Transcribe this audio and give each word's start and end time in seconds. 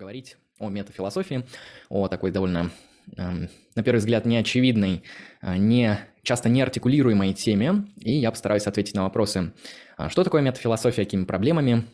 поговорить 0.00 0.38
о 0.58 0.70
метафилософии, 0.70 1.44
о 1.90 2.08
такой 2.08 2.30
довольно, 2.30 2.70
эм, 3.18 3.50
на 3.74 3.82
первый 3.82 3.98
взгляд, 3.98 4.24
неочевидной, 4.24 5.02
э, 5.42 5.58
не, 5.58 6.00
часто 6.22 6.48
не 6.48 6.62
артикулируемой 6.62 7.34
теме, 7.34 7.84
и 7.98 8.12
я 8.12 8.30
постараюсь 8.30 8.66
ответить 8.66 8.94
на 8.94 9.02
вопросы, 9.02 9.52
а 9.98 10.08
что 10.08 10.24
такое 10.24 10.40
метафилософия, 10.40 11.04
какими 11.04 11.24
проблемами 11.26 11.84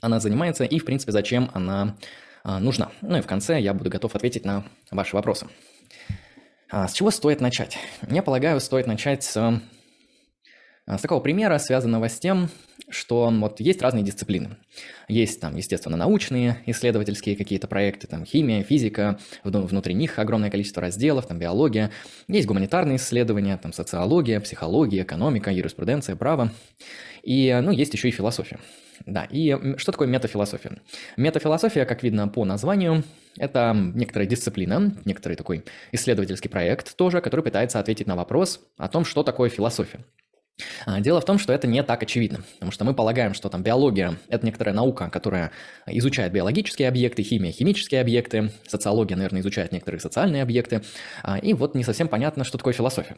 она 0.00 0.20
занимается 0.20 0.64
и, 0.64 0.78
в 0.78 0.86
принципе, 0.86 1.12
зачем 1.12 1.50
она 1.52 1.98
э, 2.46 2.58
нужна. 2.60 2.92
Ну 3.02 3.18
и 3.18 3.20
в 3.20 3.26
конце 3.26 3.60
я 3.60 3.74
буду 3.74 3.90
готов 3.90 4.14
ответить 4.16 4.46
на 4.46 4.64
ваши 4.90 5.14
вопросы. 5.14 5.46
А 6.70 6.88
с 6.88 6.94
чего 6.94 7.10
стоит 7.10 7.42
начать? 7.42 7.76
Я 8.08 8.22
полагаю, 8.22 8.58
стоит 8.58 8.86
начать 8.86 9.22
с 9.22 9.36
а, 9.36 9.60
с 10.86 11.00
такого 11.00 11.20
примера, 11.20 11.58
связанного 11.58 12.08
с 12.08 12.18
тем, 12.18 12.48
что 12.90 13.30
вот 13.30 13.60
есть 13.60 13.80
разные 13.80 14.04
дисциплины. 14.04 14.56
Есть 15.08 15.40
там, 15.40 15.56
естественно, 15.56 15.96
научные, 15.96 16.58
исследовательские 16.66 17.36
какие-то 17.36 17.66
проекты, 17.66 18.06
там 18.06 18.26
химия, 18.26 18.62
физика, 18.62 19.18
внутри 19.42 19.94
них 19.94 20.18
огромное 20.18 20.50
количество 20.50 20.82
разделов, 20.82 21.26
там 21.26 21.38
биология. 21.38 21.90
Есть 22.28 22.46
гуманитарные 22.46 22.96
исследования, 22.96 23.56
там 23.56 23.72
социология, 23.72 24.40
психология, 24.40 25.02
экономика, 25.02 25.50
юриспруденция, 25.50 26.16
право. 26.16 26.52
И, 27.22 27.58
ну, 27.62 27.70
есть 27.70 27.94
еще 27.94 28.08
и 28.08 28.12
философия. 28.12 28.58
Да, 29.06 29.24
и 29.24 29.76
что 29.78 29.90
такое 29.90 30.06
метафилософия? 30.06 30.80
Метафилософия, 31.16 31.84
как 31.84 32.02
видно 32.02 32.28
по 32.28 32.44
названию, 32.44 33.02
это 33.36 33.74
некоторая 33.74 34.28
дисциплина, 34.28 34.94
некоторый 35.04 35.34
такой 35.34 35.64
исследовательский 35.92 36.48
проект 36.48 36.94
тоже, 36.96 37.20
который 37.20 37.40
пытается 37.40 37.80
ответить 37.80 38.06
на 38.06 38.14
вопрос 38.14 38.60
о 38.76 38.88
том, 38.88 39.04
что 39.04 39.22
такое 39.22 39.48
философия. 39.48 40.04
А, 40.86 41.00
дело 41.00 41.20
в 41.20 41.24
том, 41.24 41.38
что 41.38 41.52
это 41.52 41.66
не 41.66 41.82
так 41.82 42.02
очевидно, 42.02 42.40
потому 42.54 42.70
что 42.70 42.84
мы 42.84 42.94
полагаем, 42.94 43.34
что 43.34 43.48
там 43.48 43.62
биология– 43.62 44.16
это 44.28 44.46
некоторая 44.46 44.74
наука, 44.74 45.10
которая 45.10 45.50
изучает 45.86 46.32
биологические 46.32 46.88
объекты, 46.88 47.22
химия– 47.22 47.50
химические 47.52 48.00
объекты, 48.00 48.52
социология, 48.66 49.16
наверное, 49.16 49.40
изучает 49.40 49.72
некоторые 49.72 50.00
социальные 50.00 50.42
объекты, 50.42 50.82
а, 51.22 51.38
и 51.38 51.54
вот 51.54 51.74
не 51.74 51.82
совсем 51.82 52.06
понятно, 52.06 52.44
что 52.44 52.56
такое 52.56 52.72
философия. 52.72 53.16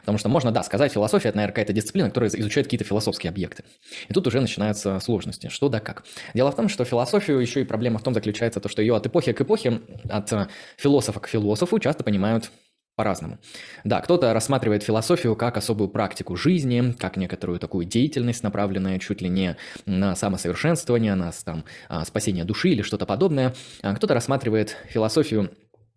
Потому 0.00 0.18
что 0.18 0.28
можно, 0.28 0.50
да, 0.50 0.62
сказать, 0.64 0.92
философия– 0.92 1.28
это, 1.30 1.36
наверное, 1.36 1.52
какая-то 1.52 1.72
дисциплина, 1.72 2.08
которая 2.08 2.30
изучает 2.30 2.66
какие-то 2.66 2.84
философские 2.84 3.30
объекты. 3.30 3.64
И 4.08 4.12
тут 4.12 4.26
уже 4.26 4.40
начинаются 4.40 4.98
сложности, 4.98 5.48
что 5.48 5.68
да 5.68 5.78
как. 5.78 6.04
Дело 6.34 6.50
в 6.50 6.56
том, 6.56 6.68
что 6.68 6.84
философию 6.84 7.38
еще 7.38 7.60
и 7.60 7.64
проблема 7.64 7.98
в 8.00 8.02
том 8.02 8.12
заключается, 8.12 8.58
то, 8.58 8.68
что 8.68 8.82
ее 8.82 8.96
от 8.96 9.06
эпохи 9.06 9.32
к 9.32 9.40
эпохе, 9.40 9.80
от 10.08 10.32
философа 10.76 11.20
к 11.20 11.28
философу 11.28 11.78
часто 11.78 12.02
понимают 12.02 12.50
по-разному. 13.02 13.38
Да, 13.82 14.00
кто-то 14.00 14.32
рассматривает 14.32 14.84
философию 14.84 15.34
как 15.34 15.56
особую 15.56 15.88
практику 15.88 16.36
жизни, 16.36 16.92
как 16.92 17.16
некоторую 17.16 17.58
такую 17.58 17.84
деятельность, 17.84 18.44
направленную 18.44 19.00
чуть 19.00 19.20
ли 19.20 19.28
не 19.28 19.56
на 19.86 20.14
самосовершенствование, 20.14 21.16
на 21.16 21.32
там, 21.44 21.64
а, 21.88 22.04
спасение 22.04 22.44
души 22.44 22.68
или 22.68 22.82
что-то 22.82 23.04
подобное. 23.04 23.54
А 23.82 23.96
кто-то 23.96 24.14
рассматривает 24.14 24.76
философию 24.88 25.50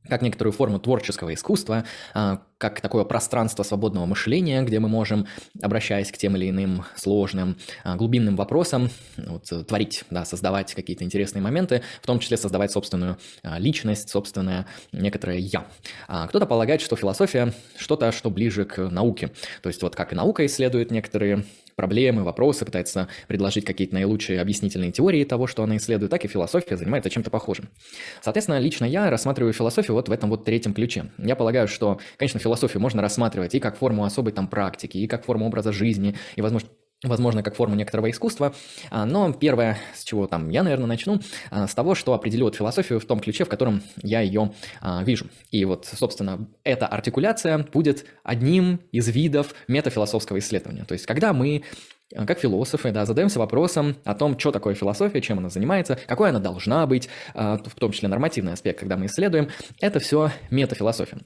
как 0.09 0.23
некоторую 0.23 0.53
форму 0.53 0.80
творческого 0.80 1.31
искусства, 1.34 1.86
а, 2.16 2.42
как 2.58 2.81
такое 2.81 3.03
пространство 3.03 3.64
свободного 3.64 4.06
мышления, 4.06 4.61
где 4.61 4.80
мы 4.80 4.88
можем, 4.88 5.28
обращаясь 5.61 6.11
к 6.11 6.17
тем 6.17 6.36
или 6.38 6.50
иным 6.50 6.86
сложным, 6.95 7.58
а, 7.84 7.95
глубинным 7.95 8.36
вопросам, 8.36 8.89
вот, 9.17 9.52
творить, 9.67 10.03
да, 10.09 10.25
создавать 10.25 10.73
какие-то 10.73 11.03
интересные 11.03 11.42
моменты, 11.42 11.81
в 12.02 12.08
том 12.08 12.20
числе 12.20 12.38
создавать 12.38 12.72
собственную 12.72 13.17
а, 13.44 13.59
личность, 13.59 14.09
собственное 14.09 14.67
некоторое 14.92 15.38
«я». 15.39 15.67
Кто-то 16.08 16.45
полагает, 16.45 16.81
что 16.81 16.95
философия– 16.95 17.53
что-то, 17.78 18.12
что 18.12 18.30
ближе 18.30 18.66
к 18.66 18.90
науке. 18.90 19.31
То 19.62 19.69
есть 19.69 19.81
вот 19.81 19.95
как 19.95 20.14
и 20.14 20.16
наука 20.16 20.45
исследует 20.45 20.92
некоторые 20.92 21.45
проблемы, 21.75 22.23
вопросы, 22.23 22.64
пытается 22.66 23.09
предложить 23.28 23.66
какие-то 23.66 23.95
наилучшие 23.95 24.40
объяснительные 24.40 24.92
теории 24.92 25.25
того, 25.25 25.45
что 25.45 25.64
она 25.64 25.75
исследует, 25.78 26.09
так 26.09 26.23
и 26.23 26.28
философия 26.28 26.78
занимается 26.78 27.09
чем-то 27.09 27.30
похожим. 27.30 27.67
Соответственно, 28.22 28.59
лично 28.59 28.86
я 28.86 29.09
рассматриваю 29.09 29.52
философию 29.52 29.95
вот 29.95 30.08
в 30.08 30.12
этом 30.12 30.30
вот 30.30 30.45
третьем 30.45 30.73
ключе. 30.73 31.12
Я 31.17 31.36
полагаю, 31.36 31.67
что, 31.67 32.00
конечно, 32.17 32.40
философию 32.45 32.81
можно 32.81 33.01
рассматривать 33.01 33.55
и 33.55 33.59
как 33.59 33.75
форму 33.75 34.05
особой 34.05 34.31
там 34.31 34.47
практики, 34.47 34.97
и 34.97 35.07
как 35.07 35.25
форму 35.25 35.47
образа 35.47 35.72
жизни, 35.72 36.16
и, 36.35 36.41
возможно, 36.41 36.69
возможно, 37.03 37.44
как 37.44 37.56
форму 37.56 37.75
некоторого 37.75 38.09
искусства. 38.09 38.53
А, 38.89 39.06
но 39.06 39.31
первое, 39.33 39.78
с 39.94 40.03
чего 40.03 40.28
там 40.28 40.50
я, 40.50 40.63
наверное, 40.63 40.88
начну, 40.88 41.19
а, 41.51 41.67
с 41.67 41.73
того, 41.73 41.95
что 41.95 42.13
определю 42.13 42.45
вот 42.45 42.55
философию 42.55 43.00
в 43.00 43.05
том 43.05 43.19
ключе, 43.19 43.45
в 43.45 43.50
котором 43.50 43.81
я 44.01 44.22
ее 44.22 44.53
а, 44.81 45.03
вижу. 45.03 45.28
И 45.51 45.66
вот, 45.66 45.85
собственно, 45.85 46.47
эта 46.63 46.88
артикуляция 46.88 47.66
будет 47.73 48.05
одним 48.23 48.79
из 48.91 49.07
видов 49.09 49.53
метафилософского 49.67 50.39
исследования. 50.39 50.85
То 50.85 50.94
есть, 50.94 51.05
когда 51.05 51.34
мы 51.34 51.63
как 52.28 52.39
философы, 52.39 52.91
да, 52.91 53.05
задаемся 53.05 53.39
вопросом 53.39 53.95
о 54.05 54.13
том, 54.13 54.38
что 54.38 54.51
такое 54.51 54.75
философия, 54.75 55.22
чем 55.22 55.39
она 55.39 55.50
занимается, 55.50 55.97
какой 56.07 56.29
она 56.29 56.39
должна 56.39 56.85
быть, 56.85 57.09
в 57.34 57.75
том 57.79 57.91
числе 57.91 58.07
нормативный 58.07 58.53
аспект, 58.53 58.79
когда 58.79 58.95
мы 58.95 59.07
исследуем, 59.07 59.50
это 59.81 60.00
все 60.00 60.29
метафилософия. 60.51 61.17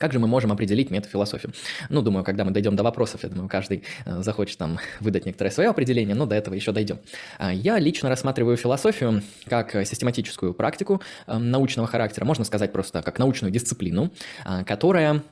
Как 0.00 0.14
же 0.14 0.18
мы 0.18 0.26
можем 0.26 0.50
определить 0.50 0.90
метафилософию? 0.90 1.52
Ну, 1.90 2.00
думаю, 2.00 2.24
когда 2.24 2.44
мы 2.44 2.52
дойдем 2.52 2.74
до 2.74 2.82
вопросов, 2.82 3.22
я 3.22 3.28
думаю, 3.28 3.50
каждый 3.50 3.84
э, 4.06 4.22
захочет 4.22 4.56
там 4.56 4.78
выдать 5.00 5.26
некоторое 5.26 5.50
свое 5.50 5.68
определение, 5.68 6.14
но 6.16 6.24
до 6.24 6.34
этого 6.34 6.54
еще 6.54 6.72
дойдем. 6.72 7.00
А, 7.38 7.52
я 7.52 7.78
лично 7.78 8.08
рассматриваю 8.08 8.56
философию 8.56 9.22
как 9.44 9.72
систематическую 9.72 10.54
практику 10.54 11.02
э, 11.26 11.36
научного 11.36 11.86
характера, 11.86 12.24
можно 12.24 12.46
сказать 12.46 12.72
просто 12.72 13.02
как 13.02 13.18
научную 13.18 13.52
дисциплину, 13.52 14.10
а, 14.42 14.64
которая 14.64 15.22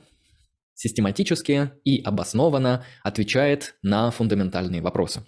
систематически 0.75 1.71
и 1.83 2.03
обоснованно 2.03 2.85
отвечает 3.03 3.73
на 3.81 4.11
фундаментальные 4.11 4.83
вопросы. 4.83 5.21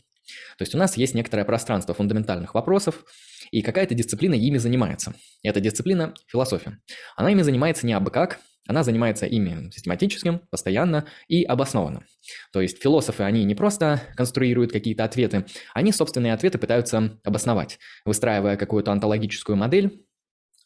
То 0.60 0.62
есть 0.62 0.76
у 0.76 0.78
нас 0.78 0.98
есть 0.98 1.16
некоторое 1.16 1.46
пространство 1.46 1.96
фундаментальных 1.96 2.54
вопросов, 2.54 3.04
и 3.50 3.64
какая-то 3.64 3.96
дисциплина 3.96 4.36
ими 4.36 4.60
занимается. 4.60 5.16
Эта 5.42 5.60
дисциплина– 5.60 6.14
философия. 6.28 6.78
Она 7.18 7.32
ими 7.32 7.42
занимается 7.42 7.88
не 7.88 7.94
абы 7.94 8.12
как, 8.12 8.40
она 8.72 8.84
занимается 8.84 9.26
ими 9.26 9.70
систематическим, 9.72 10.42
постоянно 10.50 11.06
и 11.28 11.44
обоснованно. 11.44 12.04
То 12.52 12.62
есть 12.62 12.82
философы, 12.82 13.24
они 13.24 13.44
не 13.44 13.54
просто 13.54 14.02
конструируют 14.16 14.72
какие-то 14.72 15.04
ответы, 15.04 15.46
они 15.74 15.92
собственные 15.92 16.34
ответы 16.34 16.58
пытаются 16.58 17.20
обосновать, 17.24 17.78
выстраивая 18.06 18.58
какую-то 18.58 18.92
онтологическую 18.92 19.56
модель, 19.56 20.04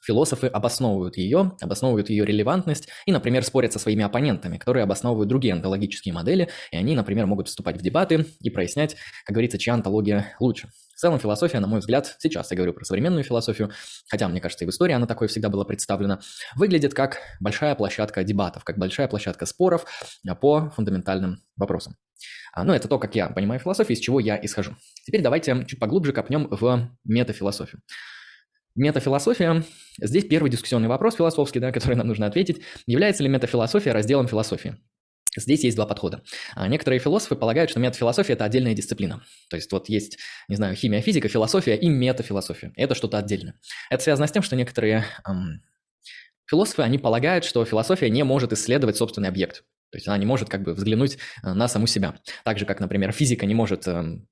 Философы 0.05 0.45
обосновывают 0.45 1.17
ее, 1.17 1.53
обосновывают 1.61 2.11
ее 2.11 2.25
релевантность 2.25 2.89
и, 3.07 3.11
например, 3.11 3.43
спорят 3.43 3.73
со 3.73 3.79
своими 3.79 4.03
оппонентами, 4.03 4.59
которые 4.59 4.83
обосновывают 4.83 5.27
другие 5.27 5.55
онтологические 5.55 6.13
модели, 6.13 6.49
и 6.71 6.77
они, 6.77 6.95
например, 6.95 7.25
могут 7.25 7.47
вступать 7.47 7.77
в 7.77 7.81
дебаты 7.81 8.27
и 8.39 8.51
прояснять, 8.51 8.97
как 9.25 9.33
говорится, 9.33 9.57
чья 9.57 9.73
онтология 9.73 10.35
лучше. 10.39 10.69
В 10.95 10.99
целом 10.99 11.19
философия, 11.19 11.59
на 11.59 11.67
мой 11.67 11.81
взгляд, 11.81 12.15
сейчас 12.19 12.49
я 12.51 12.57
говорю 12.57 12.71
про 12.71 12.85
современную 12.85 13.25
философию, 13.25 13.69
хотя, 14.07 14.29
мне 14.29 14.39
кажется, 14.39 14.63
и 14.63 14.67
в 14.67 14.71
истории 14.71 14.93
она 14.93 15.05
такой 15.05 15.27
всегда 15.27 15.49
была 15.49 15.65
представлена, 15.65 16.21
выглядит 16.55 16.93
как 16.93 17.19
большая 17.41 17.75
площадка 17.75 18.23
дебатов, 18.23 18.63
как 18.63 18.77
большая 18.77 19.09
площадка 19.09 19.45
споров 19.45 19.85
по 20.39 20.69
фундаментальным 20.69 21.43
вопросам. 21.57 21.97
А, 22.53 22.63
ну, 22.63 22.71
это 22.71 22.87
то, 22.87 22.97
как 22.97 23.13
я 23.13 23.27
понимаю 23.27 23.59
философию, 23.59 23.97
из 23.97 23.99
чего 23.99 24.21
я 24.21 24.39
исхожу. 24.41 24.77
Теперь 25.03 25.21
давайте 25.21 25.65
чуть 25.67 25.79
поглубже 25.79 26.13
копнем 26.13 26.47
в 26.49 26.89
метафилософию. 27.03 27.81
Метафилософия. 28.73 29.63
Здесь 30.01 30.23
первый 30.23 30.49
дискуссионный 30.49 30.87
вопрос 30.87 31.15
философский, 31.15 31.59
да, 31.59 31.71
который 31.73 31.95
нам 31.95 32.07
нужно 32.07 32.25
ответить. 32.25 32.61
Является 32.87 33.21
ли 33.21 33.27
метафилософия 33.27 33.91
разделом 33.91 34.29
философии? 34.29 34.77
Здесь 35.35 35.63
есть 35.63 35.75
два 35.75 35.85
подхода. 35.85 36.23
А, 36.55 36.67
некоторые 36.67 36.99
философы 36.99 37.35
полагают, 37.35 37.71
что 37.71 37.79
метафилософия– 37.79 38.33
это 38.35 38.45
отдельная 38.45 38.73
дисциплина. 38.73 39.23
То 39.49 39.55
есть 39.55 39.71
вот 39.71 39.89
есть, 39.89 40.17
не 40.47 40.55
знаю, 40.55 40.75
химия, 40.75 41.01
физика, 41.01 41.27
философия 41.27 41.75
и 41.75 41.89
метафилософия. 41.89 42.71
Это 42.75 42.95
что-то 42.95 43.17
отдельное. 43.17 43.59
Это 43.89 44.03
связано 44.03 44.27
с 44.27 44.31
тем, 44.31 44.43
что 44.43 44.55
некоторые 44.55 45.05
эм, 45.27 45.61
философы, 46.45 46.83
они 46.83 46.97
полагают, 46.97 47.43
что 47.43 47.63
философия 47.65 48.09
не 48.09 48.23
может 48.23 48.53
исследовать 48.53 48.97
собственный 48.97 49.29
объект. 49.29 49.63
То 49.91 49.97
есть 49.97 50.07
она 50.07 50.17
не 50.17 50.25
может 50.25 50.49
как 50.49 50.63
бы 50.63 50.73
взглянуть 50.73 51.17
э, 51.43 51.53
на 51.53 51.67
саму 51.67 51.87
себя. 51.87 52.19
Так 52.43 52.59
же, 52.59 52.65
как, 52.65 52.79
например, 52.79 53.11
физика 53.11 53.45
не 53.45 53.55
может 53.55 53.87
эм, 53.87 54.27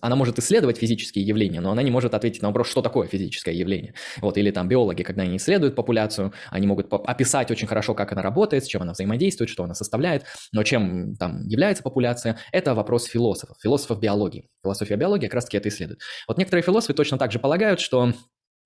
она 0.00 0.16
может 0.16 0.38
исследовать 0.38 0.78
физические 0.78 1.24
явления, 1.24 1.60
но 1.60 1.70
она 1.70 1.82
не 1.82 1.90
может 1.90 2.14
ответить 2.14 2.42
на 2.42 2.48
вопрос, 2.48 2.68
что 2.68 2.82
такое 2.82 3.08
физическое 3.08 3.54
явление. 3.54 3.94
Вот, 4.20 4.36
или 4.36 4.50
там 4.50 4.68
биологи, 4.68 5.02
когда 5.02 5.22
они 5.22 5.36
исследуют 5.36 5.74
популяцию, 5.76 6.32
они 6.50 6.66
могут 6.66 6.92
описать 6.92 7.50
очень 7.50 7.66
хорошо, 7.66 7.94
как 7.94 8.12
она 8.12 8.22
работает, 8.22 8.64
с 8.64 8.66
чем 8.66 8.82
она 8.82 8.92
взаимодействует, 8.92 9.50
что 9.50 9.64
она 9.64 9.74
составляет, 9.74 10.24
но 10.52 10.62
чем 10.62 11.14
там 11.16 11.46
является 11.46 11.82
популяция, 11.82 12.38
это 12.52 12.74
вопрос 12.74 13.04
философов, 13.04 13.56
философов 13.62 14.00
биологии. 14.00 14.48
Философия 14.62 14.96
биологии 14.96 15.26
как 15.26 15.34
раз-таки 15.34 15.56
это 15.56 15.68
исследует. 15.68 16.00
Вот 16.26 16.38
некоторые 16.38 16.62
философы 16.62 16.94
точно 16.94 17.18
так 17.18 17.32
же 17.32 17.38
полагают, 17.38 17.80
что 17.80 18.12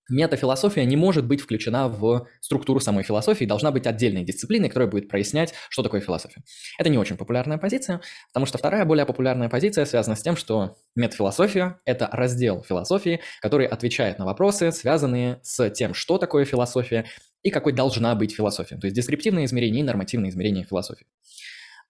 метафилософия 0.09 0.85
не 0.85 0.97
может 0.97 1.27
быть 1.27 1.41
включена 1.41 1.89
в 1.89 2.27
структуру 2.41 2.81
самой 2.81 3.05
философии, 3.05 3.45
должна 3.45 3.71
быть 3.71 3.87
отдельной 3.87 4.25
дисциплиной, 4.25 4.69
которая 4.69 4.89
будет 4.89 5.09
прояснять, 5.09 5.55
что 5.69 5.83
такое 5.83 6.01
философия. 6.01 6.43
Это 6.79 6.89
не 6.89 6.99
очень 6.99 7.17
популярная 7.17 7.59
позиция, 7.59 8.01
потому 8.29 8.47
что 8.47 8.59
вторая 8.59 8.85
более 8.85 9.07
популярная 9.07 9.49
позиция 9.49 9.85
связана 9.85 10.17
с 10.17 10.23
тем, 10.23 10.37
что 10.37 10.77
метафилософия– 10.95 11.81
это 11.85 12.09
раздел 12.13 12.63
философии, 12.63 13.21
который 13.41 13.67
отвечает 13.67 14.19
на 14.19 14.25
вопросы, 14.25 14.73
связанные 14.73 15.41
с 15.43 15.71
тем, 15.71 15.95
что 15.95 16.19
такое 16.19 16.45
философия 16.45 17.07
и 17.43 17.51
какой 17.51 17.73
должна 17.73 18.15
быть 18.15 18.35
философия, 18.35 18.77
то 18.77 18.87
есть 18.87 18.97
дескриптивное 18.97 19.45
измерение 19.45 19.81
и 19.81 19.85
нормативное 19.85 20.31
измерение 20.31 20.65
философии. 20.65 21.07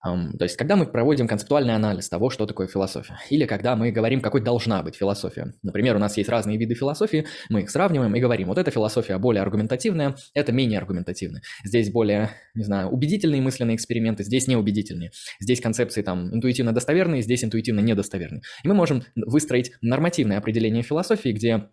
То 0.02 0.42
есть, 0.44 0.56
когда 0.56 0.74
мы 0.74 0.86
проводим 0.86 1.28
концептуальный 1.28 1.76
анализ 1.76 2.08
того, 2.08 2.28
что 2.28 2.46
такое 2.46 2.66
философия, 2.66 3.18
или 3.30 3.46
когда 3.46 3.76
мы 3.76 3.92
говорим, 3.92 4.20
какой 4.20 4.40
должна 4.40 4.82
быть 4.82 4.96
философия. 4.96 5.54
Например, 5.62 5.94
у 5.94 6.00
нас 6.00 6.16
есть 6.16 6.28
разные 6.28 6.58
виды 6.58 6.74
философии, 6.74 7.26
мы 7.48 7.62
их 7.62 7.70
сравниваем 7.70 8.14
и 8.16 8.20
говорим, 8.20 8.48
вот 8.48 8.58
эта 8.58 8.72
философия 8.72 9.18
более 9.18 9.42
аргументативная, 9.42 10.16
это 10.34 10.50
менее 10.50 10.78
аргументативная. 10.80 11.42
Здесь 11.64 11.92
более, 11.92 12.30
не 12.54 12.64
знаю, 12.64 12.88
убедительные 12.88 13.40
мысленные 13.40 13.76
эксперименты, 13.76 14.24
здесь 14.24 14.48
неубедительные. 14.48 15.12
Здесь 15.38 15.60
концепции 15.60 16.02
там 16.02 16.34
интуитивно 16.34 16.72
достоверные, 16.72 17.22
здесь 17.22 17.44
интуитивно 17.44 17.80
недостоверные. 17.80 18.42
И 18.64 18.68
мы 18.68 18.74
можем 18.74 19.04
выстроить 19.14 19.72
нормативное 19.82 20.38
определение 20.38 20.82
философии, 20.82 21.30
где 21.30 21.68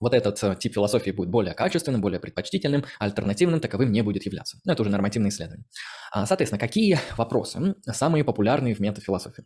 вот 0.00 0.14
этот 0.14 0.42
э, 0.42 0.56
тип 0.58 0.74
философии 0.74 1.10
будет 1.10 1.28
более 1.28 1.54
качественным, 1.54 2.00
более 2.00 2.20
предпочтительным, 2.20 2.84
альтернативным 2.98 3.60
таковым 3.60 3.92
не 3.92 4.02
будет 4.02 4.24
являться. 4.24 4.58
Ну, 4.64 4.72
это 4.72 4.82
уже 4.82 4.90
нормативное 4.90 5.30
исследование. 5.30 5.66
А, 6.10 6.26
соответственно, 6.26 6.58
какие 6.58 6.98
вопросы 7.16 7.74
самые 7.86 8.24
популярные 8.24 8.74
в 8.74 8.80
метафилософии? 8.80 9.44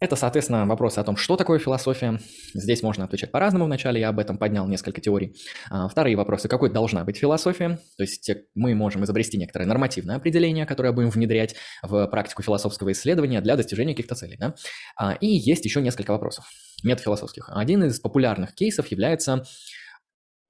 Это, 0.00 0.16
соответственно, 0.16 0.64
вопросы 0.64 0.98
о 0.98 1.04
том, 1.04 1.18
что 1.18 1.36
такое 1.36 1.58
философия. 1.58 2.18
Здесь 2.54 2.82
можно 2.82 3.04
отвечать 3.04 3.30
по-разному 3.30 3.66
вначале, 3.66 4.00
я 4.00 4.08
об 4.08 4.18
этом 4.18 4.38
поднял 4.38 4.66
несколько 4.66 5.02
теорий. 5.02 5.36
А, 5.68 5.88
вторые 5.88 6.16
вопросы, 6.16 6.48
какой 6.48 6.70
должна 6.72 7.04
быть 7.04 7.18
философия. 7.18 7.78
То 7.98 8.04
есть 8.04 8.30
мы 8.54 8.74
можем 8.74 9.04
изобрести 9.04 9.36
некоторое 9.36 9.66
нормативное 9.66 10.16
определение, 10.16 10.64
которое 10.64 10.92
будем 10.92 11.10
внедрять 11.10 11.54
в 11.82 12.06
практику 12.06 12.42
философского 12.42 12.92
исследования 12.92 13.42
для 13.42 13.56
достижения 13.56 13.92
каких-то 13.92 14.14
целей. 14.14 14.38
Да? 14.38 14.54
А, 14.96 15.12
и 15.20 15.26
есть 15.26 15.66
еще 15.66 15.82
несколько 15.82 16.12
вопросов 16.12 16.46
метафилософских. 16.82 17.50
Один 17.52 17.84
из 17.84 18.00
популярных 18.00 18.54
кейсов 18.54 18.86
является 18.86 19.44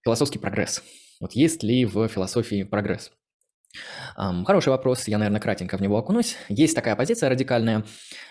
философский 0.04 0.38
прогресс. 0.38 0.80
Вот 1.20 1.32
есть 1.32 1.64
ли 1.64 1.84
в 1.86 2.06
философии 2.06 2.62
прогресс? 2.62 3.10
Хороший 4.16 4.70
вопрос, 4.70 5.06
я, 5.06 5.18
наверное, 5.18 5.40
кратенько 5.40 5.76
в 5.76 5.80
него 5.80 5.96
окунусь. 5.96 6.36
Есть 6.48 6.74
такая 6.74 6.96
позиция 6.96 7.30
радикальная, 7.30 7.84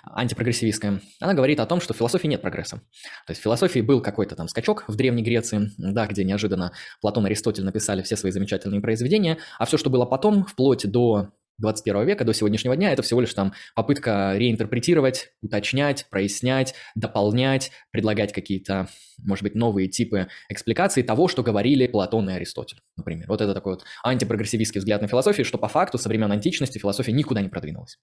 антипрогрессивистская. 0.05 1.01
Она 1.19 1.33
говорит 1.33 1.59
о 1.59 1.65
том, 1.65 1.79
что 1.79 1.93
в 1.93 1.97
философии 1.97 2.27
нет 2.27 2.41
прогресса. 2.41 2.77
То 3.25 3.31
есть 3.31 3.41
в 3.41 3.43
философии 3.43 3.79
был 3.79 4.01
какой-то 4.01 4.35
там 4.35 4.47
скачок 4.47 4.83
в 4.87 4.95
Древней 4.95 5.23
Греции, 5.23 5.71
да, 5.77 6.07
где 6.07 6.23
неожиданно 6.23 6.73
Платон 7.01 7.25
и 7.25 7.27
Аристотель 7.27 7.63
написали 7.63 8.01
все 8.01 8.17
свои 8.17 8.31
замечательные 8.31 8.81
произведения, 8.81 9.37
а 9.57 9.65
все, 9.65 9.77
что 9.77 9.89
было 9.89 10.05
потом, 10.05 10.45
вплоть 10.45 10.85
до 10.89 11.29
21 11.59 12.05
века 12.05 12.25
до 12.25 12.33
сегодняшнего 12.33 12.75
дня 12.75 12.91
это 12.91 13.01
всего 13.01 13.21
лишь 13.21 13.33
там 13.33 13.53
попытка 13.75 14.33
реинтерпретировать, 14.35 15.31
уточнять, 15.41 16.07
прояснять, 16.09 16.73
дополнять, 16.95 17.71
предлагать 17.91 18.33
какие-то, 18.33 18.87
может 19.17 19.43
быть, 19.43 19.55
новые 19.55 19.87
типы 19.87 20.27
экспликации 20.49 21.01
того, 21.01 21.27
что 21.27 21.43
говорили 21.43 21.87
Платон 21.87 22.29
и 22.29 22.33
Аристотель, 22.33 22.79
например. 22.97 23.27
Вот 23.27 23.41
это 23.41 23.53
такой 23.53 23.73
вот 23.73 23.83
антипрогрессивистский 24.03 24.79
взгляд 24.79 25.01
на 25.01 25.07
философию, 25.07 25.45
что 25.45 25.57
по 25.57 25.67
факту 25.67 25.97
со 25.97 26.09
времен 26.09 26.31
античности 26.31 26.77
философия 26.77 27.11
никуда 27.11 27.41
не 27.41 27.49
продвинулась. 27.49 27.97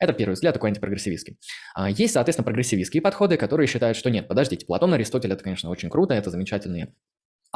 Это 0.00 0.12
первый 0.12 0.34
взгляд 0.34 0.54
такой 0.54 0.70
антипрогрессивистский. 0.70 1.38
А 1.74 1.90
есть, 1.90 2.14
соответственно, 2.14 2.44
прогрессивистские 2.44 3.00
подходы, 3.00 3.36
которые 3.36 3.66
считают, 3.66 3.96
что 3.96 4.10
нет, 4.10 4.28
подождите, 4.28 4.66
Платон 4.66 4.92
и 4.92 4.94
Аристотель 4.96 5.32
это, 5.32 5.42
конечно, 5.42 5.70
очень 5.70 5.90
круто, 5.90 6.14
это 6.14 6.30
замечательные 6.30 6.94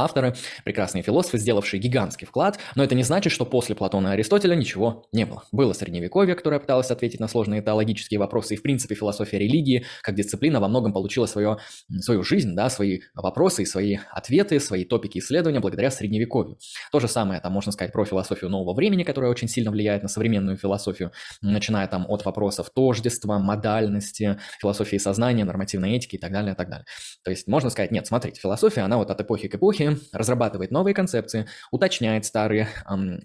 авторы, 0.03 0.35
прекрасные 0.65 1.03
философы, 1.03 1.39
сделавшие 1.39 1.81
гигантский 1.81 2.27
вклад, 2.27 2.59
но 2.75 2.85
это 2.85 2.95
не 2.95 3.03
значит, 3.03 3.33
что 3.33 3.45
после 3.45 3.75
Платона 3.75 4.09
и 4.09 4.11
Аристотеля 4.13 4.55
ничего 4.55 5.07
не 5.13 5.25
было. 5.25 5.45
Было 5.53 5.73
Средневековье, 5.73 6.35
которое 6.35 6.61
пыталось 6.61 6.91
ответить 6.91 7.21
на 7.21 7.29
сложные 7.29 7.63
теологические 7.63 8.19
вопросы, 8.19 8.55
и 8.55 8.57
в 8.57 8.63
принципе 8.63 8.95
философия 8.95 9.39
религии 9.39 9.85
как 10.03 10.15
дисциплина 10.15 10.61
во 10.61 10.69
многом 10.69 10.93
получила 10.93 11.27
свое, 11.27 11.59
свою 12.01 12.23
жизнь, 12.23 12.55
да, 12.55 12.71
свои 12.71 13.01
вопросы 13.15 13.63
и 13.63 13.67
свои 13.67 13.99
ответы, 14.11 14.61
свои 14.61 14.85
топики 14.85 15.19
исследования 15.19 15.61
благодаря 15.61 15.91
Средневековью. 15.91 16.59
То 16.93 17.01
же 17.01 17.09
самое 17.09 17.41
там 17.41 17.53
можно 17.53 17.73
сказать 17.73 17.93
про 17.93 18.05
философию 18.05 18.51
нового 18.51 18.75
времени, 18.75 19.03
которая 19.03 19.31
очень 19.31 19.49
сильно 19.49 19.71
влияет 19.71 20.03
на 20.03 20.09
современную 20.09 20.57
философию, 20.57 21.13
начиная 21.41 21.87
там 21.87 22.07
от 22.09 22.25
вопросов 22.25 22.71
тождества, 22.71 23.39
модальности, 23.39 24.39
философии 24.61 24.97
сознания, 24.97 25.45
нормативной 25.45 25.97
этики 25.97 26.17
и 26.17 26.19
так 26.19 26.33
далее, 26.33 26.53
и 26.53 26.57
так 26.57 26.69
далее. 26.69 26.87
То 27.25 27.31
есть 27.31 27.47
можно 27.47 27.71
сказать, 27.71 27.91
нет, 27.91 28.07
смотрите, 28.07 28.41
философия, 28.41 28.83
она 28.83 28.97
вот 28.97 29.11
от 29.11 29.21
эпохи 29.21 29.49
к 29.49 29.55
эпохе 29.55 29.90
разрабатывает 30.13 30.71
новые 30.71 30.95
концепции, 30.95 31.47
уточняет 31.71 32.25
старые, 32.25 32.69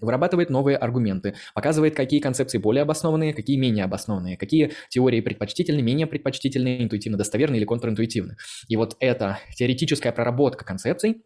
вырабатывает 0.00 0.50
новые 0.50 0.76
аргументы, 0.76 1.34
показывает, 1.54 1.94
какие 1.94 2.20
концепции 2.20 2.58
более 2.58 2.82
обоснованные, 2.82 3.34
какие 3.34 3.56
менее 3.56 3.84
обоснованные, 3.84 4.36
какие 4.36 4.72
теории 4.88 5.20
предпочтительны, 5.20 5.82
менее 5.82 6.06
предпочтительны, 6.06 6.82
интуитивно 6.82 7.18
достоверны 7.18 7.56
или 7.56 7.64
контринтуитивны. 7.64 8.36
И 8.68 8.76
вот 8.76 8.96
эта 9.00 9.38
теоретическая 9.54 10.12
проработка 10.12 10.64
концепций 10.64 11.22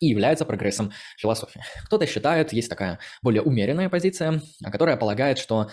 и 0.00 0.08
является 0.08 0.44
прогрессом 0.44 0.92
философии. 1.16 1.62
Кто-то 1.84 2.06
считает, 2.06 2.52
есть 2.52 2.68
такая 2.68 2.98
более 3.22 3.42
умеренная 3.42 3.88
позиция, 3.88 4.42
которая 4.70 4.96
полагает, 4.96 5.38
что 5.38 5.70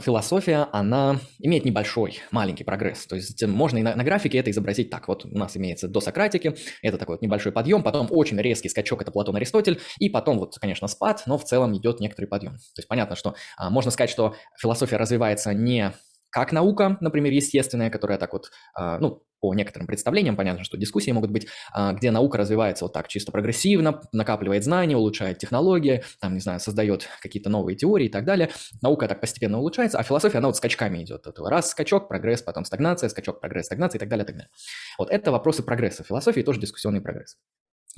философия, 0.00 0.68
она 0.72 1.18
имеет 1.40 1.64
небольшой, 1.64 2.20
маленький 2.30 2.64
прогресс. 2.64 3.06
То 3.06 3.16
есть 3.16 3.44
можно 3.46 3.78
и 3.78 3.82
на, 3.82 3.96
на 3.96 4.04
графике 4.04 4.38
это 4.38 4.50
изобразить 4.50 4.90
так. 4.90 5.08
Вот 5.08 5.24
у 5.24 5.36
нас 5.36 5.56
имеется 5.56 5.88
до 5.88 6.00
Сократики, 6.00 6.54
это 6.82 6.98
такой 6.98 7.14
вот 7.14 7.22
небольшой 7.22 7.52
подъем, 7.52 7.82
потом 7.82 8.06
очень 8.10 8.40
резкий 8.40 8.68
скачок, 8.68 9.02
это 9.02 9.10
Платон 9.10 9.36
Аристотель, 9.36 9.80
и 9.98 10.08
потом 10.08 10.38
вот, 10.38 10.56
конечно, 10.60 10.86
спад, 10.88 11.22
но 11.26 11.38
в 11.38 11.44
целом 11.44 11.76
идет 11.76 12.00
некоторый 12.00 12.26
подъем. 12.26 12.52
То 12.52 12.78
есть 12.78 12.88
понятно, 12.88 13.16
что 13.16 13.34
а, 13.56 13.70
можно 13.70 13.90
сказать, 13.90 14.10
что 14.10 14.34
философия 14.56 14.96
развивается 14.96 15.52
не 15.52 15.92
как 16.32 16.50
наука, 16.50 16.96
например, 17.00 17.32
естественная, 17.32 17.90
которая 17.90 18.18
так 18.18 18.32
вот, 18.32 18.50
а, 18.74 18.98
ну, 18.98 19.22
по 19.38 19.52
некоторым 19.54 19.86
представлениям, 19.86 20.36
понятно, 20.36 20.64
что 20.64 20.78
дискуссии 20.78 21.10
могут 21.10 21.30
быть, 21.30 21.46
а, 21.72 21.92
где 21.92 22.10
наука 22.10 22.38
развивается 22.38 22.86
вот 22.86 22.94
так 22.94 23.08
чисто 23.08 23.32
прогрессивно, 23.32 24.00
накапливает 24.12 24.64
знания, 24.64 24.96
улучшает 24.96 25.38
технологии, 25.38 26.02
там, 26.20 26.34
не 26.34 26.40
знаю, 26.40 26.58
создает 26.58 27.08
какие-то 27.20 27.50
новые 27.50 27.76
теории 27.76 28.06
и 28.06 28.08
так 28.08 28.24
далее. 28.24 28.50
Наука 28.80 29.08
так 29.08 29.20
постепенно 29.20 29.58
улучшается, 29.58 29.98
а 29.98 30.02
философия, 30.02 30.38
она 30.38 30.46
вот 30.46 30.56
скачками 30.56 31.02
идет. 31.02 31.26
Это 31.26 31.42
раз 31.44 31.70
скачок, 31.70 32.08
прогресс, 32.08 32.40
потом 32.40 32.64
стагнация, 32.64 33.10
скачок, 33.10 33.40
прогресс, 33.40 33.66
стагнация 33.66 33.98
и 33.98 34.00
так 34.00 34.08
далее, 34.08 34.24
и 34.24 34.26
так 34.26 34.36
далее. 34.36 34.50
Вот 34.96 35.10
это 35.10 35.32
вопросы 35.32 35.62
прогресса. 35.62 36.02
Философии 36.02 36.40
тоже 36.40 36.60
дискуссионный 36.60 37.02
прогресс. 37.02 37.36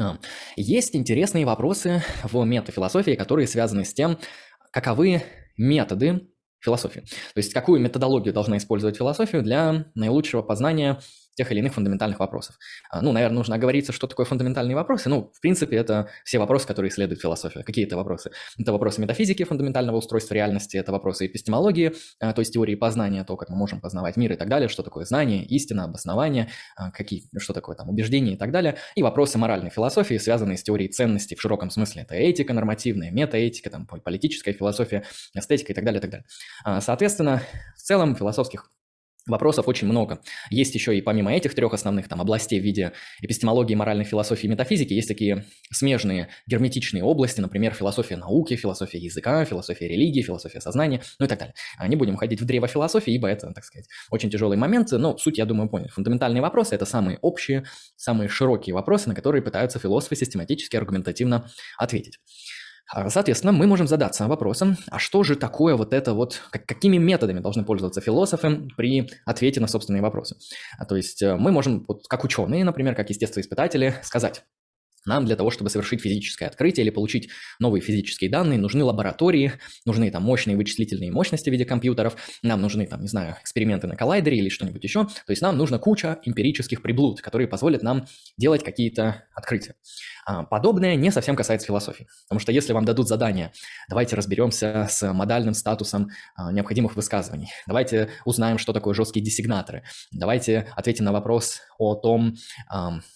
А, 0.00 0.18
есть 0.56 0.96
интересные 0.96 1.46
вопросы 1.46 2.02
в 2.24 2.42
метафилософии, 2.44 3.12
которые 3.12 3.46
связаны 3.46 3.84
с 3.84 3.94
тем, 3.94 4.18
каковы 4.72 5.22
методы 5.56 6.33
философии. 6.64 7.00
То 7.00 7.38
есть 7.38 7.52
какую 7.52 7.80
методологию 7.80 8.32
должна 8.32 8.56
использовать 8.56 8.96
философию 8.96 9.42
для 9.42 9.86
наилучшего 9.94 10.42
познания 10.42 11.00
тех 11.34 11.50
или 11.52 11.58
иных 11.58 11.74
фундаментальных 11.74 12.20
вопросов. 12.20 12.56
А, 12.90 13.00
ну, 13.02 13.12
наверное, 13.12 13.36
нужно 13.36 13.56
оговориться, 13.56 13.92
что 13.92 14.06
такое 14.06 14.26
фундаментальные 14.26 14.74
вопросы. 14.74 15.08
Ну, 15.08 15.32
в 15.34 15.40
принципе, 15.40 15.76
это 15.76 16.08
все 16.24 16.38
вопросы, 16.38 16.66
которые 16.66 16.90
исследует 16.90 17.20
философия. 17.20 17.62
Какие 17.62 17.86
это 17.86 17.96
вопросы? 17.96 18.30
Это 18.58 18.72
вопросы 18.72 19.00
метафизики, 19.00 19.44
фундаментального 19.44 19.96
устройства 19.96 20.34
реальности, 20.34 20.76
это 20.76 20.92
вопросы 20.92 21.26
эпистемологии, 21.26 21.94
а, 22.20 22.32
то 22.32 22.40
есть 22.40 22.52
теории 22.52 22.74
познания, 22.74 23.24
то, 23.24 23.36
как 23.36 23.48
мы 23.50 23.56
можем 23.56 23.80
познавать 23.80 24.16
мир 24.16 24.32
и 24.32 24.36
так 24.36 24.48
далее, 24.48 24.68
что 24.68 24.82
такое 24.82 25.04
знание, 25.04 25.44
истина, 25.44 25.84
обоснование, 25.84 26.50
а, 26.76 26.90
какие, 26.90 27.28
что 27.38 27.52
такое 27.52 27.76
там 27.76 27.88
убеждение 27.88 28.34
и 28.34 28.38
так 28.38 28.52
далее. 28.52 28.76
И 28.94 29.02
вопросы 29.02 29.38
моральной 29.38 29.70
философии, 29.70 30.18
связанные 30.18 30.56
с 30.56 30.62
теорией 30.62 30.90
ценностей 30.90 31.34
в 31.34 31.40
широком 31.40 31.70
смысле. 31.70 32.02
Это 32.02 32.14
этика 32.14 32.52
нормативная, 32.52 33.10
метаэтика, 33.10 33.70
там, 33.70 33.86
политическая 33.86 34.52
философия, 34.52 35.04
эстетика 35.34 35.72
и 35.72 35.74
так 35.74 35.84
далее, 35.84 35.98
и 35.98 36.02
так 36.02 36.10
далее. 36.10 36.80
Соответственно, 36.80 37.42
в 37.76 37.80
целом 37.82 38.14
философских 38.16 38.70
Вопросов 39.26 39.68
очень 39.68 39.88
много. 39.88 40.20
Есть 40.50 40.74
еще 40.74 40.96
и 40.96 41.00
помимо 41.00 41.32
этих 41.32 41.54
трех 41.54 41.72
основных 41.72 42.08
там, 42.08 42.20
областей 42.20 42.60
в 42.60 42.62
виде 42.62 42.92
эпистемологии, 43.22 43.74
моральной 43.74 44.04
философии 44.04 44.46
и 44.46 44.50
метафизики, 44.50 44.92
есть 44.92 45.08
такие 45.08 45.46
смежные 45.72 46.28
герметичные 46.46 47.02
области, 47.02 47.40
например, 47.40 47.72
философия 47.72 48.16
науки, 48.16 48.54
философия 48.54 48.98
языка, 48.98 49.44
философия 49.46 49.88
религии, 49.88 50.20
философия 50.20 50.60
сознания, 50.60 51.00
ну 51.18 51.24
и 51.24 51.28
так 51.28 51.38
далее. 51.38 51.54
А 51.78 51.88
не 51.88 51.96
будем 51.96 52.14
уходить 52.14 52.40
в 52.42 52.44
древо 52.44 52.68
философии, 52.68 53.14
ибо 53.14 53.26
это, 53.26 53.50
так 53.52 53.64
сказать, 53.64 53.88
очень 54.10 54.30
тяжелый 54.30 54.58
момент, 54.58 54.90
но 54.92 55.16
суть, 55.16 55.38
я 55.38 55.46
думаю, 55.46 55.70
понял. 55.70 55.88
Фундаментальные 55.88 56.42
вопросы– 56.42 56.74
это 56.76 56.84
самые 56.84 57.18
общие, 57.22 57.64
самые 57.96 58.28
широкие 58.28 58.74
вопросы, 58.74 59.08
на 59.08 59.14
которые 59.14 59.40
пытаются 59.40 59.78
философы 59.78 60.16
систематически, 60.16 60.76
аргументативно 60.76 61.48
ответить. 61.78 62.18
А, 62.90 63.08
соответственно, 63.08 63.52
мы 63.52 63.66
можем 63.66 63.86
задаться 63.86 64.26
вопросом, 64.28 64.76
а 64.90 64.98
что 64.98 65.22
же 65.22 65.36
такое 65.36 65.76
вот 65.76 65.92
это 65.94 66.12
вот, 66.12 66.42
какими 66.50 66.98
методами 66.98 67.40
должны 67.40 67.64
пользоваться 67.64 68.00
философы 68.00 68.68
при 68.76 69.10
ответе 69.24 69.60
на 69.60 69.68
собственные 69.68 70.02
вопросы? 70.02 70.36
А, 70.78 70.84
то 70.84 70.96
есть 70.96 71.22
э, 71.22 71.34
мы 71.36 71.50
можем, 71.50 71.84
вот, 71.88 72.06
как 72.08 72.24
ученые, 72.24 72.64
например, 72.64 72.94
как 72.94 73.10
естествоиспытатели, 73.10 73.94
сказать, 74.02 74.44
нам 75.06 75.24
для 75.26 75.36
того, 75.36 75.50
чтобы 75.50 75.70
совершить 75.70 76.00
физическое 76.00 76.46
открытие 76.46 76.84
или 76.84 76.90
получить 76.90 77.28
новые 77.58 77.80
физические 77.82 78.30
данные, 78.30 78.58
нужны 78.58 78.84
лаборатории, 78.84 79.52
нужны 79.84 80.10
там 80.10 80.22
мощные 80.22 80.56
вычислительные 80.56 81.10
мощности 81.10 81.50
в 81.50 81.52
виде 81.52 81.64
компьютеров, 81.64 82.16
нам 82.42 82.60
нужны 82.60 82.86
там, 82.86 83.02
не 83.02 83.08
знаю, 83.08 83.36
эксперименты 83.40 83.86
на 83.86 83.96
коллайдере 83.96 84.38
или 84.38 84.48
что-нибудь 84.48 84.82
еще. 84.82 85.04
То 85.04 85.30
есть 85.30 85.42
нам 85.42 85.56
нужна 85.56 85.78
куча 85.78 86.18
эмпирических 86.24 86.82
приблуд, 86.82 87.20
которые 87.20 87.48
позволят 87.48 87.82
нам 87.82 88.06
делать 88.36 88.64
какие-то 88.64 89.24
открытия. 89.34 89.74
А, 90.26 90.44
подобное 90.44 90.96
не 90.96 91.10
совсем 91.10 91.36
касается 91.36 91.66
философии, 91.66 92.06
потому 92.26 92.40
что 92.40 92.52
если 92.52 92.72
вам 92.72 92.84
дадут 92.84 93.08
задание, 93.08 93.52
давайте 93.88 94.16
разберемся 94.16 94.86
с 94.88 95.12
модальным 95.12 95.54
статусом 95.54 96.10
а, 96.34 96.50
необходимых 96.50 96.96
высказываний, 96.96 97.48
давайте 97.66 98.08
узнаем, 98.24 98.58
что 98.58 98.72
такое 98.72 98.94
жесткие 98.94 99.24
диссигнаторы, 99.24 99.84
давайте 100.12 100.68
ответим 100.76 101.04
на 101.04 101.12
вопрос 101.12 101.60
о 101.78 101.94
том, 101.94 102.36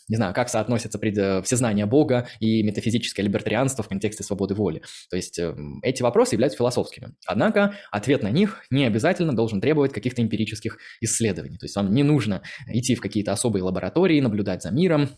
не 0.08 0.16
знаю, 0.16 0.34
как 0.34 0.48
соотносятся 0.48 0.98
пред... 0.98 1.44
всезнание 1.44 1.77
познания 1.78 1.86
Бога 1.86 2.28
и 2.40 2.62
метафизическое 2.62 3.24
либертарианство 3.24 3.82
в 3.82 3.88
контексте 3.88 4.24
свободы 4.24 4.54
воли. 4.54 4.82
То 5.10 5.16
есть 5.16 5.38
эм, 5.38 5.80
эти 5.82 6.02
вопросы 6.02 6.34
являются 6.34 6.58
философскими. 6.58 7.14
Однако 7.26 7.74
ответ 7.90 8.22
на 8.22 8.30
них 8.30 8.64
не 8.70 8.84
обязательно 8.86 9.34
должен 9.34 9.60
требовать 9.60 9.92
каких-то 9.92 10.22
эмпирических 10.22 10.78
исследований. 11.00 11.58
То 11.58 11.66
есть 11.66 11.76
вам 11.76 11.92
не 11.92 12.02
нужно 12.02 12.42
идти 12.66 12.94
в 12.94 13.00
какие-то 13.00 13.32
особые 13.32 13.62
лаборатории, 13.62 14.20
наблюдать 14.20 14.62
за 14.62 14.70
миром, 14.70 15.10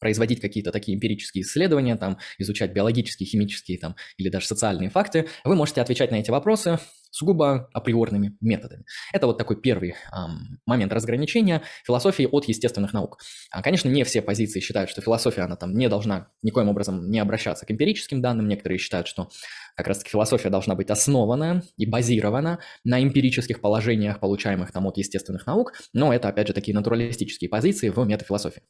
производить 0.00 0.40
какие-то 0.40 0.72
такие 0.72 0.96
эмпирические 0.96 1.42
исследования, 1.42 1.96
там, 1.96 2.16
изучать 2.38 2.72
биологические, 2.72 3.26
химические 3.26 3.78
там, 3.78 3.96
или 4.16 4.30
даже 4.30 4.46
социальные 4.46 4.88
факты, 4.90 5.26
вы 5.44 5.54
можете 5.54 5.82
отвечать 5.82 6.10
на 6.10 6.16
эти 6.16 6.30
вопросы 6.30 6.78
сугубо 7.10 7.68
априорными 7.72 8.36
методами. 8.40 8.84
Это 9.12 9.26
вот 9.26 9.38
такой 9.38 9.60
первый 9.60 9.94
эм, 10.12 10.60
момент 10.66 10.92
разграничения 10.92 11.62
философии 11.84 12.28
от 12.30 12.46
естественных 12.46 12.92
наук. 12.92 13.18
А, 13.50 13.62
конечно, 13.62 13.88
не 13.88 14.04
все 14.04 14.22
позиции 14.22 14.60
считают, 14.60 14.90
что 14.90 15.00
философия, 15.00 15.42
она 15.42 15.56
там 15.56 15.74
не 15.74 15.88
должна 15.88 16.28
никоим 16.42 16.68
образом 16.68 17.10
не 17.10 17.18
обращаться 17.18 17.66
к 17.66 17.70
эмпирическим 17.70 18.22
данным. 18.22 18.48
Некоторые 18.48 18.78
считают, 18.78 19.06
что 19.06 19.28
как 19.76 19.88
раз-таки 19.88 20.10
философия 20.10 20.50
должна 20.50 20.74
быть 20.74 20.90
основана 20.90 21.62
и 21.76 21.86
базирована 21.86 22.58
на 22.84 23.02
эмпирических 23.02 23.60
положениях, 23.60 24.20
получаемых 24.20 24.72
там 24.72 24.86
от 24.86 24.96
естественных 24.96 25.46
наук, 25.46 25.72
но 25.92 26.12
это, 26.12 26.28
опять 26.28 26.48
же, 26.48 26.52
такие 26.52 26.74
натуралистические 26.74 27.48
позиции 27.48 27.88
в 27.88 28.04
метафилософии. 28.04 28.62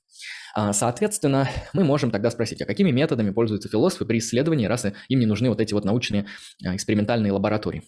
А, 0.54 0.72
соответственно, 0.72 1.48
мы 1.72 1.84
можем 1.84 2.10
тогда 2.10 2.30
спросить, 2.30 2.62
а 2.62 2.66
какими 2.66 2.90
методами 2.90 3.30
пользуются 3.30 3.68
философы 3.68 4.04
при 4.04 4.18
исследовании, 4.18 4.66
раз 4.66 4.86
им 5.08 5.20
не 5.20 5.26
нужны 5.26 5.48
вот 5.48 5.60
эти 5.60 5.74
вот 5.74 5.84
научные 5.84 6.26
а, 6.64 6.74
экспериментальные 6.74 7.32
лаборатории. 7.32 7.82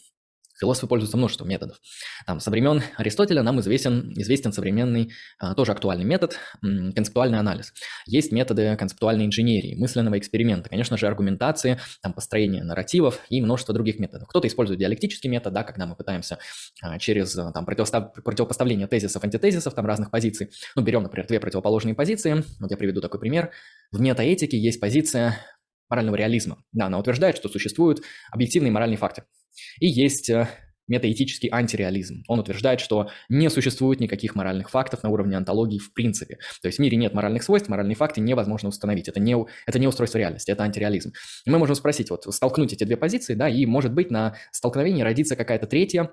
Философы 0.63 0.87
пользуются 0.87 1.17
множеством 1.17 1.49
методов. 1.49 1.81
Там, 2.25 2.39
со 2.39 2.49
времен 2.49 2.85
Аристотеля 2.97 3.43
нам 3.43 3.59
известен, 3.59 4.13
известен 4.13 4.53
современный, 4.53 5.11
а, 5.41 5.57
тоже 5.57 5.73
актуальный 5.73 6.05
метод– 6.05 6.39
концептуальный 6.61 7.41
анализ. 7.41 7.73
Есть 8.07 8.31
методы 8.31 8.77
концептуальной 8.77 9.27
инженерии, 9.27 9.75
мысленного 9.75 10.19
эксперимента, 10.19 10.69
конечно 10.69 10.97
же, 10.97 11.09
аргументации, 11.09 11.81
там, 12.01 12.13
построения 12.13 12.63
нарративов 12.63 13.19
и 13.29 13.41
множество 13.41 13.75
других 13.75 13.99
методов. 13.99 14.29
Кто-то 14.29 14.47
использует 14.47 14.79
диалектический 14.79 15.29
метод, 15.29 15.53
да, 15.53 15.65
когда 15.65 15.85
мы 15.85 15.97
пытаемся 15.97 16.39
а, 16.81 16.97
через 17.01 17.33
там, 17.33 17.67
противостав... 17.67 18.13
противопоставление 18.13 18.87
тезисов, 18.87 19.25
антитезисов, 19.25 19.75
там, 19.75 19.85
разных 19.85 20.13
позиций, 20.13 20.51
ну, 20.77 20.83
берем, 20.83 21.03
например, 21.03 21.27
две 21.27 21.41
противоположные 21.41 21.97
позиции, 21.97 22.45
вот 22.61 22.71
я 22.71 22.77
приведу 22.77 23.01
такой 23.01 23.19
пример. 23.19 23.51
В 23.91 24.01
метаэтике 24.01 24.57
есть 24.57 24.79
позиция 24.79 25.41
морального 25.91 26.15
реализма. 26.15 26.63
Да, 26.71 26.87
она 26.87 27.01
утверждает, 27.01 27.37
что 27.37 27.49
существуют 27.49 28.03
объективные 28.31 28.71
моральные 28.71 28.97
факты. 28.97 29.25
И 29.81 29.87
есть 29.87 30.31
э, 30.31 30.49
метаэтический 30.89 31.49
антиреализм. 31.51 32.23
Он 32.29 32.41
утверждает, 32.41 32.81
что 32.81 33.09
не 33.29 33.49
существует 33.51 34.01
никаких 34.01 34.35
моральных 34.35 34.71
фактов 34.71 35.03
на 35.03 35.11
уровне 35.11 35.37
антологии 35.37 35.79
в 35.79 35.93
принципе. 35.93 36.39
То 36.61 36.69
есть 36.69 36.79
в 36.79 36.83
мире 36.83 36.97
нет 36.97 37.15
моральных 37.15 37.43
свойств, 37.43 37.69
моральные 37.69 37.97
факты 37.97 38.21
невозможно 38.21 38.69
установить. 38.69 39.09
Это 39.09 39.21
не, 39.21 39.37
это 39.67 39.79
не 39.79 39.87
устройство 39.87 40.19
реальности, 40.19 40.51
это 40.51 40.65
антиреализм. 40.65 41.13
И 41.45 41.51
мы 41.51 41.59
можем 41.59 41.77
спросить, 41.77 42.11
вот 42.11 42.25
столкнуть 42.25 42.73
эти 42.73 42.85
две 42.85 42.97
позиции, 42.97 43.35
да, 43.35 43.49
и 43.49 43.65
может 43.67 43.93
быть 43.93 44.11
на 44.11 44.37
столкновении 44.51 45.03
родится 45.03 45.37
какая-то 45.37 45.67
третья, 45.67 46.11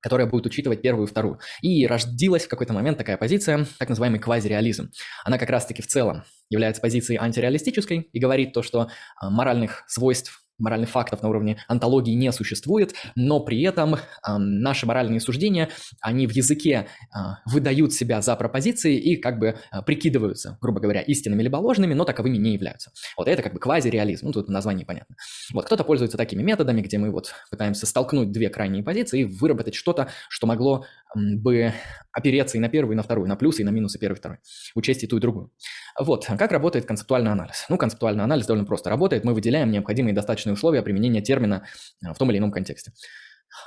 которая 0.00 0.28
будет 0.28 0.46
учитывать 0.46 0.82
первую 0.82 1.06
и 1.06 1.10
вторую. 1.10 1.40
И 1.62 1.86
родилась 1.86 2.44
в 2.44 2.48
какой-то 2.48 2.72
момент 2.72 2.98
такая 2.98 3.16
позиция, 3.16 3.66
так 3.78 3.88
называемый 3.88 4.20
квазиреализм. 4.20 4.90
Она 5.24 5.38
как 5.38 5.50
раз-таки 5.50 5.82
в 5.82 5.86
целом 5.86 6.22
является 6.48 6.80
позицией 6.80 7.18
антиреалистической 7.18 8.08
и 8.12 8.20
говорит 8.20 8.52
то, 8.52 8.62
что 8.62 8.88
а, 9.16 9.30
моральных 9.30 9.84
свойств 9.88 10.45
моральных 10.58 10.88
фактов 10.88 11.22
на 11.22 11.28
уровне 11.28 11.58
антологии 11.68 12.14
не 12.14 12.32
существует, 12.32 12.94
но 13.14 13.40
при 13.40 13.62
этом 13.62 13.94
э, 13.94 13.98
наши 14.36 14.86
моральные 14.86 15.20
суждения, 15.20 15.68
они 16.00 16.26
в 16.26 16.32
языке 16.32 16.86
э, 17.14 17.18
выдают 17.44 17.92
себя 17.92 18.22
за 18.22 18.36
пропозиции 18.36 18.96
и 18.96 19.16
как 19.16 19.38
бы 19.38 19.56
э, 19.72 19.82
прикидываются, 19.82 20.58
грубо 20.60 20.80
говоря, 20.80 21.00
истинными 21.00 21.42
либо 21.42 21.56
ложными, 21.56 21.94
но 21.94 22.04
таковыми 22.04 22.36
не 22.36 22.54
являются. 22.54 22.90
Вот 23.16 23.28
это 23.28 23.42
как 23.42 23.52
бы 23.52 23.60
квазиреализм, 23.60 24.26
ну 24.26 24.32
тут 24.32 24.48
название 24.48 24.86
понятно. 24.86 25.16
Вот 25.52 25.66
кто-то 25.66 25.84
пользуется 25.84 26.16
такими 26.16 26.42
методами, 26.42 26.80
где 26.80 26.98
мы 26.98 27.10
вот 27.10 27.34
пытаемся 27.50 27.86
столкнуть 27.86 28.32
две 28.32 28.48
крайние 28.48 28.82
позиции 28.82 29.20
и 29.20 29.24
выработать 29.24 29.74
что-то, 29.74 30.08
что 30.28 30.46
могло 30.46 30.84
бы 31.14 31.72
опереться 32.12 32.56
и 32.56 32.60
на 32.60 32.68
первую, 32.68 32.94
и 32.94 32.96
на 32.96 33.02
вторую, 33.02 33.28
на 33.28 33.36
плюсы 33.36 33.62
и 33.62 33.64
на 33.64 33.70
минусы 33.70 33.98
первой 33.98 34.14
и 34.14 34.18
второй, 34.18 34.38
учесть 34.74 35.04
и 35.04 35.06
ту, 35.06 35.18
и 35.18 35.20
другую. 35.20 35.52
Вот, 35.98 36.26
как 36.26 36.52
работает 36.52 36.86
концептуальный 36.86 37.32
анализ? 37.32 37.66
Ну, 37.68 37.78
концептуальный 37.78 38.24
анализ 38.24 38.46
довольно 38.46 38.66
просто 38.66 38.90
работает. 38.90 39.24
Мы 39.24 39.34
выделяем 39.34 39.70
необходимые 39.70 40.14
достаточные 40.46 40.54
условия 40.54 40.82
применения 40.82 41.22
термина 41.22 41.66
э, 42.04 42.12
в 42.12 42.18
том 42.18 42.30
или 42.30 42.38
ином 42.38 42.52
контексте. 42.52 42.92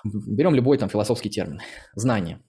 Берем 0.03 0.55
любой 0.55 0.77
там 0.77 0.89
философский 0.89 1.29
термин. 1.29 1.61
Знание. 1.95 2.39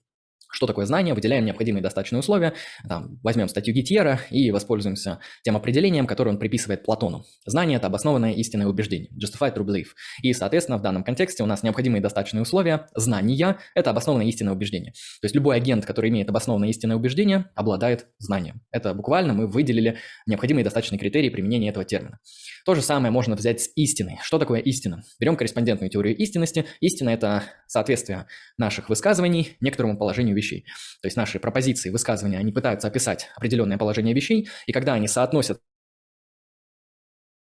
Что 0.53 0.67
такое 0.67 0.85
знание? 0.85 1.15
Выделяем 1.15 1.45
необходимые 1.45 1.81
достаточные 1.81 2.19
условия. 2.19 2.53
Там, 2.87 3.19
возьмем 3.23 3.47
статью 3.47 3.73
Гитьера 3.73 4.19
и 4.29 4.51
воспользуемся 4.51 5.19
тем 5.43 5.55
определением, 5.55 6.05
которое 6.05 6.31
он 6.31 6.39
приписывает 6.39 6.83
Платону. 6.83 7.23
Знание– 7.45 7.77
это 7.77 7.87
обоснованное 7.87 8.33
истинное 8.33 8.67
убеждение. 8.67 9.09
Justified 9.11 9.55
true 9.55 9.65
belief. 9.65 9.87
И, 10.21 10.33
соответственно, 10.33 10.77
в 10.77 10.81
данном 10.81 11.05
контексте 11.05 11.41
у 11.43 11.45
нас 11.45 11.63
необходимые 11.63 12.01
достаточные 12.01 12.41
условия. 12.41 12.87
Знание– 12.95 13.59
это 13.75 13.91
обоснованное 13.91 14.27
истинное 14.27 14.53
убеждение. 14.53 14.91
То 15.21 15.25
есть 15.25 15.35
любой 15.35 15.55
агент, 15.55 15.85
который 15.85 16.09
имеет 16.09 16.29
обоснованное 16.29 16.67
истинное 16.67 16.97
убеждение, 16.97 17.45
обладает 17.55 18.07
знанием. 18.19 18.61
Это 18.71 18.93
буквально 18.93 19.33
мы 19.33 19.47
выделили 19.47 19.99
необходимые 20.27 20.65
достаточные 20.65 20.99
критерии 20.99 21.29
применения 21.29 21.69
этого 21.69 21.85
термина. 21.85 22.19
То 22.65 22.75
же 22.75 22.81
самое 22.81 23.11
можно 23.11 23.35
взять 23.35 23.61
с 23.61 23.69
истиной. 23.75 24.19
Что 24.21 24.39
такое 24.39 24.59
истина? 24.59 25.03
Берем 25.19 25.35
корреспондентную 25.35 25.89
теорию 25.89 26.15
истинности. 26.15 26.65
Истина– 26.79 27.09
это 27.11 27.43
соответствие 27.67 28.27
наших 28.57 28.89
высказываний 28.89 29.57
некоторому 29.59 29.97
положению 29.97 30.35
вещей. 30.35 30.65
То 31.01 31.07
есть 31.07 31.17
наши 31.17 31.39
пропозиции, 31.39 31.89
высказывания, 31.89 32.37
они 32.37 32.51
пытаются 32.51 32.87
описать 32.87 33.29
определенное 33.35 33.77
положение 33.77 34.13
вещей, 34.13 34.49
и 34.67 34.71
когда 34.71 34.93
они 34.93 35.07
соотносят 35.07 35.59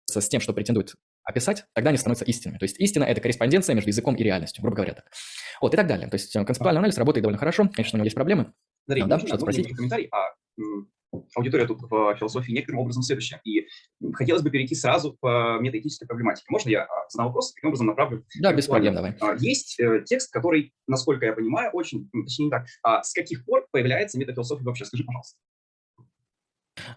с 0.06 0.28
тем, 0.28 0.40
что 0.40 0.52
претендует 0.52 0.94
описать, 1.24 1.64
тогда 1.74 1.90
они 1.90 1.98
становятся 1.98 2.24
истинными. 2.24 2.58
То 2.58 2.64
есть 2.64 2.78
истина– 2.78 3.04
это 3.04 3.20
корреспонденция 3.20 3.74
между 3.74 3.90
языком 3.90 4.14
и 4.14 4.22
реальностью, 4.22 4.62
грубо 4.62 4.76
говоря 4.76 4.94
так. 4.94 5.10
Вот 5.60 5.74
и 5.74 5.76
так 5.76 5.86
далее. 5.86 6.08
То 6.08 6.14
есть 6.14 6.32
концептуальный 6.32 6.78
анализ 6.78 6.96
работает 6.98 7.22
довольно 7.22 7.38
хорошо. 7.38 7.68
Конечно, 7.72 7.96
у 7.96 7.98
него 7.98 8.04
есть 8.04 8.14
проблемы. 8.14 8.52
Смотри, 8.84 9.02
да, 9.06 9.18
что-то 9.18 9.40
спросить? 9.40 9.68
комментарий, 9.74 10.08
а 10.12 10.34
аудитория 11.34 11.66
тут 11.66 11.82
в 11.82 12.14
философии 12.16 12.52
некоторым 12.52 12.80
образом 12.80 13.02
следующая. 13.02 13.40
И 13.44 13.66
хотелось 14.14 14.42
бы 14.42 14.50
перейти 14.50 14.74
сразу 14.74 15.16
к 15.20 15.58
метаэтической 15.60 16.06
проблематике. 16.06 16.46
Можно 16.48 16.70
я 16.70 16.84
а, 16.84 17.08
задам 17.08 17.26
вопрос, 17.26 17.52
таким 17.54 17.68
образом 17.68 17.86
направлю? 17.86 18.24
Да, 18.40 18.52
без 18.52 18.66
проблем, 18.66 18.94
давай. 18.94 19.16
А, 19.20 19.34
есть 19.38 19.78
э, 19.80 20.02
текст, 20.04 20.32
который, 20.32 20.72
насколько 20.86 21.26
я 21.26 21.32
понимаю, 21.32 21.70
очень, 21.72 22.08
точнее 22.24 22.46
не 22.46 22.50
так, 22.50 22.66
а 22.82 23.02
с 23.02 23.12
каких 23.12 23.44
пор 23.44 23.66
появляется 23.70 24.18
метафилософия 24.18 24.64
вообще? 24.64 24.84
Скажи, 24.84 25.04
пожалуйста. 25.04 25.38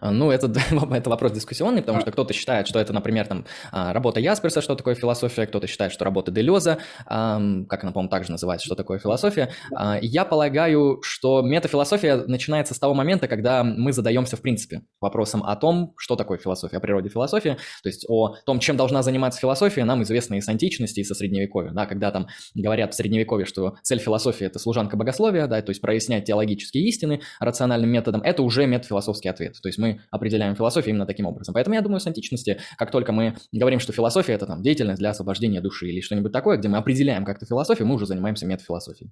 А, 0.00 0.10
ну, 0.10 0.30
это, 0.30 0.52
это 0.90 1.10
вопрос 1.10 1.32
дискуссионный, 1.32 1.82
потому 1.82 2.00
что 2.00 2.10
кто-то 2.10 2.32
считает, 2.32 2.66
что 2.66 2.78
это, 2.78 2.92
например, 2.92 3.26
там, 3.26 3.44
а, 3.70 3.92
работа 3.92 4.20
Ясперса, 4.20 4.60
что 4.60 4.74
такое 4.74 4.94
философия, 4.94 5.46
кто-то 5.46 5.66
считает, 5.66 5.92
что 5.92 6.04
работа 6.04 6.30
Делеза, 6.30 6.78
как 7.06 7.82
она, 7.82 7.92
по-моему, 7.92 8.08
также 8.08 8.30
называется, 8.30 8.66
что 8.66 8.74
такое 8.74 8.98
философия. 8.98 9.50
А, 9.74 9.98
я 10.00 10.24
полагаю, 10.24 11.00
что 11.02 11.42
метафилософия 11.42 12.16
начинается 12.16 12.74
с 12.74 12.78
того 12.78 12.94
момента, 12.94 13.28
когда 13.28 13.62
мы 13.62 13.92
задаемся, 13.92 14.36
в 14.36 14.42
принципе, 14.42 14.82
вопросом 15.00 15.42
о 15.44 15.54
том, 15.56 15.94
что 15.96 16.16
такое 16.16 16.38
философия, 16.38 16.78
о 16.78 16.80
природе 16.80 17.08
философии, 17.08 17.56
то 17.82 17.88
есть 17.88 18.06
о 18.08 18.36
том, 18.46 18.58
чем 18.60 18.76
должна 18.76 19.02
заниматься 19.02 19.40
философия, 19.40 19.84
нам 19.84 20.02
известно 20.02 20.34
и 20.34 20.40
с 20.40 20.48
античности, 20.48 21.00
и 21.00 21.04
со 21.04 21.14
средневековья, 21.14 21.72
да, 21.72 21.86
когда 21.86 22.10
там 22.10 22.28
говорят 22.54 22.94
в 22.94 22.96
средневековье, 22.96 23.46
что 23.46 23.74
цель 23.82 23.98
философии– 23.98 24.46
это 24.46 24.58
служанка 24.58 24.96
богословия, 24.96 25.46
да, 25.46 25.60
то 25.62 25.70
есть 25.70 25.80
прояснять 25.80 26.24
теологические 26.24 26.84
истины 26.84 27.20
рациональным 27.38 27.90
методом, 27.90 28.22
это 28.22 28.42
уже 28.42 28.66
метафилософский 28.66 29.28
ответ, 29.28 29.56
то 29.60 29.68
есть 29.68 29.78
мы 29.78 29.89
определяем 30.10 30.54
философию 30.54 30.90
именно 30.90 31.06
таким 31.06 31.26
образом. 31.26 31.54
Поэтому 31.54 31.74
я 31.74 31.82
думаю, 31.82 32.00
с 32.00 32.06
античности, 32.06 32.58
как 32.76 32.90
только 32.90 33.12
мы 33.12 33.36
говорим, 33.52 33.80
что 33.80 33.92
философия– 33.92 34.32
это 34.34 34.46
там 34.46 34.62
деятельность 34.62 34.98
для 34.98 35.10
освобождения 35.10 35.60
души 35.60 35.88
или 35.88 36.00
что-нибудь 36.00 36.32
такое, 36.32 36.56
где 36.56 36.68
мы 36.68 36.78
определяем 36.78 37.24
как-то 37.24 37.46
философию, 37.46 37.86
мы 37.86 37.94
уже 37.94 38.06
занимаемся 38.06 38.46
метафилософией. 38.46 39.10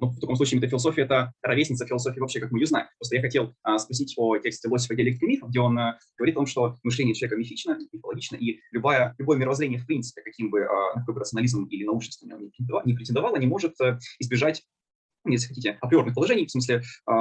Ну, 0.00 0.08
в 0.08 0.20
таком 0.20 0.36
случае 0.36 0.58
метафилософия– 0.58 1.02
это 1.04 1.32
ровесница 1.42 1.86
философии 1.86 2.20
вообще, 2.20 2.40
как 2.40 2.50
мы 2.50 2.58
ее 2.58 2.66
знаем. 2.66 2.88
Просто 2.98 3.16
я 3.16 3.22
хотел 3.22 3.54
а, 3.62 3.78
спросить 3.78 4.14
о 4.16 4.36
тексте 4.38 4.68
Лосифа 4.68 4.94
«Диалектика 4.94 5.26
мифов», 5.26 5.50
где 5.50 5.60
он 5.60 5.78
а, 5.78 5.98
говорит 6.18 6.34
о 6.34 6.38
том, 6.40 6.46
что 6.46 6.74
мышление 6.82 7.14
человека 7.14 7.38
мифично, 7.38 7.78
мифологично, 7.92 8.36
и 8.36 8.60
любая, 8.72 9.14
любое 9.18 9.38
мировоззрение, 9.38 9.78
в 9.78 9.86
принципе, 9.86 10.22
каким 10.22 10.50
бы, 10.50 10.64
а, 10.64 10.98
какой 10.98 11.14
бы 11.14 11.20
рационализм 11.20 11.64
или 11.64 11.84
научность 11.84 12.22
на 12.22 12.34
него 12.34 12.82
не 12.84 12.94
претендовало, 12.94 13.36
не 13.36 13.46
может 13.46 13.80
а, 13.80 13.98
избежать 14.18 14.62
если 15.32 15.48
хотите, 15.48 15.78
априорных 15.80 16.14
положений, 16.14 16.46
в 16.46 16.50
смысле 16.50 16.82
э, 17.10 17.12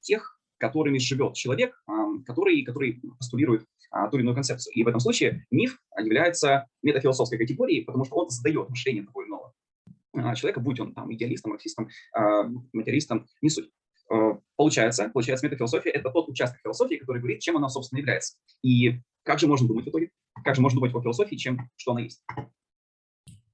тех 0.00 0.37
которыми 0.58 0.98
живет 0.98 1.34
человек, 1.34 1.80
который, 2.26 2.62
который 2.62 3.00
постулирует 3.18 3.64
а, 3.90 4.08
ту 4.08 4.16
или 4.16 4.22
иную 4.22 4.34
концепцию. 4.34 4.74
И 4.74 4.82
в 4.82 4.88
этом 4.88 5.00
случае 5.00 5.46
миф 5.50 5.78
является 5.98 6.66
метафилософской 6.82 7.38
категорией, 7.38 7.84
потому 7.84 8.04
что 8.04 8.16
он 8.16 8.28
задает 8.28 8.68
мышление 8.68 9.04
того 9.04 9.22
или 9.22 9.28
иного 9.28 9.52
а, 10.14 10.34
человека, 10.34 10.60
будь 10.60 10.80
он 10.80 10.94
там 10.94 11.12
идеалистом, 11.14 11.50
марксистом, 11.50 11.88
а, 12.12 12.44
материалистом, 12.72 13.26
не 13.40 13.50
суть. 13.50 13.70
Получается, 14.56 15.10
получается, 15.10 15.44
метафилософия– 15.46 15.90
это 15.92 16.10
тот 16.10 16.30
участок 16.30 16.58
философии, 16.62 16.94
который 16.94 17.18
говорит, 17.18 17.40
чем 17.40 17.58
она, 17.58 17.68
собственно, 17.68 17.98
является. 17.98 18.38
И 18.62 19.00
как 19.22 19.38
же 19.38 19.46
можно 19.46 19.68
думать 19.68 19.84
в 19.84 19.90
итоге? 19.90 20.10
Как 20.44 20.54
же 20.54 20.62
можно 20.62 20.78
думать 20.78 20.94
о 20.94 21.02
философии, 21.02 21.36
чем 21.36 21.68
что 21.76 21.92
она 21.92 22.00
есть? 22.00 22.24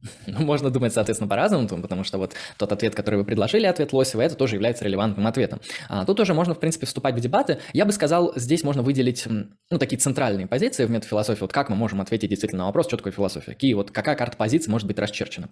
Ну, 0.27 0.45
можно 0.45 0.71
думать, 0.71 0.93
соответственно, 0.93 1.29
по-разному, 1.29 1.67
потому 1.81 2.05
что 2.05 2.19
вот 2.19 2.35
тот 2.57 2.73
ответ, 2.73 2.95
который 2.95 3.17
вы 3.17 3.25
предложили, 3.25 3.67
ответ 3.67 3.93
Лосева, 3.93 4.23
это 4.23 4.35
тоже 4.35 4.57
является 4.57 4.85
релевантным 4.85 5.27
ответом. 5.27 5.61
А 5.89 6.05
тут 6.05 6.17
тоже 6.17 6.35
можно, 6.35 6.55
в 6.55 6.61
принципе, 6.61 6.87
вступать 6.87 7.15
в 7.15 7.21
дебаты. 7.21 7.59
Я 7.73 7.85
бы 7.85 7.93
сказал, 7.93 8.33
здесь 8.37 8.63
можно 8.65 8.83
выделить, 8.83 9.25
ну, 9.27 9.79
такие 9.79 9.99
центральные 9.99 10.47
позиции 10.47 10.85
в 10.85 10.91
метафилософии. 10.91 11.41
Вот 11.41 11.53
как 11.53 11.69
мы 11.69 11.77
можем 11.77 12.01
ответить 12.01 12.31
действительно 12.31 12.63
на 12.63 12.67
вопрос, 12.67 12.87
что 12.87 12.97
такое 12.97 13.13
философия? 13.13 13.53
Какие, 13.53 13.75
вот, 13.75 13.91
какая 13.91 14.17
карта 14.17 14.37
позиций 14.37 14.71
может 14.71 14.87
быть 14.87 14.99
расчерчена? 14.99 15.49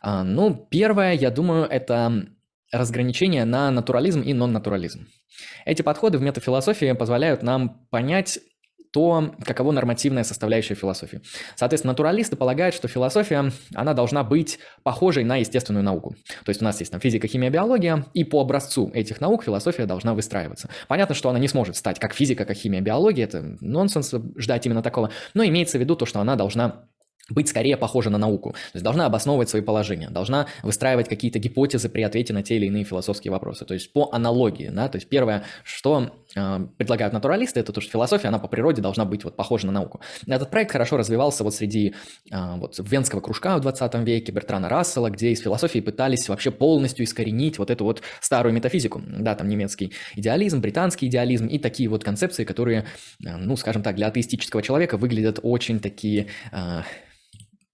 А, 0.00 0.22
ну, 0.24 0.66
первое, 0.70 1.14
я 1.14 1.30
думаю, 1.30 1.64
это 1.64 2.28
разграничение 2.72 3.44
на 3.44 3.70
натурализм 3.70 4.20
и 4.20 4.32
нон-натурализм. 4.34 5.06
Эти 5.64 5.82
подходы 5.82 6.18
в 6.18 6.22
метафилософии 6.22 6.92
позволяют 6.92 7.42
нам 7.42 7.86
понять 7.90 8.40
то, 8.92 9.34
каково 9.44 9.72
нормативная 9.72 10.24
составляющая 10.24 10.74
философии. 10.74 11.20
Соответственно, 11.56 11.92
натуралисты 11.92 12.36
полагают, 12.36 12.74
что 12.74 12.88
философия, 12.88 13.50
она 13.74 13.94
должна 13.94 14.24
быть 14.24 14.58
похожей 14.82 15.24
на 15.24 15.36
естественную 15.36 15.84
науку. 15.84 16.14
То 16.44 16.50
есть 16.50 16.62
у 16.62 16.64
нас 16.64 16.78
есть 16.80 16.92
там 16.92 17.00
физика, 17.00 17.26
химия, 17.26 17.50
биология, 17.50 18.06
и 18.14 18.24
по 18.24 18.40
образцу 18.40 18.90
этих 18.94 19.20
наук 19.20 19.44
философия 19.44 19.86
должна 19.86 20.14
выстраиваться. 20.14 20.68
Понятно, 20.88 21.14
что 21.14 21.28
она 21.28 21.38
не 21.38 21.48
сможет 21.48 21.76
стать 21.76 21.98
как 21.98 22.14
физика, 22.14 22.44
как 22.44 22.56
химия, 22.56 22.80
биология, 22.80 23.24
это 23.24 23.56
нонсенс 23.60 24.14
ждать 24.36 24.66
именно 24.66 24.82
такого, 24.82 25.10
но 25.34 25.44
имеется 25.44 25.78
в 25.78 25.80
виду 25.80 25.96
то, 25.96 26.06
что 26.06 26.20
она 26.20 26.36
должна 26.36 26.84
быть 27.30 27.48
скорее 27.48 27.76
похожа 27.76 28.10
на 28.10 28.18
науку. 28.18 28.52
То 28.52 28.76
есть 28.76 28.84
должна 28.84 29.06
обосновывать 29.06 29.48
свои 29.48 29.62
положения, 29.62 30.08
должна 30.10 30.46
выстраивать 30.62 31.08
какие-то 31.08 31.38
гипотезы 31.38 31.88
при 31.88 32.02
ответе 32.02 32.32
на 32.32 32.42
те 32.42 32.56
или 32.56 32.66
иные 32.66 32.84
философские 32.84 33.32
вопросы. 33.32 33.64
То 33.64 33.74
есть 33.74 33.92
по 33.92 34.08
аналогии, 34.12 34.70
да, 34.72 34.88
то 34.88 34.96
есть 34.96 35.08
первое, 35.08 35.44
что 35.62 36.10
предлагают 36.34 37.14
натуралисты, 37.14 37.60
это 37.60 37.72
то, 37.72 37.80
что 37.80 37.90
философия, 37.90 38.28
она 38.28 38.38
по 38.38 38.48
природе 38.48 38.82
должна 38.82 39.04
быть 39.04 39.24
вот 39.24 39.36
похожа 39.36 39.66
на 39.66 39.72
науку. 39.72 40.00
Этот 40.26 40.50
проект 40.50 40.72
хорошо 40.72 40.96
развивался 40.96 41.44
вот 41.44 41.54
среди 41.54 41.94
э, 42.30 42.56
вот 42.56 42.78
венского 42.78 43.20
кружка 43.20 43.56
в 43.56 43.60
20 43.60 43.94
веке, 44.06 44.32
Бертрана 44.32 44.68
Рассела, 44.68 45.10
где 45.10 45.30
из 45.30 45.40
философии 45.40 45.80
пытались 45.80 46.28
вообще 46.28 46.50
полностью 46.50 47.04
искоренить 47.04 47.58
вот 47.58 47.70
эту 47.70 47.84
вот 47.84 48.02
старую 48.20 48.52
метафизику. 48.52 49.02
Да, 49.06 49.34
там 49.34 49.48
немецкий 49.48 49.92
идеализм, 50.14 50.60
британский 50.60 51.06
идеализм 51.06 51.46
и 51.46 51.58
такие 51.58 51.88
вот 51.88 52.04
концепции, 52.04 52.44
которые, 52.44 52.84
э, 53.24 53.36
ну, 53.36 53.56
скажем 53.56 53.82
так, 53.82 53.96
для 53.96 54.08
атеистического 54.08 54.62
человека 54.62 54.96
выглядят 54.96 55.40
очень 55.42 55.80
такие... 55.80 56.26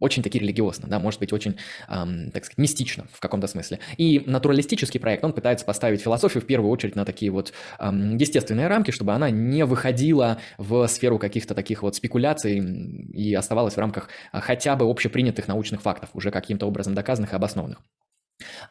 Очень 0.01 0.23
таки 0.23 0.39
религиозно, 0.39 0.89
да, 0.89 0.99
может 0.99 1.21
быть 1.21 1.33
очень, 1.33 1.57
эм, 1.89 2.31
так 2.33 2.45
сказать, 2.45 2.59
мистично 2.59 3.07
в 3.13 3.21
каком-то 3.21 3.47
смысле. 3.47 3.79
И 3.97 4.23
натуралистический 4.27 4.99
проект, 4.99 5.25
он 5.25 5.33
пытается 5.33 5.65
поставить 5.65 6.03
философию 6.03 6.43
в 6.43 6.47
первую 6.47 6.71
очередь 6.71 6.97
на 6.97 7.05
такие 7.05 7.31
вот 7.31 7.53
эм, 7.79 8.17
естественные 8.17 8.67
рамки, 8.67 8.91
чтобы 8.91 9.13
она 9.13 9.31
не 9.31 9.65
выходила 9.65 10.39
в 10.59 10.87
сферу 10.89 11.19
каких-то 11.19 11.55
таких 11.55 11.83
вот 11.83 11.95
спекуляций 11.95 12.59
и 13.13 13.35
оставалась 13.35 13.75
в 13.75 13.79
рамках 13.79 14.09
хотя 14.33 14.77
бы 14.77 14.91
общепринятых 14.91 15.49
научных 15.49 15.81
фактов, 15.83 16.11
уже 16.13 16.31
каким-то 16.31 16.67
образом 16.67 16.95
доказанных 16.95 17.33
и 17.33 17.37
обоснованных. 17.37 17.79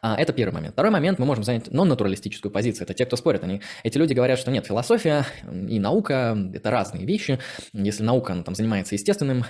А, 0.02 0.16
это 0.16 0.32
первый 0.32 0.52
момент. 0.52 0.74
Второй 0.74 0.92
момент, 0.92 1.18
мы 1.18 1.24
можем 1.26 1.44
занять 1.44 1.72
нон-натуралистическую 1.72 2.52
позицию. 2.52 2.84
Это 2.84 2.94
те, 2.94 3.06
кто 3.06 3.16
спорят. 3.16 3.44
Они, 3.44 3.62
эти 3.82 3.96
люди 3.96 4.12
говорят, 4.12 4.38
что 4.38 4.50
нет, 4.50 4.66
философия 4.66 5.26
и 5.68 5.78
наука– 5.78 6.36
это 6.54 6.70
разные 6.70 7.06
вещи. 7.06 7.38
Если 7.72 8.02
наука 8.02 8.34
она, 8.34 8.42
там, 8.42 8.54
занимается 8.54 8.94
естественным 8.94 9.44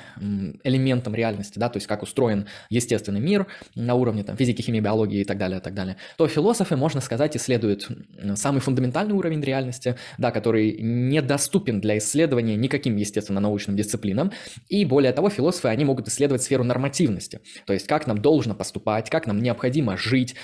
элементом 0.62 1.14
реальности, 1.14 1.58
да, 1.58 1.68
то 1.68 1.78
есть 1.78 1.86
как 1.86 2.02
устроен 2.02 2.46
естественный 2.70 3.20
мир 3.20 3.46
на 3.74 3.94
уровне 3.94 4.22
там, 4.22 4.36
физики, 4.36 4.62
химии, 4.62 4.80
биологии 4.80 5.20
и 5.20 5.24
так 5.24 5.38
далее, 5.38 5.58
и 5.58 5.62
так 5.62 5.74
далее, 5.74 5.96
то 6.16 6.28
философы, 6.28 6.76
можно 6.76 7.00
сказать, 7.00 7.36
исследуют 7.36 7.88
самый 8.36 8.60
фундаментальный 8.60 9.14
уровень 9.14 9.40
реальности, 9.40 9.96
да, 10.18 10.30
который 10.30 10.78
недоступен 10.80 11.80
для 11.80 11.98
исследования 11.98 12.56
никаким 12.56 12.96
естественно-научным 12.96 13.76
дисциплинам. 13.76 14.32
И 14.68 14.84
более 14.84 15.12
того, 15.12 15.28
философы, 15.28 15.68
они 15.68 15.84
могут 15.84 16.08
исследовать 16.08 16.42
сферу 16.42 16.62
нормативности, 16.64 17.40
то 17.66 17.72
есть 17.72 17.86
как 17.86 18.06
нам 18.06 18.20
должно 18.20 18.54
поступать, 18.54 19.10
как 19.10 19.26
нам 19.26 19.40
необходимо 19.40 19.96
жить, 20.04 20.36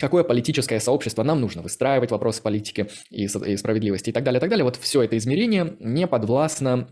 какое 0.00 0.24
политическое 0.24 0.80
сообщество 0.80 1.22
нам 1.22 1.40
нужно 1.40 1.62
выстраивать, 1.62 2.10
вопросы 2.10 2.42
политики 2.42 2.88
и, 3.10 3.24
и 3.24 3.56
справедливости 3.56 4.10
и 4.10 4.12
так 4.12 4.24
далее, 4.24 4.38
и 4.38 4.40
так 4.40 4.50
далее. 4.50 4.64
Вот 4.64 4.76
все 4.76 5.02
это 5.02 5.16
измерение 5.16 5.76
не 5.78 6.06
подвластно 6.06 6.88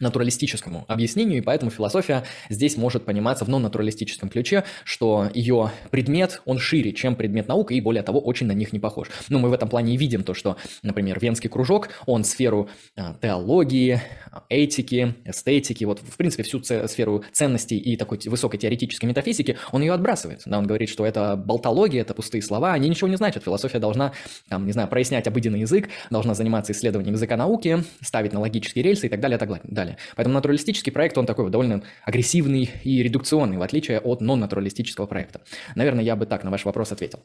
натуралистическому 0.00 0.84
объяснению, 0.88 1.38
и 1.38 1.40
поэтому 1.40 1.70
философия 1.70 2.24
здесь 2.48 2.76
может 2.76 3.04
пониматься 3.04 3.44
в 3.44 3.48
нон-натуралистическом 3.48 4.28
ключе, 4.28 4.64
что 4.84 5.28
ее 5.32 5.70
предмет, 5.90 6.42
он 6.44 6.58
шире, 6.58 6.92
чем 6.92 7.14
предмет 7.14 7.46
науки, 7.46 7.74
и 7.74 7.80
более 7.80 8.02
того, 8.02 8.20
очень 8.20 8.46
на 8.46 8.52
них 8.52 8.72
не 8.72 8.80
похож. 8.80 9.08
Ну, 9.28 9.38
мы 9.38 9.50
в 9.50 9.52
этом 9.52 9.68
плане 9.68 9.94
и 9.94 9.96
видим 9.96 10.24
то, 10.24 10.34
что, 10.34 10.56
например, 10.82 11.20
Венский 11.20 11.48
кружок, 11.48 11.90
он 12.06 12.24
сферу 12.24 12.68
а, 12.96 13.14
теологии, 13.22 14.00
этики, 14.48 15.14
эстетики, 15.24 15.84
вот, 15.84 16.00
в 16.00 16.16
принципе, 16.16 16.42
всю 16.42 16.60
сферу 16.62 17.24
ценностей 17.32 17.78
и 17.78 17.96
такой 17.96 18.18
высокой 18.26 18.58
теоретической 18.58 19.08
метафизики, 19.08 19.58
он 19.70 19.82
ее 19.82 19.92
отбрасывает. 19.92 20.42
Да, 20.44 20.58
он 20.58 20.66
говорит, 20.66 20.88
что 20.88 21.06
это 21.06 21.36
болтология, 21.36 22.00
это 22.00 22.14
пустые 22.14 22.42
слова, 22.42 22.72
они 22.72 22.88
ничего 22.88 23.06
не 23.06 23.16
значат. 23.16 23.44
Философия 23.44 23.78
должна, 23.78 24.12
там, 24.48 24.66
не 24.66 24.72
знаю, 24.72 24.88
прояснять 24.88 25.28
обыденный 25.28 25.60
язык, 25.60 25.88
должна 26.10 26.34
заниматься 26.34 26.72
исследованием 26.72 27.14
языка 27.14 27.36
науки, 27.36 27.84
ставить 28.00 28.32
на 28.32 28.40
логические 28.40 28.82
рельсы 28.82 29.06
и 29.06 29.08
так 29.08 29.20
далее, 29.20 29.36
и 29.36 29.38
так 29.38 29.60
далее 29.62 29.83
далее. 29.84 29.98
Поэтому 30.16 30.34
натуралистический 30.34 30.92
проект, 30.92 31.16
он 31.18 31.26
такой 31.26 31.50
довольно 31.50 31.82
агрессивный 32.02 32.70
и 32.82 33.02
редукционный, 33.02 33.58
в 33.58 33.62
отличие 33.62 34.00
от 34.00 34.20
нон-натуралистического 34.20 35.06
проекта. 35.06 35.42
Наверное, 35.74 36.04
я 36.04 36.16
бы 36.16 36.26
так 36.26 36.44
на 36.44 36.50
ваш 36.50 36.64
вопрос 36.64 36.92
ответил. 36.92 37.20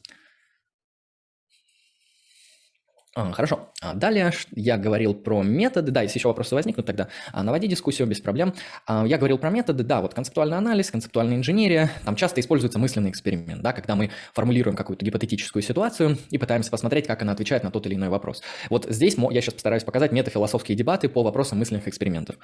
А, 3.19 3.31
хорошо. 3.33 3.69
А 3.81 3.93
далее 3.93 4.31
я 4.51 4.77
говорил 4.77 5.13
про 5.13 5.43
методы. 5.43 5.91
Да, 5.91 6.01
если 6.03 6.19
еще 6.19 6.29
вопросы 6.29 6.55
возникнут, 6.55 6.85
тогда 6.85 7.09
а, 7.33 7.43
наводи 7.43 7.67
дискуссию 7.67 8.07
без 8.07 8.21
проблем. 8.21 8.53
Я 8.87 9.17
говорил 9.17 9.37
про 9.37 9.49
методы. 9.49 9.83
Да, 9.83 10.01
вот 10.01 10.13
концептуальный 10.13 10.57
анализ, 10.57 10.89
концептуальная 10.89 11.35
инженерия. 11.35 11.91
Там 12.05 12.15
часто 12.15 12.39
используется 12.39 12.79
мысленный 12.79 13.09
эксперимент, 13.09 13.61
да, 13.61 13.73
когда 13.73 13.95
мы 13.95 14.11
формулируем 14.33 14.77
какую-то 14.77 15.03
гипотетическую 15.05 15.61
ситуацию 15.61 16.17
и 16.29 16.37
пытаемся 16.37 16.71
посмотреть, 16.71 17.07
как 17.07 17.21
она 17.21 17.33
отвечает 17.33 17.63
на 17.63 17.71
тот 17.71 17.85
или 17.87 17.95
иной 17.95 18.09
вопрос. 18.09 18.41
Вот 18.69 18.85
здесь 18.89 19.15
я 19.17 19.41
сейчас 19.41 19.55
постараюсь 19.55 19.83
показать 19.83 20.11
метафилософские 20.13 20.77
дебаты 20.77 21.09
по 21.09 21.21
вопросам 21.23 21.59
мысленных 21.59 21.87
экспериментов. 21.87 22.37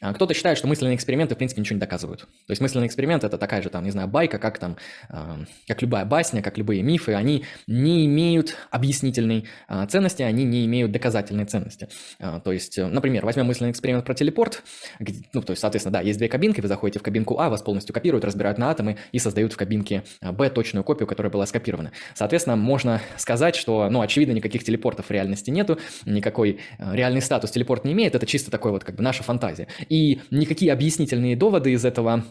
Кто-то 0.00 0.32
считает, 0.32 0.56
что 0.56 0.66
мысленные 0.66 0.96
эксперименты, 0.96 1.34
в 1.34 1.38
принципе, 1.38 1.60
ничего 1.60 1.74
не 1.74 1.80
доказывают. 1.80 2.20
То 2.20 2.50
есть 2.50 2.62
мысленный 2.62 2.86
эксперимент– 2.86 3.24
это 3.24 3.36
такая 3.36 3.60
же, 3.60 3.68
там, 3.68 3.84
не 3.84 3.90
знаю, 3.90 4.08
байка, 4.08 4.38
как 4.38 4.58
там, 4.58 4.78
как 5.68 5.82
любая 5.82 6.06
басня, 6.06 6.42
как 6.42 6.56
любые 6.56 6.82
мифы. 6.82 7.12
Они 7.12 7.44
не 7.66 8.06
имеют 8.06 8.56
объяснительной 8.70 9.46
ценности, 9.88 10.21
ценности, 10.22 10.42
они 10.42 10.44
не 10.44 10.64
имеют 10.66 10.92
доказательной 10.92 11.44
ценности. 11.44 11.88
А, 12.18 12.40
то 12.40 12.52
есть, 12.52 12.78
э, 12.78 12.86
например, 12.86 13.24
возьмем 13.24 13.46
мысленный 13.46 13.70
эксперимент 13.70 14.04
про 14.04 14.14
телепорт, 14.14 14.62
где, 15.00 15.24
ну, 15.32 15.42
то 15.42 15.52
есть, 15.52 15.60
соответственно, 15.60 15.92
да, 15.92 16.00
есть 16.00 16.18
две 16.18 16.28
кабинки, 16.28 16.60
вы 16.60 16.68
заходите 16.68 16.98
в 16.98 17.02
кабинку 17.02 17.38
А, 17.38 17.48
вас 17.48 17.62
полностью 17.62 17.94
копируют, 17.94 18.24
разбирают 18.24 18.58
на 18.58 18.70
атомы 18.70 18.96
и 19.12 19.18
создают 19.18 19.52
в 19.52 19.56
кабинке 19.56 20.04
а, 20.20 20.32
Б 20.32 20.50
точную 20.50 20.84
копию, 20.84 21.06
которая 21.06 21.30
была 21.30 21.46
скопирована. 21.46 21.92
Соответственно, 22.14 22.56
можно 22.56 23.00
сказать, 23.16 23.56
что, 23.56 23.88
ну, 23.90 24.00
очевидно, 24.00 24.32
никаких 24.32 24.64
телепортов 24.64 25.06
в 25.06 25.10
реальности 25.10 25.50
нету, 25.50 25.78
никакой 26.06 26.58
э, 26.78 26.94
реальный 26.94 27.22
статус 27.22 27.50
телепорт 27.50 27.84
не 27.84 27.92
имеет, 27.92 28.14
это 28.14 28.26
чисто 28.26 28.50
такой 28.50 28.70
вот 28.72 28.84
как 28.84 28.96
бы 28.96 29.02
наша 29.02 29.22
фантазия. 29.22 29.68
И 29.88 30.20
никакие 30.30 30.72
объяснительные 30.72 31.36
доводы 31.36 31.72
из 31.72 31.84
этого 31.84 32.24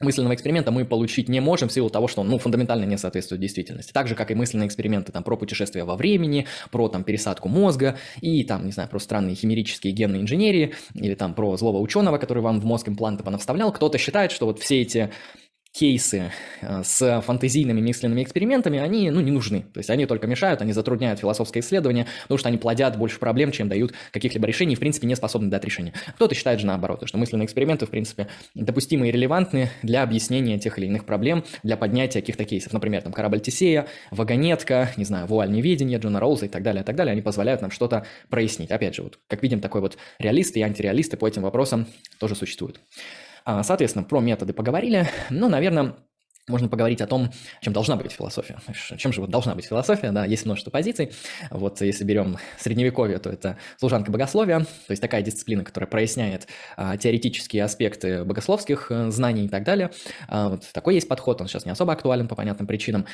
мысленного 0.00 0.34
эксперимента 0.34 0.70
мы 0.70 0.84
получить 0.84 1.28
не 1.28 1.40
можем 1.40 1.68
в 1.68 1.72
силу 1.72 1.88
того, 1.88 2.08
что 2.08 2.20
он 2.20 2.28
ну, 2.28 2.38
фундаментально 2.38 2.84
не 2.84 2.98
соответствует 2.98 3.40
действительности. 3.40 3.92
Так 3.92 4.08
же, 4.08 4.14
как 4.14 4.30
и 4.30 4.34
мысленные 4.34 4.66
эксперименты 4.66 5.12
там, 5.12 5.22
про 5.24 5.36
путешествия 5.36 5.84
во 5.84 5.96
времени, 5.96 6.46
про 6.70 6.88
там, 6.88 7.04
пересадку 7.04 7.48
мозга 7.48 7.96
и 8.20 8.44
там, 8.44 8.66
не 8.66 8.72
знаю, 8.72 8.88
про 8.88 8.98
странные 8.98 9.34
химерические 9.34 9.92
генные 9.92 10.22
инженерии 10.22 10.74
или 10.94 11.14
там 11.14 11.34
про 11.34 11.56
злого 11.56 11.78
ученого, 11.78 12.18
который 12.18 12.42
вам 12.42 12.60
в 12.60 12.64
мозг 12.64 12.88
импланты 12.88 13.24
понавставлял. 13.24 13.72
Кто-то 13.72 13.98
считает, 13.98 14.32
что 14.32 14.46
вот 14.46 14.58
все 14.58 14.82
эти 14.82 15.10
кейсы 15.76 16.32
э, 16.62 16.82
с 16.82 17.20
фантазийными 17.20 17.82
мысленными 17.82 18.22
экспериментами, 18.22 18.78
они 18.78 19.10
ну, 19.10 19.20
не 19.20 19.30
нужны. 19.30 19.66
То 19.74 19.78
есть 19.78 19.90
они 19.90 20.06
только 20.06 20.26
мешают, 20.26 20.62
они 20.62 20.72
затрудняют 20.72 21.20
философское 21.20 21.60
исследование, 21.60 22.06
потому 22.22 22.38
что 22.38 22.48
они 22.48 22.56
плодят 22.56 22.96
больше 22.96 23.18
проблем, 23.18 23.52
чем 23.52 23.68
дают 23.68 23.92
каких-либо 24.10 24.46
решений, 24.46 24.74
в 24.74 24.80
принципе, 24.80 25.06
не 25.06 25.14
способны 25.14 25.50
дать 25.50 25.64
решения. 25.64 25.92
Кто-то 26.14 26.34
считает 26.34 26.60
же 26.60 26.66
наоборот, 26.66 27.02
что 27.04 27.18
мысленные 27.18 27.44
эксперименты, 27.44 27.84
в 27.84 27.90
принципе, 27.90 28.28
допустимы 28.54 29.08
и 29.08 29.12
релевантны 29.12 29.70
для 29.82 30.02
объяснения 30.02 30.58
тех 30.58 30.78
или 30.78 30.86
иных 30.86 31.04
проблем, 31.04 31.44
для 31.62 31.76
поднятия 31.76 32.20
каких-то 32.20 32.44
кейсов. 32.44 32.72
Например, 32.72 33.02
там 33.02 33.12
корабль 33.12 33.40
Тесея, 33.40 33.86
вагонетка, 34.10 34.92
не 34.96 35.04
знаю, 35.04 35.26
вуаль 35.26 35.50
неведения 35.50 35.98
Джона 35.98 36.20
Роуза 36.20 36.46
и 36.46 36.48
так 36.48 36.62
далее, 36.62 36.82
и 36.82 36.86
так 36.86 36.96
далее. 36.96 37.12
Они 37.12 37.20
позволяют 37.20 37.60
нам 37.60 37.70
что-то 37.70 38.06
прояснить. 38.30 38.70
Опять 38.70 38.94
же, 38.94 39.02
вот, 39.02 39.18
как 39.28 39.42
видим, 39.42 39.60
такой 39.60 39.82
вот 39.82 39.98
реалисты 40.18 40.60
и 40.60 40.62
антиреалисты 40.62 41.18
по 41.18 41.28
этим 41.28 41.42
вопросам 41.42 41.86
тоже 42.18 42.34
существуют. 42.34 42.80
А, 43.46 43.62
соответственно, 43.62 44.04
про 44.04 44.20
методы 44.20 44.52
поговорили. 44.52 45.08
Ну, 45.30 45.48
наверное, 45.48 45.94
можно 46.48 46.68
поговорить 46.68 47.00
о 47.00 47.06
том, 47.06 47.30
чем 47.60 47.72
должна 47.72 47.96
быть 47.96 48.12
философия. 48.12 48.58
Чем 48.96 49.12
же 49.12 49.26
должна 49.26 49.54
быть 49.54 49.66
философия, 49.66 50.12
да, 50.12 50.24
есть 50.24 50.44
множество 50.44 50.70
позиций. 50.70 51.12
Вот 51.50 51.80
если 51.80 52.04
берем 52.04 52.38
средневековье, 52.58 53.18
то 53.18 53.30
это 53.30 53.58
служанка 53.78 54.10
богословия, 54.12 54.60
то 54.60 54.90
есть 54.90 55.02
такая 55.02 55.22
дисциплина, 55.22 55.64
которая 55.64 55.88
проясняет 55.88 56.46
а, 56.76 56.96
теоретические 56.96 57.64
аспекты 57.64 58.24
богословских 58.24 58.90
а, 58.90 59.10
знаний 59.10 59.46
и 59.46 59.48
так 59.48 59.64
далее. 59.64 59.90
А, 60.28 60.50
вот 60.50 60.64
такой 60.72 60.94
есть 60.94 61.08
подход, 61.08 61.40
он 61.40 61.48
сейчас 61.48 61.64
не 61.64 61.72
особо 61.72 61.92
актуален 61.92 62.28
по 62.28 62.36
понятным 62.36 62.66
причинам. 62.66 63.06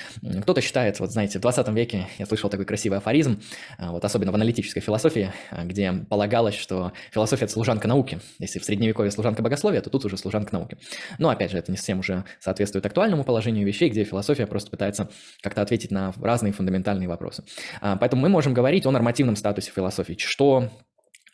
Кто-то 0.43 0.61
считает, 0.61 1.01
вот 1.01 1.11
знаете, 1.11 1.39
в 1.39 1.43
20 1.43 1.69
веке 1.69 2.09
я 2.19 2.27
слышал 2.27 2.51
такой 2.51 2.67
красивый 2.67 2.99
афоризм, 2.99 3.41
а, 3.79 3.93
вот 3.93 4.05
особенно 4.05 4.33
в 4.33 4.35
аналитической 4.35 4.81
философии, 4.81 5.33
а, 5.51 5.65
где 5.65 5.93
полагалось, 5.93 6.55
что 6.55 6.93
философия– 7.11 7.45
это 7.47 7.55
служанка 7.55 7.89
науки. 7.89 8.21
Если 8.39 8.59
в 8.59 8.65
средневековье 8.65 9.11
служанка 9.11 9.43
богословия, 9.43 9.81
то 9.81 9.89
тут 9.89 10.05
уже 10.05 10.19
служанка 10.19 10.53
науки. 10.53 10.77
Но 11.19 11.31
опять 11.31 11.51
же, 11.51 11.59
это 11.59 11.71
не 11.71 11.79
совсем 11.79 12.01
уже 12.01 12.25
соответствует 12.41 12.85
актуальному 12.85 13.22
реальному 13.23 13.25
положению 13.25 13.67
вещей, 13.67 13.89
где 13.89 14.05
философия 14.05 14.47
просто 14.47 14.71
пытается 14.71 15.09
как-то 15.43 15.63
ответить 15.63 15.91
на 15.91 16.13
разные 16.21 16.53
фундаментальные 16.53 17.09
вопросы. 17.09 17.45
А, 17.81 17.97
поэтому 17.97 18.23
мы 18.23 18.29
можем 18.29 18.55
говорить 18.55 18.87
о 18.87 18.91
нормативном 18.91 19.37
статусе 19.37 19.71
философии, 19.71 20.17
что 20.19 20.69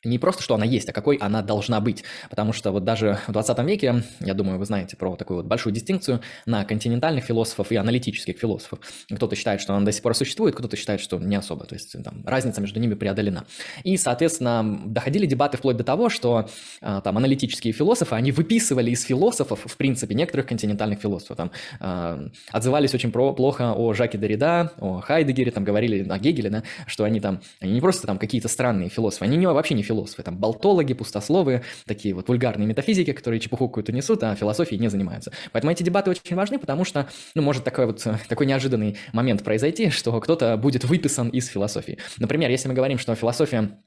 не 0.05 0.19
просто, 0.19 0.43
что 0.43 0.55
она 0.55 0.65
есть, 0.65 0.89
а 0.89 0.93
какой 0.93 1.17
она 1.17 1.43
должна 1.43 1.81
быть. 1.81 2.05
Потому 2.31 2.53
что 2.53 2.71
вот 2.71 2.85
даже 2.85 3.19
в 3.27 3.33
20 3.33 3.59
веке, 3.61 4.03
я 4.21 4.35
думаю, 4.35 4.59
вы 4.59 4.65
знаете 4.65 4.97
про 4.97 5.17
такую 5.17 5.39
вот 5.39 5.47
большую 5.47 5.73
дистинкцию 5.73 6.21
на 6.47 6.65
континентальных 6.65 7.25
философов 7.25 7.73
и 7.73 7.77
аналитических 7.77 8.39
философов. 8.39 8.81
Кто-то 9.13 9.35
считает, 9.35 9.61
что 9.61 9.75
она 9.75 9.85
до 9.85 9.93
сих 9.93 10.03
пор 10.03 10.15
существует, 10.15 10.55
кто-то 10.55 10.77
считает, 10.77 11.01
что 11.01 11.19
не 11.19 11.37
особо. 11.37 11.65
То 11.67 11.75
есть 11.75 11.97
там, 12.03 12.23
разница 12.25 12.61
между 12.61 12.79
ними 12.81 12.95
преодолена. 12.95 13.45
И, 13.83 13.97
соответственно, 13.97 14.81
доходили 14.87 15.27
дебаты 15.27 15.57
вплоть 15.57 15.77
до 15.77 15.85
того, 15.85 16.09
что 16.09 16.49
а, 16.81 17.01
там 17.01 17.17
аналитические 17.17 17.73
философы, 17.73 18.15
они 18.15 18.33
выписывали 18.33 18.91
из 18.91 19.03
философов, 19.03 19.61
в 19.65 19.77
принципе, 19.77 20.15
некоторых 20.15 20.47
континентальных 20.47 21.01
философов. 21.01 21.37
Там, 21.37 21.51
а, 21.81 22.29
отзывались 22.53 22.95
очень 22.95 23.11
про, 23.11 23.33
плохо 23.33 23.73
о 23.75 23.93
Жаке 23.95 24.19
Дорида, 24.19 24.73
о 24.79 25.01
Хайдегере, 25.01 25.51
там 25.51 25.65
говорили 25.65 26.09
о 26.09 26.19
Гегеле, 26.19 26.51
да, 26.51 26.63
что 26.87 27.05
они 27.05 27.21
там, 27.21 27.41
они 27.61 27.73
не 27.73 27.81
просто 27.81 28.07
там 28.07 28.19
какие-то 28.19 28.49
странные 28.49 28.89
философы, 28.89 29.25
они 29.25 29.37
не, 29.37 29.49
вообще 29.49 29.75
не 29.75 29.83
философы, 29.89 30.23
там 30.23 30.37
болтологи, 30.37 30.93
пустословы, 30.95 31.63
такие 31.87 32.15
вот 32.15 32.29
вульгарные 32.29 32.67
метафизики, 32.67 33.13
которые 33.13 33.41
чепуху 33.41 33.69
какую-то 33.69 33.93
несут, 33.93 34.23
а 34.23 34.35
философией 34.35 34.81
не 34.81 34.89
занимаются. 34.89 35.33
Поэтому 35.53 35.73
эти 35.73 35.83
дебаты 35.83 36.11
очень 36.11 36.37
важны, 36.37 36.59
потому 36.59 36.85
что, 36.85 37.09
ну, 37.35 37.43
может 37.43 37.65
такой 37.65 37.87
вот 37.87 38.07
такой 38.29 38.47
неожиданный 38.47 38.97
момент 39.13 39.43
произойти, 39.43 39.91
что 39.91 40.19
кто-то 40.21 40.57
будет 40.57 40.85
выписан 40.85 41.29
из 41.29 41.49
философии. 41.49 41.99
Например, 42.19 42.51
если 42.51 42.69
мы 42.69 42.75
говорим, 42.75 42.99
что 42.99 43.15
философия 43.15 43.79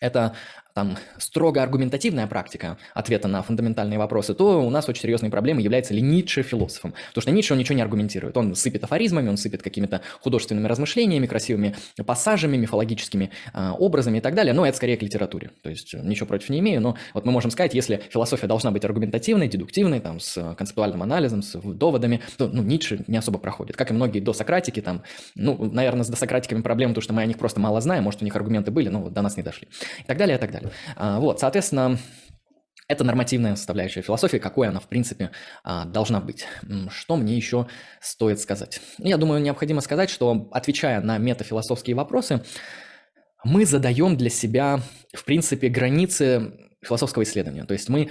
это 0.00 0.34
там 0.74 0.98
строго 1.18 1.62
аргументативная 1.62 2.26
практика 2.26 2.76
ответа 2.94 3.28
на 3.28 3.42
фундаментальные 3.42 3.98
вопросы, 3.98 4.34
то 4.34 4.60
у 4.60 4.70
нас 4.70 4.88
очень 4.88 5.02
серьезной 5.02 5.30
проблемой 5.30 5.62
является 5.62 5.94
ли 5.94 6.02
Ницше 6.02 6.42
философом. 6.42 6.94
Потому 7.08 7.22
что 7.22 7.30
Ницше 7.30 7.52
он 7.52 7.60
ничего 7.60 7.76
не 7.76 7.82
аргументирует. 7.82 8.36
Он 8.36 8.56
сыпет 8.56 8.82
афоризмами, 8.82 9.28
он 9.28 9.36
сыпет 9.36 9.62
какими-то 9.62 10.00
художественными 10.20 10.66
размышлениями, 10.66 11.26
красивыми 11.26 11.76
пассажами, 12.04 12.56
мифологическими 12.56 13.30
э, 13.52 13.70
образами 13.78 14.18
и 14.18 14.20
так 14.20 14.34
далее. 14.34 14.52
Но 14.52 14.66
это 14.66 14.76
скорее 14.76 14.96
к 14.96 15.02
литературе. 15.02 15.52
То 15.62 15.70
есть 15.70 15.94
ничего 15.94 16.26
против 16.26 16.48
не 16.48 16.58
имею, 16.58 16.80
но 16.80 16.96
вот 17.14 17.24
мы 17.24 17.30
можем 17.30 17.52
сказать, 17.52 17.72
если 17.72 18.02
философия 18.10 18.48
должна 18.48 18.72
быть 18.72 18.84
аргументативной, 18.84 19.46
дедуктивной, 19.46 20.00
там, 20.00 20.18
с 20.18 20.54
концептуальным 20.56 21.04
анализом, 21.04 21.42
с 21.42 21.54
доводами, 21.54 22.20
то 22.36 22.48
ну, 22.48 22.62
Ницше 22.62 23.04
не 23.06 23.16
особо 23.16 23.38
проходит. 23.38 23.76
Как 23.76 23.92
и 23.92 23.94
многие 23.94 24.18
досократики, 24.18 24.80
там, 24.80 25.02
ну, 25.36 25.70
наверное, 25.70 26.02
с 26.02 26.08
досократиками 26.08 26.62
проблема, 26.62 26.94
потому 26.94 27.02
что 27.04 27.12
мы 27.12 27.22
о 27.22 27.26
них 27.26 27.38
просто 27.38 27.60
мало 27.60 27.80
знаем, 27.80 28.02
может, 28.02 28.22
у 28.22 28.24
них 28.24 28.34
аргументы 28.34 28.72
были, 28.72 28.88
но 28.88 29.08
до 29.08 29.22
нас 29.22 29.36
не 29.36 29.44
дошли. 29.44 29.68
И 30.00 30.04
так 30.04 30.18
далее, 30.18 30.36
и 30.36 30.40
так 30.40 30.50
далее. 30.50 30.63
А, 30.96 31.20
вот, 31.20 31.40
соответственно, 31.40 31.98
это 32.86 33.04
нормативная 33.04 33.56
составляющая 33.56 34.02
философии, 34.02 34.36
какой 34.36 34.68
она, 34.68 34.80
в 34.80 34.88
принципе, 34.88 35.30
а, 35.62 35.84
должна 35.86 36.20
быть. 36.20 36.46
Что 36.90 37.16
мне 37.16 37.34
еще 37.34 37.66
стоит 38.00 38.40
сказать? 38.40 38.80
Я 38.98 39.16
думаю, 39.16 39.40
необходимо 39.40 39.80
сказать, 39.80 40.10
что, 40.10 40.48
отвечая 40.52 41.00
на 41.00 41.18
метафилософские 41.18 41.96
вопросы, 41.96 42.44
мы 43.42 43.66
задаем 43.66 44.16
для 44.16 44.30
себя, 44.30 44.80
в 45.14 45.24
принципе, 45.24 45.68
границы 45.68 46.52
философского 46.82 47.22
исследования. 47.22 47.64
То 47.64 47.72
есть 47.72 47.88
мы 47.88 48.10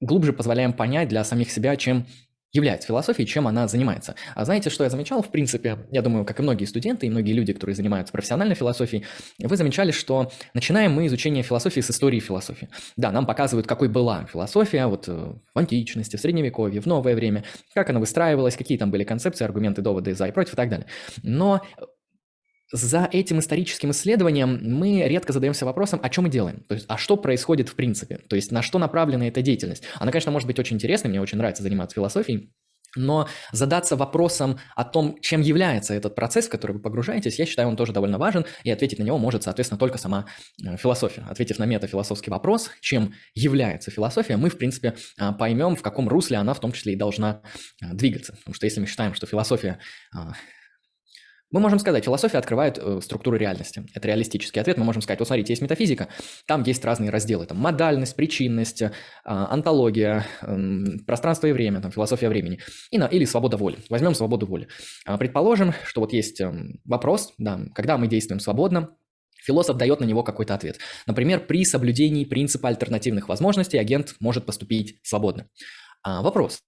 глубже 0.00 0.32
позволяем 0.32 0.72
понять 0.72 1.08
для 1.08 1.24
самих 1.24 1.50
себя, 1.50 1.76
чем 1.76 2.06
является 2.52 2.88
философией, 2.88 3.26
чем 3.26 3.46
она 3.46 3.68
занимается. 3.68 4.14
А 4.34 4.44
знаете, 4.44 4.70
что 4.70 4.84
я 4.84 4.90
замечал? 4.90 5.22
В 5.22 5.30
принципе, 5.30 5.78
я 5.90 6.02
думаю, 6.02 6.24
как 6.24 6.40
и 6.40 6.42
многие 6.42 6.64
студенты 6.64 7.06
и 7.06 7.10
многие 7.10 7.32
люди, 7.32 7.52
которые 7.52 7.76
занимаются 7.76 8.12
профессиональной 8.12 8.54
философией, 8.54 9.04
вы 9.38 9.56
замечали, 9.56 9.90
что 9.90 10.30
начинаем 10.54 10.92
мы 10.92 11.06
изучение 11.06 11.42
философии 11.42 11.80
с 11.80 11.90
истории 11.90 12.20
философии. 12.20 12.68
Да, 12.96 13.12
нам 13.12 13.26
показывают, 13.26 13.66
какой 13.66 13.88
была 13.88 14.26
философия 14.26 14.86
вот 14.86 15.08
э, 15.08 15.12
в 15.12 15.58
античности, 15.58 16.16
в 16.16 16.20
средневековье, 16.20 16.80
в 16.80 16.86
новое 16.86 17.14
время, 17.14 17.44
как 17.74 17.90
она 17.90 18.00
выстраивалась, 18.00 18.56
какие 18.56 18.78
там 18.78 18.90
были 18.90 19.04
концепции, 19.04 19.44
аргументы, 19.44 19.82
доводы 19.82 20.14
за 20.14 20.26
и 20.26 20.32
против 20.32 20.54
и 20.54 20.56
так 20.56 20.68
далее. 20.68 20.86
Но 21.22 21.62
за 22.72 23.08
этим 23.10 23.38
историческим 23.38 23.90
исследованием 23.90 24.60
мы 24.62 25.02
редко 25.06 25.32
задаемся 25.32 25.64
вопросом, 25.64 26.00
о 26.02 26.08
чем 26.10 26.24
мы 26.24 26.30
делаем, 26.30 26.64
то 26.68 26.74
есть, 26.74 26.86
а 26.88 26.98
что 26.98 27.16
происходит 27.16 27.68
в 27.68 27.74
принципе, 27.74 28.18
то 28.18 28.36
есть, 28.36 28.52
на 28.52 28.62
что 28.62 28.78
направлена 28.78 29.28
эта 29.28 29.42
деятельность. 29.42 29.84
Она, 29.96 30.12
конечно, 30.12 30.32
может 30.32 30.46
быть 30.46 30.58
очень 30.58 30.76
интересной, 30.76 31.10
мне 31.10 31.20
очень 31.20 31.38
нравится 31.38 31.62
заниматься 31.62 31.94
философией, 31.94 32.52
но 32.96 33.28
задаться 33.52 33.96
вопросом 33.96 34.58
о 34.74 34.84
том, 34.84 35.18
чем 35.20 35.40
является 35.40 35.94
этот 35.94 36.14
процесс, 36.14 36.46
в 36.46 36.50
который 36.50 36.72
вы 36.72 36.80
погружаетесь, 36.80 37.38
я 37.38 37.46
считаю, 37.46 37.68
он 37.68 37.76
тоже 37.76 37.92
довольно 37.92 38.18
важен, 38.18 38.46
и 38.64 38.70
ответить 38.70 38.98
на 38.98 39.02
него 39.02 39.18
может, 39.18 39.42
соответственно, 39.42 39.78
только 39.78 39.98
сама 39.98 40.26
э, 40.64 40.76
философия. 40.76 41.26
Ответив 41.28 41.58
на 41.58 41.66
метафилософский 41.66 42.30
вопрос, 42.30 42.70
чем 42.80 43.14
является 43.34 43.90
философия, 43.90 44.36
мы, 44.36 44.48
в 44.48 44.56
принципе, 44.56 44.96
э, 45.18 45.32
поймем, 45.32 45.76
в 45.76 45.82
каком 45.82 46.08
русле 46.08 46.38
она 46.38 46.54
в 46.54 46.60
том 46.60 46.72
числе 46.72 46.94
и 46.94 46.96
должна 46.96 47.42
э, 47.82 47.92
двигаться. 47.92 48.32
Потому 48.32 48.54
что 48.54 48.66
если 48.66 48.80
мы 48.80 48.86
считаем, 48.86 49.14
что 49.14 49.26
философия 49.26 49.78
мы 51.50 51.60
можем 51.60 51.78
сказать, 51.78 52.04
философия 52.04 52.38
открывает 52.38 52.78
э, 52.78 53.00
структуру 53.02 53.36
реальности. 53.36 53.86
Это 53.94 54.08
реалистический 54.08 54.60
ответ. 54.60 54.76
Мы 54.76 54.84
можем 54.84 55.00
сказать, 55.00 55.18
вот 55.18 55.28
смотрите, 55.28 55.52
есть 55.52 55.62
метафизика, 55.62 56.08
там 56.46 56.62
есть 56.62 56.84
разные 56.84 57.10
разделы. 57.10 57.46
Там 57.46 57.58
модальность, 57.58 58.16
причинность, 58.16 58.82
э, 58.82 58.92
антология, 59.24 60.26
э, 60.42 60.98
пространство 61.06 61.46
и 61.46 61.52
время, 61.52 61.80
там, 61.80 61.90
философия 61.90 62.28
времени. 62.28 62.60
И 62.90 62.98
на, 62.98 63.06
или 63.06 63.24
свобода 63.24 63.56
воли. 63.56 63.78
Возьмем 63.88 64.14
свободу 64.14 64.46
воли. 64.46 64.68
А, 65.06 65.16
предположим, 65.16 65.72
что 65.84 66.02
вот 66.02 66.12
есть 66.12 66.40
э, 66.40 66.52
вопрос, 66.84 67.32
да, 67.38 67.60
когда 67.74 67.96
мы 67.96 68.08
действуем 68.08 68.40
свободно, 68.40 68.90
Философ 69.40 69.78
дает 69.78 70.00
на 70.00 70.04
него 70.04 70.22
какой-то 70.22 70.54
ответ. 70.54 70.78
Например, 71.06 71.40
при 71.40 71.64
соблюдении 71.64 72.24
принципа 72.24 72.68
альтернативных 72.68 73.28
возможностей 73.28 73.78
агент 73.78 74.16
может 74.20 74.44
поступить 74.44 74.98
свободно. 75.02 75.48
А, 76.02 76.22
вопрос. 76.22 76.60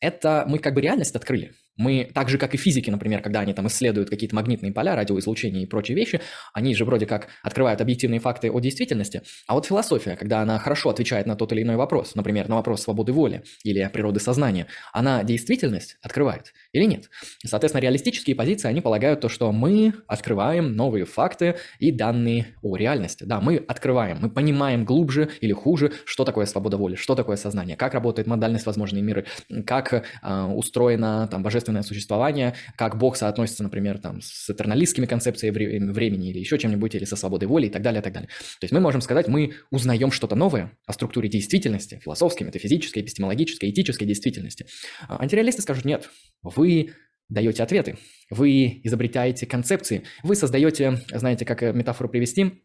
Это 0.00 0.44
мы 0.46 0.58
как 0.58 0.74
бы 0.74 0.80
реальность 0.80 1.14
открыли? 1.16 1.54
Мы, 1.78 2.10
так 2.12 2.28
же 2.28 2.36
как 2.36 2.54
и 2.54 2.58
физики, 2.58 2.90
например, 2.90 3.22
когда 3.22 3.40
они 3.40 3.54
там 3.54 3.66
исследуют 3.68 4.10
какие-то 4.10 4.36
магнитные 4.36 4.72
поля, 4.72 4.94
радиоизлучение 4.94 5.62
и 5.62 5.66
прочие 5.66 5.96
вещи, 5.96 6.20
они 6.52 6.74
же 6.74 6.84
вроде 6.84 7.06
как 7.06 7.28
открывают 7.42 7.80
объективные 7.80 8.20
факты 8.20 8.50
о 8.50 8.60
действительности. 8.60 9.22
А 9.46 9.54
вот 9.54 9.66
философия, 9.66 10.16
когда 10.16 10.42
она 10.42 10.58
хорошо 10.58 10.90
отвечает 10.90 11.26
на 11.26 11.36
тот 11.36 11.52
или 11.52 11.62
иной 11.62 11.76
вопрос, 11.76 12.14
например, 12.14 12.48
на 12.48 12.56
вопрос 12.56 12.82
свободы 12.82 13.12
воли 13.12 13.42
или 13.64 13.88
природы 13.92 14.20
сознания, 14.20 14.66
она 14.92 15.24
действительность 15.24 15.96
открывает 16.02 16.52
или 16.72 16.84
нет? 16.84 17.08
соответственно, 17.44 17.82
реалистические 17.82 18.36
позиции, 18.36 18.68
они 18.68 18.80
полагают 18.80 19.20
то, 19.20 19.28
что 19.28 19.52
мы 19.52 19.94
открываем 20.06 20.74
новые 20.74 21.04
факты 21.04 21.56
и 21.78 21.92
данные 21.92 22.54
о 22.62 22.76
реальности. 22.76 23.24
Да, 23.24 23.40
мы 23.40 23.56
открываем, 23.56 24.18
мы 24.20 24.30
понимаем 24.30 24.84
глубже 24.84 25.30
или 25.40 25.52
хуже, 25.52 25.92
что 26.04 26.24
такое 26.24 26.46
свобода 26.46 26.76
воли, 26.76 26.94
что 26.94 27.14
такое 27.14 27.36
сознание, 27.36 27.76
как 27.76 27.94
работает 27.94 28.26
модальность 28.26 28.66
возможные 28.66 29.02
миры, 29.02 29.26
как 29.66 29.92
э, 29.92 30.44
устроена 30.44 31.28
там 31.30 31.42
божественная 31.42 31.67
божественное 31.68 31.82
существование, 31.82 32.54
как 32.76 32.98
Бог 32.98 33.16
соотносится, 33.16 33.62
например, 33.62 33.98
там, 33.98 34.20
с 34.20 34.50
этерналистскими 34.50 35.06
концепциями 35.06 35.92
времени 35.92 36.30
или 36.30 36.38
еще 36.38 36.58
чем-нибудь, 36.58 36.94
или 36.94 37.04
со 37.04 37.16
свободой 37.16 37.48
воли 37.48 37.66
и 37.66 37.70
так 37.70 37.82
далее, 37.82 38.00
и 38.00 38.02
так 38.02 38.12
далее. 38.12 38.28
То 38.28 38.64
есть 38.64 38.72
мы 38.72 38.80
можем 38.80 39.00
сказать, 39.00 39.28
мы 39.28 39.52
узнаем 39.70 40.10
что-то 40.10 40.34
новое 40.34 40.72
о 40.86 40.92
структуре 40.92 41.28
действительности, 41.28 42.00
философской, 42.02 42.44
метафизической, 42.44 43.02
эпистемологической, 43.02 43.70
этической 43.70 44.06
действительности. 44.06 44.66
А 45.08 45.20
антиреалисты 45.20 45.62
скажут, 45.62 45.84
нет, 45.84 46.08
вы 46.42 46.92
даете 47.28 47.62
ответы, 47.62 47.98
вы 48.30 48.80
изобретаете 48.84 49.46
концепции, 49.46 50.02
вы 50.22 50.34
создаете, 50.34 51.02
знаете, 51.12 51.44
как 51.44 51.60
метафору 51.74 52.08
привести, 52.08 52.62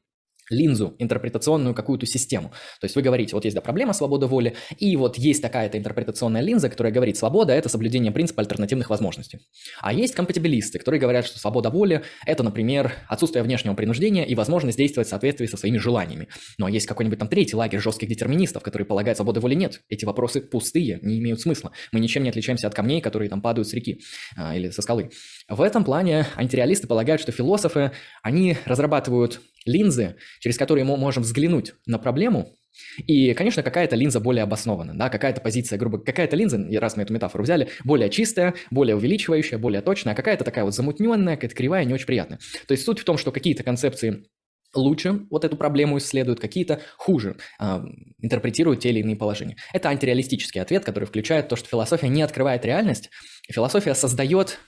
линзу, 0.49 0.95
интерпретационную 0.99 1.73
какую-то 1.73 2.05
систему. 2.05 2.49
То 2.79 2.85
есть 2.85 2.95
вы 2.95 3.01
говорите, 3.01 3.35
вот 3.35 3.45
есть 3.45 3.55
да, 3.55 3.61
проблема 3.61 3.93
свободы 3.93 4.27
воли, 4.27 4.55
и 4.77 4.95
вот 4.95 5.17
есть 5.17 5.41
такая-то 5.41 5.77
интерпретационная 5.77 6.41
линза, 6.41 6.69
которая 6.69 6.93
говорит, 6.93 7.17
свобода– 7.17 7.53
это 7.53 7.69
соблюдение 7.69 8.11
принципа 8.11 8.41
альтернативных 8.41 8.89
возможностей. 8.89 9.39
А 9.81 9.93
есть 9.93 10.13
компатибилисты, 10.15 10.79
которые 10.79 10.99
говорят, 10.99 11.25
что 11.25 11.39
свобода 11.39 11.69
воли– 11.69 12.03
это, 12.25 12.43
например, 12.43 12.93
отсутствие 13.07 13.43
внешнего 13.43 13.73
принуждения 13.73 14.25
и 14.25 14.35
возможность 14.35 14.77
действовать 14.77 15.07
в 15.07 15.09
соответствии 15.09 15.45
со 15.45 15.57
своими 15.57 15.77
желаниями. 15.77 16.27
Но 16.57 16.67
есть 16.67 16.87
какой-нибудь 16.87 17.19
там 17.19 17.27
третий 17.27 17.55
лагерь 17.55 17.79
жестких 17.79 18.09
детерминистов, 18.09 18.63
которые 18.63 18.85
полагают, 18.85 19.17
свободы 19.17 19.39
воли 19.39 19.55
нет. 19.55 19.81
Эти 19.89 20.05
вопросы 20.05 20.41
пустые, 20.41 20.99
не 21.01 21.19
имеют 21.19 21.41
смысла. 21.41 21.71
Мы 21.91 21.99
ничем 21.99 22.23
не 22.23 22.29
отличаемся 22.29 22.67
от 22.67 22.73
камней, 22.73 23.01
которые 23.01 23.29
там 23.29 23.41
падают 23.41 23.67
с 23.67 23.73
реки 23.73 24.01
а, 24.35 24.55
или 24.55 24.69
со 24.69 24.81
скалы. 24.81 25.09
В 25.47 25.61
этом 25.61 25.83
плане 25.83 26.27
антиреалисты 26.35 26.87
полагают, 26.87 27.21
что 27.21 27.31
философы, 27.31 27.91
они 28.21 28.57
разрабатывают 28.65 29.41
линзы, 29.65 30.15
через 30.39 30.57
которые 30.57 30.85
мы 30.85 30.97
можем 30.97 31.23
взглянуть 31.23 31.73
на 31.85 31.97
проблему, 31.97 32.57
и, 33.05 33.33
конечно, 33.33 33.61
какая-то 33.61 33.95
линза 33.95 34.19
более 34.19 34.43
обоснована, 34.43 34.97
да, 34.97 35.09
какая-то 35.09 35.41
позиция, 35.41 35.77
грубо 35.77 35.99
какая-то 35.99 36.35
линза, 36.35 36.65
раз 36.79 36.97
мы 36.97 37.03
эту 37.03 37.13
метафору 37.13 37.43
взяли, 37.43 37.69
более 37.83 38.09
чистая, 38.09 38.55
более 38.71 38.95
увеличивающая, 38.95 39.57
более 39.57 39.81
точная, 39.81 40.13
а 40.13 40.15
какая-то 40.15 40.43
такая 40.43 40.63
вот 40.63 40.73
замутненная, 40.73 41.35
какая-то 41.35 41.55
кривая, 41.55 41.85
не 41.85 41.93
очень 41.93 42.07
приятная. 42.07 42.39
То 42.67 42.71
есть 42.71 42.83
суть 42.83 42.99
в 42.99 43.03
том, 43.03 43.17
что 43.17 43.31
какие-то 43.31 43.63
концепции 43.63 44.25
лучше 44.73 45.21
вот 45.29 45.45
эту 45.45 45.55
проблему 45.55 45.97
исследуют, 45.97 46.39
какие-то 46.39 46.81
хуже 46.97 47.37
э, 47.59 47.83
интерпретируют 48.19 48.79
те 48.79 48.89
или 48.89 48.99
иные 48.99 49.15
положения. 49.15 49.55
Это 49.71 49.89
антиреалистический 49.89 50.61
ответ, 50.61 50.83
который 50.83 51.05
включает 51.05 51.47
то, 51.47 51.55
что 51.55 51.67
философия 51.69 52.09
не 52.09 52.21
открывает 52.21 52.65
реальность, 52.65 53.09
философия 53.47 53.93
создает 53.93 54.59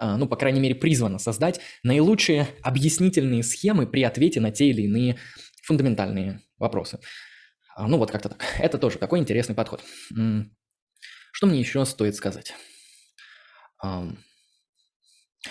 ну, 0.00 0.26
по 0.26 0.36
крайней 0.36 0.60
мере, 0.60 0.74
призвано 0.74 1.18
создать 1.18 1.60
наилучшие 1.82 2.48
объяснительные 2.62 3.42
схемы 3.42 3.86
при 3.86 4.02
ответе 4.02 4.40
на 4.40 4.50
те 4.50 4.68
или 4.68 4.82
иные 4.82 5.16
фундаментальные 5.62 6.40
вопросы. 6.58 7.00
А, 7.74 7.86
ну, 7.86 7.98
вот 7.98 8.10
как-то 8.10 8.28
так. 8.30 8.44
Это 8.58 8.78
тоже 8.78 8.98
какой 8.98 9.20
интересный 9.20 9.54
подход. 9.54 9.82
Что 11.32 11.46
мне 11.46 11.60
еще 11.60 11.84
стоит 11.84 12.16
сказать? 12.16 12.54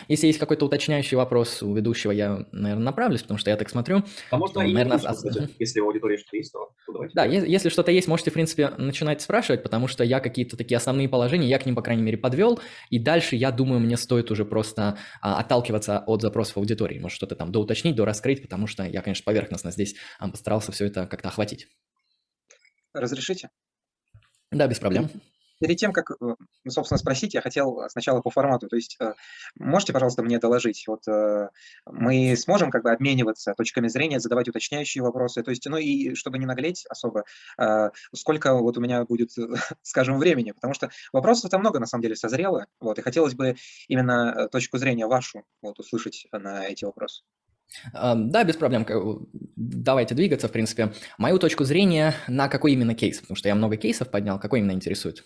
Если 0.08 0.28
есть 0.28 0.40
какой-то 0.40 0.66
уточняющий 0.66 1.18
вопрос 1.18 1.62
у 1.64 1.74
ведущего, 1.74 2.12
я, 2.12 2.46
наверное, 2.52 2.86
направлюсь, 2.86 3.22
потому 3.22 3.38
что 3.38 3.50
я 3.50 3.58
так 3.58 3.70
смотрю. 3.70 4.04
А 4.32 4.38
можно 4.38 4.62
и 4.62 4.74
наверное, 4.74 4.98
кстати, 4.98 5.50
если 5.60 5.80
у 5.80 5.88
аудитории 5.88 6.18
что-то 6.18 6.38
есть, 6.38 6.52
то, 6.52 6.72
то 6.86 6.94
давайте. 6.94 7.14
Да, 7.16 7.26
если 7.26 7.70
что-то 7.70 7.92
есть, 7.92 8.08
можете, 8.08 8.32
в 8.32 8.34
принципе, 8.34 8.70
начинать 8.78 9.22
спрашивать, 9.22 9.64
потому 9.64 9.88
что 9.88 10.04
я 10.04 10.20
какие-то 10.20 10.58
такие 10.58 10.78
основные 10.78 11.10
положения, 11.10 11.48
я 11.48 11.60
к 11.60 11.66
ним, 11.66 11.76
по 11.76 11.82
крайней 11.82 12.04
мере, 12.04 12.18
подвел, 12.18 12.60
и 12.90 13.00
дальше, 13.00 13.36
я 13.36 13.52
думаю, 13.52 13.80
мне 13.80 13.98
стоит 13.98 14.32
уже 14.32 14.46
просто 14.46 14.98
а, 15.22 15.40
отталкиваться 15.40 16.04
от 16.06 16.22
запросов 16.22 16.58
аудитории, 16.58 17.00
может, 17.00 17.16
что-то 17.16 17.36
там 17.36 17.52
доуточнить, 17.52 17.96
дораскрыть, 17.96 18.42
потому 18.42 18.68
что 18.68 18.84
я, 18.84 19.02
конечно, 19.02 19.24
поверхностно 19.26 19.72
здесь 19.72 19.96
постарался 20.20 20.72
все 20.72 20.86
это 20.86 21.08
как-то 21.08 21.30
охватить. 21.30 21.68
Разрешите? 22.94 23.50
Да, 24.52 24.68
без 24.68 24.80
проблем. 24.80 25.10
Перед 25.60 25.78
тем, 25.78 25.92
как, 25.92 26.12
э, 26.12 26.16
ну, 26.20 26.72
собственно, 26.72 26.98
спросить, 26.98 27.34
я 27.34 27.42
хотел 27.42 27.84
сначала 27.90 28.22
по 28.22 28.30
формату. 28.30 28.68
То 28.68 28.76
есть 28.76 28.98
э, 29.00 29.14
можете, 29.56 29.94
пожалуйста, 29.94 30.24
мне 30.24 30.40
доложить, 30.40 30.84
вот 30.88 31.08
э, 31.08 31.50
мы 31.86 32.36
сможем 32.38 32.72
как 32.72 32.84
бы 32.84 32.92
обмениваться 32.92 33.54
точками 33.56 33.88
зрения, 33.88 34.20
задавать 34.20 34.48
уточняющие 34.48 35.04
вопросы, 35.04 35.44
то 35.44 35.50
есть, 35.50 35.66
ну 35.68 35.78
и 35.78 36.14
чтобы 36.16 36.38
не 36.38 36.46
наглеть 36.46 36.86
особо, 36.90 37.24
сколько 38.14 38.54
вот 38.56 38.78
у 38.78 38.82
меня 38.82 39.04
будет, 39.06 39.32
скажем, 39.82 40.20
времени, 40.20 40.52
потому 40.52 40.74
что 40.74 40.90
вопросов-то 41.14 41.58
много, 41.58 41.80
на 41.80 41.86
самом 41.86 42.04
деле, 42.04 42.16
созрело, 42.16 42.68
вот, 42.80 43.00
и 43.00 43.02
хотелось 43.02 43.34
бы 43.34 43.56
именно 43.88 44.48
точку 44.52 44.78
зрения 44.78 45.08
вашу 45.08 45.44
вот 45.62 45.80
услышать 45.80 46.28
на 46.32 46.66
эти 46.68 46.86
вопросы. 46.86 47.24
Да, 47.94 48.44
без 48.44 48.56
проблем. 48.56 48.86
Давайте 49.56 50.16
двигаться, 50.16 50.48
в 50.48 50.52
принципе. 50.52 50.94
Мою 51.18 51.40
точку 51.40 51.64
зрения 51.64 52.16
на 52.28 52.48
какой 52.48 52.74
именно 52.74 52.96
кейс? 52.96 53.20
Потому 53.20 53.36
что 53.36 53.50
я 53.50 53.56
много 53.56 53.78
кейсов 53.78 54.10
поднял. 54.10 54.40
Какой 54.40 54.60
именно 54.60 54.72
интересует? 54.72 55.26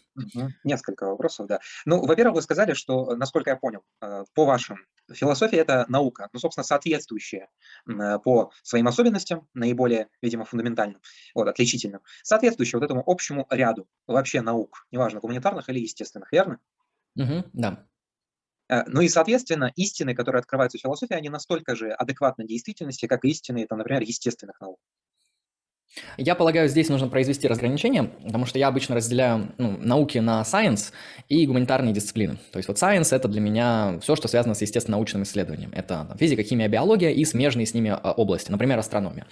Несколько 0.63 1.07
вопросов, 1.07 1.47
да. 1.47 1.59
Ну, 1.85 2.05
во-первых, 2.05 2.35
вы 2.35 2.41
сказали, 2.41 2.73
что, 2.73 3.15
насколько 3.15 3.49
я 3.49 3.55
понял, 3.55 3.81
э, 4.01 4.23
по 4.33 4.45
вашим, 4.45 4.77
философия– 5.13 5.57
это 5.59 5.85
наука, 5.87 6.29
ну, 6.33 6.39
собственно, 6.39 6.63
соответствующая 6.63 7.49
э, 7.87 8.19
по 8.19 8.51
своим 8.63 8.87
особенностям, 8.87 9.47
наиболее, 9.53 10.07
видимо, 10.21 10.45
фундаментальным, 10.45 11.01
вот, 11.35 11.47
отличительным, 11.47 12.01
соответствующая 12.23 12.77
вот 12.77 12.85
этому 12.85 13.03
общему 13.05 13.47
ряду 13.49 13.87
вообще 14.07 14.41
наук, 14.41 14.87
неважно, 14.91 15.19
гуманитарных 15.19 15.69
или 15.69 15.79
естественных, 15.79 16.31
верно? 16.31 16.59
Угу, 17.15 17.45
да. 17.53 17.85
Э, 18.71 18.83
ну 18.87 19.01
и, 19.01 19.09
соответственно, 19.09 19.71
истины, 19.75 20.15
которые 20.15 20.39
открываются 20.39 20.77
в 20.77 20.81
философии, 20.81 21.13
они 21.13 21.29
настолько 21.29 21.75
же 21.75 21.91
адекватны 21.91 22.47
действительности, 22.47 23.05
как 23.05 23.25
истины, 23.25 23.67
там, 23.67 23.77
например, 23.79 24.01
естественных 24.01 24.59
наук. 24.61 24.79
Я 26.17 26.35
полагаю, 26.35 26.69
здесь 26.69 26.87
нужно 26.87 27.09
произвести 27.09 27.47
разграничение, 27.47 28.03
потому 28.23 28.45
что 28.45 28.57
я 28.57 28.69
обычно 28.69 28.95
разделяю 28.95 29.51
ну, 29.57 29.77
науки 29.77 30.19
на 30.19 30.41
science 30.41 30.91
и 31.27 31.45
гуманитарные 31.45 31.93
дисциплины. 31.93 32.37
То 32.51 32.57
есть 32.59 32.69
вот 32.69 32.77
science– 32.77 33.09
это 33.15 33.27
для 33.27 33.41
меня 33.41 33.99
все, 34.01 34.15
что 34.15 34.29
связано 34.29 34.53
с 34.53 34.61
естественно-научным 34.61 35.23
исследованием. 35.23 35.71
Это 35.73 36.05
там, 36.07 36.17
физика, 36.17 36.43
химия, 36.43 36.69
биология 36.69 37.09
и 37.09 37.25
смежные 37.25 37.65
с 37.65 37.73
ними 37.73 37.89
а, 37.89 38.11
области, 38.13 38.51
например, 38.51 38.79
астрономия. 38.79 39.25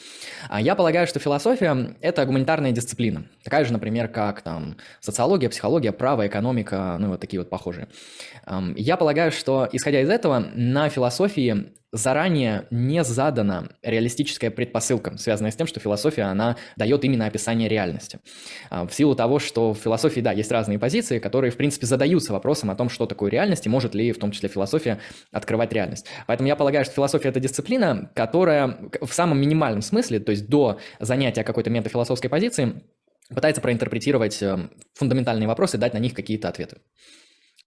А 0.50 0.60
я 0.60 0.76
полагаю, 0.76 1.08
что 1.08 1.20
философия– 1.20 1.96
это 2.02 2.26
гуманитарная 2.26 2.72
дисциплина. 2.72 3.24
Такая 3.44 3.64
же, 3.64 3.72
например, 3.72 4.10
как 4.10 4.42
там 4.42 4.76
социология, 5.00 5.50
психология, 5.50 5.94
право, 5.94 6.28
экономика, 6.28 6.98
ну 7.00 7.10
вот 7.10 7.22
такие 7.22 7.40
вот 7.40 7.50
похожие. 7.50 7.88
Я 8.76 8.98
полагаю, 8.98 9.32
что, 9.32 9.70
исходя 9.72 10.02
из 10.02 10.10
этого, 10.10 10.40
на 10.54 10.90
философии 10.90 11.72
заранее 11.92 12.68
не 12.72 13.04
задана 13.04 13.70
реалистическая 13.82 14.52
предпосылка, 14.52 15.18
связанная 15.18 15.52
с 15.52 15.56
тем, 15.56 15.68
что 15.68 15.80
философия, 15.80 16.24
она 16.24 16.58
дает 16.76 17.04
именно 17.04 17.26
описание 17.26 17.68
реальности. 17.68 18.20
А, 18.70 18.86
в 18.86 18.94
силу 18.94 19.16
того, 19.16 19.40
что 19.40 19.74
в 19.74 19.78
философии, 19.78 20.22
да, 20.22 20.32
есть 20.32 20.52
разные 20.52 20.80
позиции, 20.80 21.20
которые, 21.20 21.52
в 21.52 21.58
принципе, 21.58 21.88
задаются 21.88 22.34
вопросом 22.34 22.70
о 22.70 22.76
том, 22.76 22.90
что 22.90 23.06
такое 23.06 23.32
реальность, 23.32 23.66
и 23.66 23.70
может 23.70 23.96
ли, 23.96 24.12
в 24.12 24.20
том 24.20 24.32
числе, 24.32 24.50
философия 24.50 25.00
открывать 25.32 25.74
реальность. 25.74 26.06
Поэтому 26.28 26.48
я 26.48 26.56
полагаю, 26.56 26.86
что 26.86 26.94
философия– 26.94 27.30
это 27.30 27.40
дисциплина, 27.40 28.12
которая 28.16 28.78
в 29.02 29.12
самом 29.14 29.40
минимальном 29.40 29.82
смысле, 29.82 30.20
то 30.20 30.32
есть 30.32 30.48
до 30.48 30.80
занятия 31.00 31.44
какой-то 31.44 31.70
метафилософской 31.70 32.30
позиции, 32.30 32.84
пытается 33.34 33.62
проинтерпретировать 33.62 34.42
э, 34.42 34.70
фундаментальные 34.96 35.48
вопросы 35.48 35.78
дать 35.78 35.94
на 35.94 36.00
них 36.00 36.14
какие-то 36.14 36.50
ответы. 36.50 36.78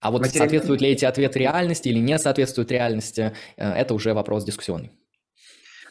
А 0.03 0.11
вот 0.11 0.19
Материально... 0.19 0.39
соответствуют 0.39 0.81
ли 0.81 0.89
эти 0.89 1.05
ответы 1.05 1.39
реальности 1.39 1.87
или 1.87 1.99
не 1.99 2.19
соответствуют 2.19 2.69
реальности, 2.71 3.33
э, 3.55 3.69
это 3.69 3.93
уже 3.93 4.13
вопрос 4.13 4.43
дискуссионный. 4.43 4.91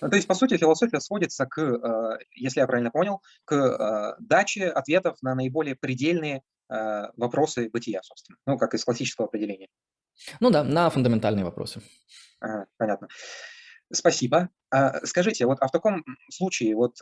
Ну, 0.03 0.11
то 0.11 0.17
есть, 0.17 0.29
по 0.29 0.35
сути, 0.35 0.59
философия 0.59 1.01
сводится 1.01 1.47
к, 1.47 1.59
э, 1.59 2.19
если 2.35 2.61
я 2.61 2.67
правильно 2.67 2.91
понял, 2.91 3.23
к 3.47 3.55
э, 3.55 4.17
даче 4.21 4.69
ответов 4.69 5.17
на 5.23 5.35
наиболее 5.35 5.75
предельные 5.75 6.43
вопросы 7.19 7.69
бытия, 7.69 8.01
собственно, 8.03 8.39
ну, 8.47 8.57
как 8.57 8.73
из 8.73 8.83
классического 8.83 9.27
определения. 9.27 9.69
Ну 10.41 10.49
да, 10.49 10.65
на 10.65 10.89
фундаментальные 10.89 11.45
вопросы. 11.45 11.83
Ага, 12.41 12.65
понятно. 12.79 13.09
Спасибо. 13.93 14.49
А, 14.71 15.05
скажите, 15.05 15.45
вот 15.45 15.59
а 15.61 15.69
в 15.69 15.71
таком 15.71 16.03
случае, 16.31 16.75
вот 16.75 16.97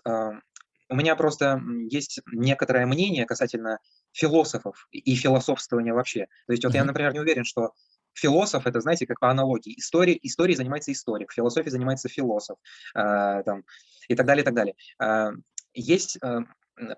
у 0.91 0.97
меня 0.97 1.17
просто 1.17 1.61
есть 1.89 2.21
некоторое 2.33 2.85
мнение 2.85 3.25
касательно 3.25 3.79
философов 4.13 4.89
и 4.91 5.15
философствования 5.15 5.95
вообще. 5.95 6.27
То 6.47 6.53
есть 6.53 6.65
вот 6.65 6.75
mm-hmm. 6.75 6.77
я, 6.77 6.85
например, 6.85 7.13
не 7.13 7.21
уверен, 7.21 7.45
что 7.45 7.73
философ 8.13 8.67
это, 8.67 8.81
знаете, 8.81 9.07
как 9.07 9.21
по 9.21 9.31
аналогии. 9.31 9.79
История, 9.79 10.19
историей 10.21 10.57
занимается 10.57 10.93
историк, 10.93 11.33
философией 11.33 11.71
занимается 11.71 12.09
философ 12.09 12.59
э, 12.95 13.43
там, 13.45 13.63
и 14.09 14.15
так 14.15 14.27
далее, 14.27 14.43
и 14.43 14.45
так 14.45 14.55
далее. 14.55 14.75
Э, 15.01 15.31
есть, 15.75 16.19
э, 16.23 16.41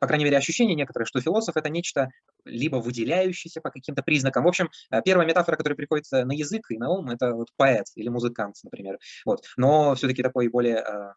по 0.00 0.06
крайней 0.06 0.24
мере, 0.24 0.38
ощущение 0.38 0.74
некоторое, 0.74 1.04
что 1.04 1.20
философ 1.20 1.56
это 1.56 1.68
нечто 1.68 2.08
либо 2.44 2.76
выделяющееся 2.76 3.60
по 3.60 3.70
каким-то 3.70 4.02
признакам. 4.02 4.44
В 4.44 4.48
общем, 4.48 4.70
первая 5.04 5.26
метафора, 5.26 5.56
которая 5.56 5.76
приходит 5.76 6.10
на 6.10 6.32
язык 6.32 6.70
и 6.70 6.78
на 6.78 6.88
ум, 6.90 7.10
это 7.10 7.34
вот 7.34 7.48
поэт 7.56 7.86
или 7.94 8.08
музыкант, 8.08 8.56
например. 8.64 8.98
Вот. 9.24 9.44
Но 9.56 9.94
все-таки 9.94 10.22
такой 10.22 10.48
более 10.48 11.14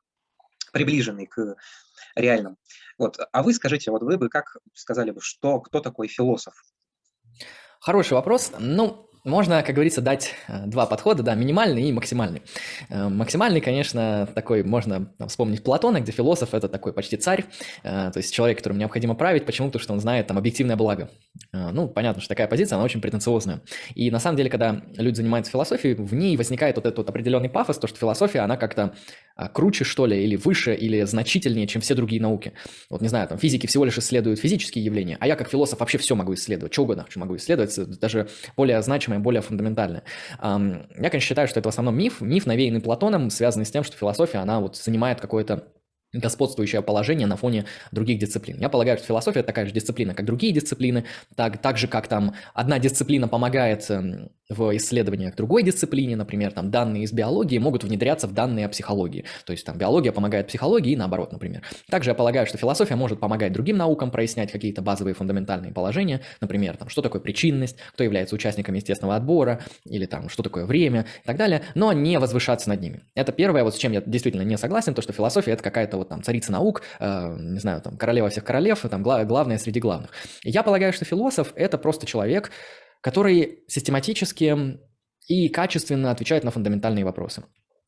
приближенный 0.75 1.25
к 1.25 1.55
реальным. 2.15 2.57
Вот. 2.97 3.17
А 3.31 3.43
вы 3.43 3.53
скажите, 3.53 3.91
вот 3.91 4.03
вы 4.03 4.17
бы 4.17 4.27
как 4.27 4.57
сказали 4.73 5.11
бы, 5.11 5.21
что, 5.21 5.61
кто 5.61 5.79
такой 5.79 6.09
философ? 6.09 6.53
Хороший 7.79 8.15
вопрос. 8.15 8.51
Ну, 8.59 9.09
можно, 9.25 9.63
как 9.63 9.75
говорится, 9.75 10.01
дать 10.01 10.33
э, 10.47 10.65
два 10.67 10.85
подхода, 10.85 11.23
да, 11.23 11.35
минимальный 11.35 11.83
и 11.83 11.91
максимальный. 11.91 12.41
Э, 12.89 13.09
максимальный, 13.09 13.59
конечно, 13.59 14.29
такой, 14.33 14.63
можно 14.63 15.11
вспомнить 15.27 15.63
Платона, 15.63 15.99
где 15.99 16.11
философ– 16.11 16.49
это 16.53 16.69
такой 16.69 16.93
почти 16.93 17.17
царь, 17.17 17.45
э, 17.83 18.11
то 18.11 18.17
есть 18.17 18.33
человек, 18.33 18.59
которому 18.59 18.79
необходимо 18.79 19.15
править, 19.15 19.45
почему? 19.45 19.67
Потому 19.67 19.83
что 19.83 19.93
он 19.93 19.99
знает 19.99 20.27
там 20.27 20.38
объективное 20.38 20.75
благо. 20.75 21.09
Ну, 21.51 21.88
понятно, 21.88 22.21
что 22.21 22.29
такая 22.29 22.47
позиция, 22.47 22.75
она 22.75 22.85
очень 22.85 23.01
претенциозная. 23.01 23.61
И 23.93 24.09
на 24.11 24.19
самом 24.19 24.38
деле, 24.38 24.49
когда 24.49 24.83
люди 24.97 25.15
занимаются 25.15 25.51
философией, 25.51 25.95
в 25.95 26.13
ней 26.13 26.38
возникает 26.38 26.75
вот 26.77 26.85
этот 26.85 26.97
вот 26.99 27.09
определенный 27.09 27.49
пафос, 27.49 27.77
то, 27.77 27.88
что 27.88 27.97
философия, 27.97 28.39
она 28.39 28.57
как-то 28.57 28.93
а, 29.35 29.49
круче, 29.49 29.83
что 29.83 30.05
ли, 30.05 30.23
или 30.23 30.38
выше, 30.38 30.73
или 30.73 31.01
значительнее, 31.03 31.67
чем 31.67 31.81
все 31.81 31.93
другие 31.93 32.21
науки. 32.21 32.53
Вот 32.89 33.01
не 33.01 33.09
знаю, 33.09 33.27
там 33.27 33.38
физики 33.38 33.67
всего 33.67 33.83
лишь 33.83 33.97
исследуют 33.97 34.39
физические 34.39 34.85
явления, 34.85 35.17
а 35.19 35.27
я 35.27 35.35
как 35.35 35.49
философ 35.49 35.81
вообще 35.81 35.97
все 35.97 36.15
могу 36.15 36.33
исследовать, 36.35 36.71
что 36.71 36.83
угодно 36.83 37.05
что 37.09 37.19
могу 37.19 37.35
исследовать, 37.35 37.77
даже 37.99 38.29
более 38.55 38.81
значимое, 38.81 39.14
более 39.19 39.41
фундаментальное. 39.41 40.04
Я, 40.39 40.49
конечно, 40.95 41.19
считаю, 41.19 41.47
что 41.47 41.60
это 41.60 41.69
в 41.69 41.71
основном 41.71 41.97
миф, 41.97 42.21
миф, 42.21 42.45
навеянный 42.45 42.82
Платоном, 42.82 43.30
связанный 43.30 43.65
с 43.65 43.71
тем, 43.71 43.84
что 43.84 43.97
философия, 43.97 44.39
она 44.39 44.60
вот 44.60 44.75
занимает 44.75 45.19
какое-то 45.21 45.67
господствующее 46.19 46.82
положение 46.82 47.28
на 47.28 47.38
фоне 47.38 47.65
других 47.91 48.19
дисциплин. 48.19 48.60
Я 48.60 48.69
полагаю, 48.69 48.97
что 48.97 49.08
философия 49.08 49.43
такая 49.43 49.65
же 49.65 49.73
дисциплина, 49.73 50.13
как 50.13 50.25
другие 50.25 50.54
дисциплины, 50.54 51.06
так, 51.36 51.62
так 51.62 51.78
же, 51.78 51.88
как 51.88 52.08
там 52.08 52.34
одна 52.54 52.80
дисциплина 52.80 53.28
помогает 53.28 53.89
эм, 53.89 54.30
в 54.49 54.75
исследованиях 54.78 55.36
другой 55.36 55.63
дисциплине, 55.63 56.15
например, 56.15 56.51
там 56.51 56.69
данные 56.69 57.04
из 57.04 57.12
биологии 57.12 57.58
могут 57.58 57.84
внедряться 57.84 58.28
в 58.28 58.34
данные 58.34 58.67
о 58.67 58.69
психологии. 58.69 59.25
То 59.45 59.51
есть 59.51 59.65
там 59.65 59.78
биология 59.78 60.12
помогает 60.12 60.47
психологии 60.47 60.93
и 60.93 60.95
наоборот, 60.95 61.32
например. 61.32 61.63
Также 61.89 62.12
я 62.12 62.13
полагаю, 62.13 62.45
что 62.45 62.58
философия 62.58 62.95
может 62.95 63.19
помогать 63.19 63.54
другим 63.54 63.78
наукам 63.78 64.12
прояснять 64.12 64.51
какие-то 64.51 64.82
базовые 64.82 65.15
фундаментальные 65.15 65.71
положения, 65.71 66.21
например, 66.41 66.78
там, 66.78 66.89
что 66.89 67.01
такое 67.01 67.21
причинность, 67.21 67.78
кто 67.93 68.04
является 68.04 68.36
участником 68.36 68.75
естественного 68.75 69.15
отбора, 69.15 69.62
или 69.86 70.06
там, 70.06 70.30
что 70.30 70.43
такое 70.43 70.65
время 70.65 71.06
и 71.23 71.28
так 71.28 71.38
далее, 71.38 71.63
но 71.73 71.91
не 71.93 72.19
возвышаться 72.19 72.69
над 72.69 72.82
ними. 72.82 73.01
Это 73.15 73.32
первое, 73.32 73.63
вот 73.63 73.75
с 73.75 73.78
чем 73.78 73.91
я 73.91 74.01
действительно 74.01 74.43
не 74.43 74.58
согласен, 74.58 74.93
то, 74.93 75.01
что 75.01 75.13
философия– 75.13 75.51
это 75.54 75.63
какая-то 75.63 75.97
вот 75.97 76.04
там 76.05 76.23
царица 76.23 76.51
наук, 76.51 76.81
э, 76.99 77.35
не 77.39 77.59
знаю, 77.59 77.81
там 77.81 77.97
королева 77.97 78.29
всех 78.29 78.43
королев, 78.43 78.81
там 78.89 79.03
главная 79.03 79.57
среди 79.57 79.79
главных. 79.79 80.11
я 80.43 80.63
полагаю, 80.63 80.93
что 80.93 81.05
философ– 81.05 81.53
это 81.55 81.77
просто 81.77 82.05
человек, 82.05 82.51
который 83.01 83.63
систематически 83.67 84.79
и 85.27 85.49
качественно 85.49 86.11
отвечает 86.11 86.43
на 86.43 86.51
фундаментальные 86.51 87.05
вопросы. 87.05 87.43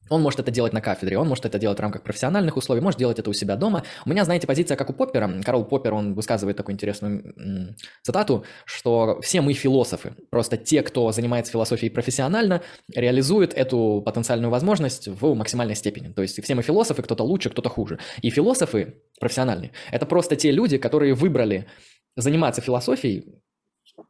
Он 0.10 0.22
может 0.22 0.40
это 0.40 0.52
делать 0.52 0.74
на 0.74 0.82
кафедре, 0.82 1.18
он 1.18 1.28
может 1.28 1.46
это 1.46 1.60
делать 1.60 1.78
в 1.78 1.82
рамках 1.82 2.04
профессиональных 2.04 2.58
условий, 2.58 2.82
может 2.82 3.00
делать 3.00 3.20
это 3.20 3.30
у 3.30 3.34
себя 3.34 3.56
дома. 3.56 3.84
У 4.06 4.10
меня, 4.10 4.26
знаете, 4.26 4.48
позиция 4.48 4.78
как 4.78 4.90
у 4.90 4.94
Поппера. 4.94 5.42
Карл 5.44 5.66
Поппер, 5.66 5.94
он 5.94 6.14
высказывает 6.14 6.58
такую 6.58 6.76
интересную 6.76 7.76
цитату, 8.04 8.46
что 8.66 9.20
все 9.22 9.42
мы 9.42 9.54
философы. 9.54 10.14
Просто 10.30 10.58
те, 10.58 10.82
кто 10.82 11.12
занимается 11.12 11.52
философией 11.52 11.92
профессионально, 11.92 12.62
реализуют 12.94 13.54
эту 13.54 14.02
потенциальную 14.06 14.52
возможность 14.52 15.08
в 15.08 15.34
максимальной 15.34 15.76
степени. 15.76 16.12
То 16.14 16.22
есть 16.22 16.42
все 16.42 16.56
мы 16.56 16.62
философы, 16.64 17.02
кто-то 17.02 17.24
лучше, 17.24 17.50
кто-то 17.50 17.70
хуже. 17.70 18.00
И 18.22 18.30
философы 18.30 18.96
профессиональные– 19.20 19.72
это 19.92 20.06
просто 20.06 20.36
те 20.36 20.52
люди, 20.52 20.78
которые 20.78 21.14
выбрали 21.14 21.68
заниматься 22.16 22.62
философией 22.62 23.37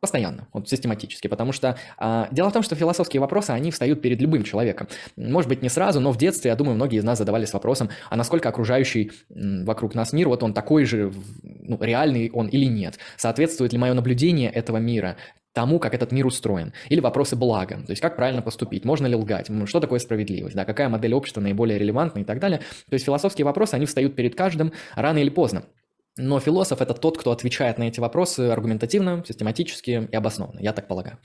Постоянно, 0.01 0.47
вот 0.51 0.67
систематически, 0.67 1.27
потому 1.27 1.53
что 1.53 1.77
а, 1.97 2.27
дело 2.31 2.49
в 2.49 2.53
том, 2.53 2.61
что 2.61 2.75
философские 2.75 3.21
вопросы, 3.21 3.51
они 3.51 3.71
встают 3.71 4.01
перед 4.01 4.21
любым 4.21 4.43
человеком. 4.43 4.89
Может 5.15 5.47
быть, 5.47 5.61
не 5.61 5.69
сразу, 5.69 6.01
но 6.01 6.11
в 6.11 6.17
детстве, 6.17 6.49
я 6.49 6.55
думаю, 6.55 6.75
многие 6.75 6.97
из 6.97 7.03
нас 7.05 7.17
задавались 7.17 7.53
вопросом, 7.53 7.89
а 8.09 8.17
насколько 8.17 8.49
окружающий 8.49 9.11
вокруг 9.29 9.95
нас 9.95 10.11
мир, 10.11 10.27
вот 10.27 10.43
он 10.43 10.53
такой 10.53 10.83
же, 10.85 11.13
ну, 11.41 11.81
реальный 11.81 12.29
он 12.31 12.47
или 12.47 12.65
нет? 12.65 12.99
Соответствует 13.15 13.71
ли 13.71 13.79
мое 13.79 13.93
наблюдение 13.93 14.51
этого 14.51 14.77
мира 14.77 15.15
тому, 15.53 15.79
как 15.79 15.95
этот 15.95 16.11
мир 16.11 16.27
устроен. 16.27 16.73
Или 16.89 16.99
вопросы 16.99 17.35
блага, 17.35 17.77
то 17.77 17.89
есть 17.89 18.01
как 18.01 18.15
правильно 18.15 18.43
поступить, 18.43 18.85
можно 18.85 19.07
ли 19.07 19.15
лгать, 19.15 19.49
что 19.65 19.79
такое 19.79 19.97
справедливость, 19.99 20.55
да, 20.55 20.65
какая 20.65 20.89
модель 20.89 21.15
общества 21.15 21.41
наиболее 21.41 21.79
релевантна 21.79 22.19
и 22.19 22.23
так 22.23 22.39
далее. 22.39 22.59
То 22.59 22.93
есть 22.93 23.05
философские 23.05 23.45
вопросы, 23.45 23.73
они 23.73 23.87
встают 23.87 24.15
перед 24.15 24.35
каждым 24.35 24.71
рано 24.95 25.17
или 25.17 25.29
поздно. 25.29 25.63
Но 26.17 26.39
философ– 26.39 26.81
это 26.81 26.93
тот, 26.93 27.17
кто 27.17 27.31
отвечает 27.31 27.77
на 27.77 27.83
эти 27.83 27.99
вопросы 27.99 28.49
аргументативно, 28.49 29.23
систематически 29.25 30.07
и 30.11 30.15
обоснованно, 30.15 30.59
я 30.59 30.73
так 30.73 30.87
полагаю. 30.87 31.19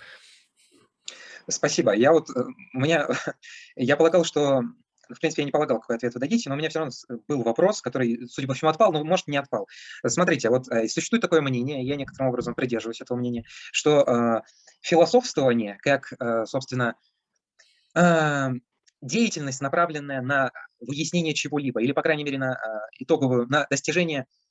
Спасибо. 1.49 1.93
Я 1.95 2.13
вот, 2.13 2.31
э, 2.31 2.45
у 2.75 2.81
меня, 2.81 3.09
я 3.77 3.97
полагал, 3.97 4.25
что 4.25 4.63
в 5.09 5.21
принципе, 5.21 5.43
я 5.43 5.47
не 5.47 5.53
полагал, 5.53 5.81
какой 5.81 5.97
ответ 5.97 6.15
вы 6.15 6.21
дадите, 6.21 6.49
но 6.49 6.55
у 6.55 6.59
меня 6.59 6.69
все 6.69 6.81
равно 6.81 6.93
был 7.29 7.43
вопрос, 7.43 7.83
который, 7.83 8.27
судя 8.29 8.49
по 8.49 8.55
всему, 8.55 8.71
отпал, 8.71 8.93
но, 8.93 9.05
может, 9.05 9.27
не 9.27 9.37
отпал. 9.37 9.69
Смотрите, 10.07 10.49
вот 10.49 10.69
э, 10.69 10.89
существует 10.89 11.23
такое 11.23 11.41
мнение, 11.41 11.85
я 11.85 11.97
некоторым 11.97 12.29
образом 12.29 12.55
придерживаюсь 12.55 13.01
этого 13.01 13.19
мнения, 13.19 13.45
что 13.73 14.03
э, 14.03 14.41
философствование, 14.81 15.79
как, 15.81 16.13
э, 16.19 16.47
собственно, 16.47 16.95
э, 17.95 18.49
деятельность, 19.01 19.61
направленная 19.61 20.23
на 20.23 20.51
выяснение 20.81 21.35
чего-либо, 21.35 21.83
или, 21.83 21.93
по 21.93 22.03
крайней 22.03 22.25
мере, 22.25 22.39
на 22.39 22.53
э, 22.53 22.57
итоговую, 23.01 23.49
на 23.49 23.67
достижение 23.69 24.21
э, 24.21 24.42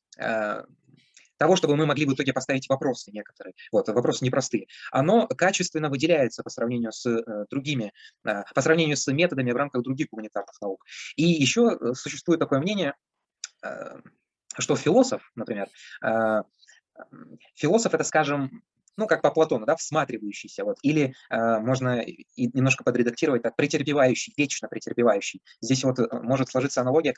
того, 1.42 1.56
чтобы 1.56 1.76
мы 1.76 1.88
могли 1.88 2.06
в 2.06 2.14
итоге 2.14 2.34
поставить 2.34 2.70
вопросы 2.70 3.10
некоторые, 3.12 3.56
вот, 3.72 3.88
вопросы 3.88 4.24
непростые, 4.24 4.68
оно 4.92 5.26
качественно 5.28 5.90
выделяется 5.90 6.44
по 6.44 6.52
сравнению 6.52 6.92
с 6.92 7.04
э, 7.08 7.46
другими, 7.50 7.94
э, 8.24 8.44
по 8.54 8.62
сравнению 8.62 8.96
с 8.96 9.12
методами 9.12 9.52
в 9.52 9.56
рамках 9.56 9.82
других 9.82 10.10
гуманитарных 10.12 10.56
наук. 10.62 10.86
И 11.16 11.24
еще 11.24 11.76
э, 11.82 11.94
существует 11.96 12.40
такое 12.40 12.60
мнение, 12.60 12.94
э, 13.64 14.02
что 14.60 14.76
философ, 14.76 15.32
например, 15.34 15.68
э, 16.06 16.44
философ 17.56 17.96
это, 17.96 18.04
скажем, 18.04 18.62
ну, 18.98 19.08
как 19.08 19.24
по 19.24 19.32
Платону, 19.32 19.66
да, 19.66 19.76
всматривающийся, 19.76 20.64
вот, 20.64 20.78
или 20.84 21.16
э, 21.32 21.60
можно 21.60 22.02
и 22.02 22.52
немножко 22.56 22.84
подредактировать 22.84 23.42
так, 23.42 23.56
претерпевающий, 23.56 24.32
вечно 24.38 24.68
претерпевающий. 24.68 25.42
Здесь 25.60 25.84
вот 25.84 25.98
э, 25.98 26.08
может 26.22 26.50
сложиться 26.50 26.82
аналогия, 26.82 27.16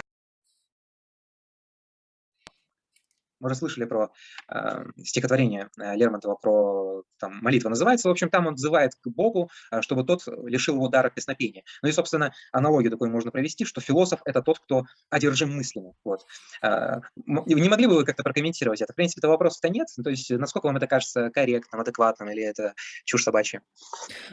Мы 3.43 3.47
уже 3.47 3.56
слышали 3.56 3.84
про 3.84 4.10
э, 4.49 4.86
стихотворение 5.03 5.69
э, 5.77 5.95
Лермонтова 5.97 6.36
про 6.36 7.03
там, 7.19 7.39
молитва 7.41 7.67
называется. 7.69 8.08
В 8.08 8.12
общем, 8.12 8.29
там 8.29 8.47
он 8.47 8.56
взывает 8.56 8.93
к 8.95 9.08
Богу, 9.10 9.49
э, 9.69 9.82
чтобы 9.82 10.06
тот 10.06 10.21
лишил 10.45 10.75
его 10.75 10.88
дара 10.88 11.10
песнопения. 11.10 11.63
Ну 11.82 11.89
и, 11.89 11.91
собственно, 11.91 12.34
аналогию 12.53 12.89
такую 12.89 13.12
можно 13.12 13.32
провести, 13.32 13.65
что 13.65 13.82
философ– 13.82 14.21
это 14.25 14.41
тот, 14.41 14.60
кто 14.60 14.84
одержим 15.10 15.53
мыслями. 15.53 15.93
Вот. 16.06 16.25
Э, 16.62 17.01
не 17.25 17.69
могли 17.69 17.88
бы 17.88 17.95
вы 17.95 18.06
как-то 18.06 18.23
прокомментировать 18.23 18.82
это? 18.82 18.93
В 18.93 18.95
принципе, 18.95 19.19
этого 19.19 19.34
вопроса-то 19.34 19.67
нет. 19.67 19.88
То 20.01 20.10
есть, 20.10 20.29
насколько 20.29 20.67
вам 20.67 20.77
это 20.77 20.88
кажется 20.88 21.29
корректным, 21.32 21.82
адекватным, 21.82 22.29
или 22.29 22.43
это 22.43 22.73
чушь 23.03 23.23
собачья? 23.23 23.62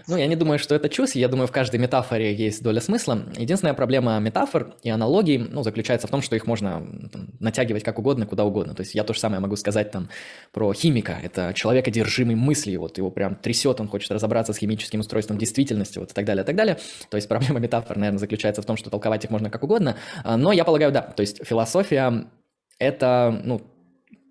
Ну, 0.06 0.16
я 0.16 0.28
не 0.28 0.36
думаю, 0.36 0.60
что 0.60 0.76
это 0.76 0.88
чушь. 0.88 1.12
Я 1.12 1.26
думаю, 1.26 1.48
в 1.48 1.52
каждой 1.52 1.80
метафоре 1.80 2.32
есть 2.32 2.62
доля 2.62 2.80
смысла. 2.80 3.24
Единственная 3.36 3.74
проблема 3.74 4.18
метафор 4.20 4.76
и 4.82 4.90
аналогий 4.90 5.38
ну, 5.38 5.62
заключается 5.62 6.06
в 6.06 6.10
том, 6.10 6.22
что 6.22 6.36
их 6.36 6.46
можно 6.46 7.08
там, 7.12 7.28
натягивать 7.40 7.82
как 7.82 7.98
угодно, 7.98 8.26
куда 8.26 8.44
угодно. 8.44 8.74
То 8.74 8.82
есть 8.82 8.94
я 9.00 9.04
то 9.04 9.14
же 9.14 9.20
самое 9.20 9.40
могу 9.40 9.56
сказать 9.56 9.90
там 9.90 10.08
про 10.52 10.72
химика. 10.72 11.18
Это 11.22 11.52
человек, 11.54 11.88
одержимый 11.88 12.36
мыслью, 12.36 12.80
вот 12.80 12.98
его 12.98 13.10
прям 13.10 13.34
трясет, 13.34 13.80
он 13.80 13.88
хочет 13.88 14.10
разобраться 14.10 14.52
с 14.52 14.58
химическим 14.58 15.00
устройством 15.00 15.38
действительности, 15.38 15.98
вот 15.98 16.10
и 16.10 16.14
так 16.14 16.24
далее, 16.24 16.42
и 16.42 16.46
так 16.46 16.56
далее. 16.56 16.78
То 17.08 17.16
есть 17.16 17.28
проблема 17.28 17.60
метафор, 17.60 17.96
наверное, 17.96 18.18
заключается 18.18 18.62
в 18.62 18.66
том, 18.66 18.76
что 18.76 18.90
толковать 18.90 19.24
их 19.24 19.30
можно 19.30 19.50
как 19.50 19.64
угодно. 19.64 19.96
А, 20.24 20.36
но 20.36 20.52
я 20.52 20.64
полагаю, 20.64 20.92
да, 20.92 21.02
то 21.02 21.20
есть 21.20 21.44
философия– 21.44 22.26
это, 22.78 23.40
ну, 23.44 23.62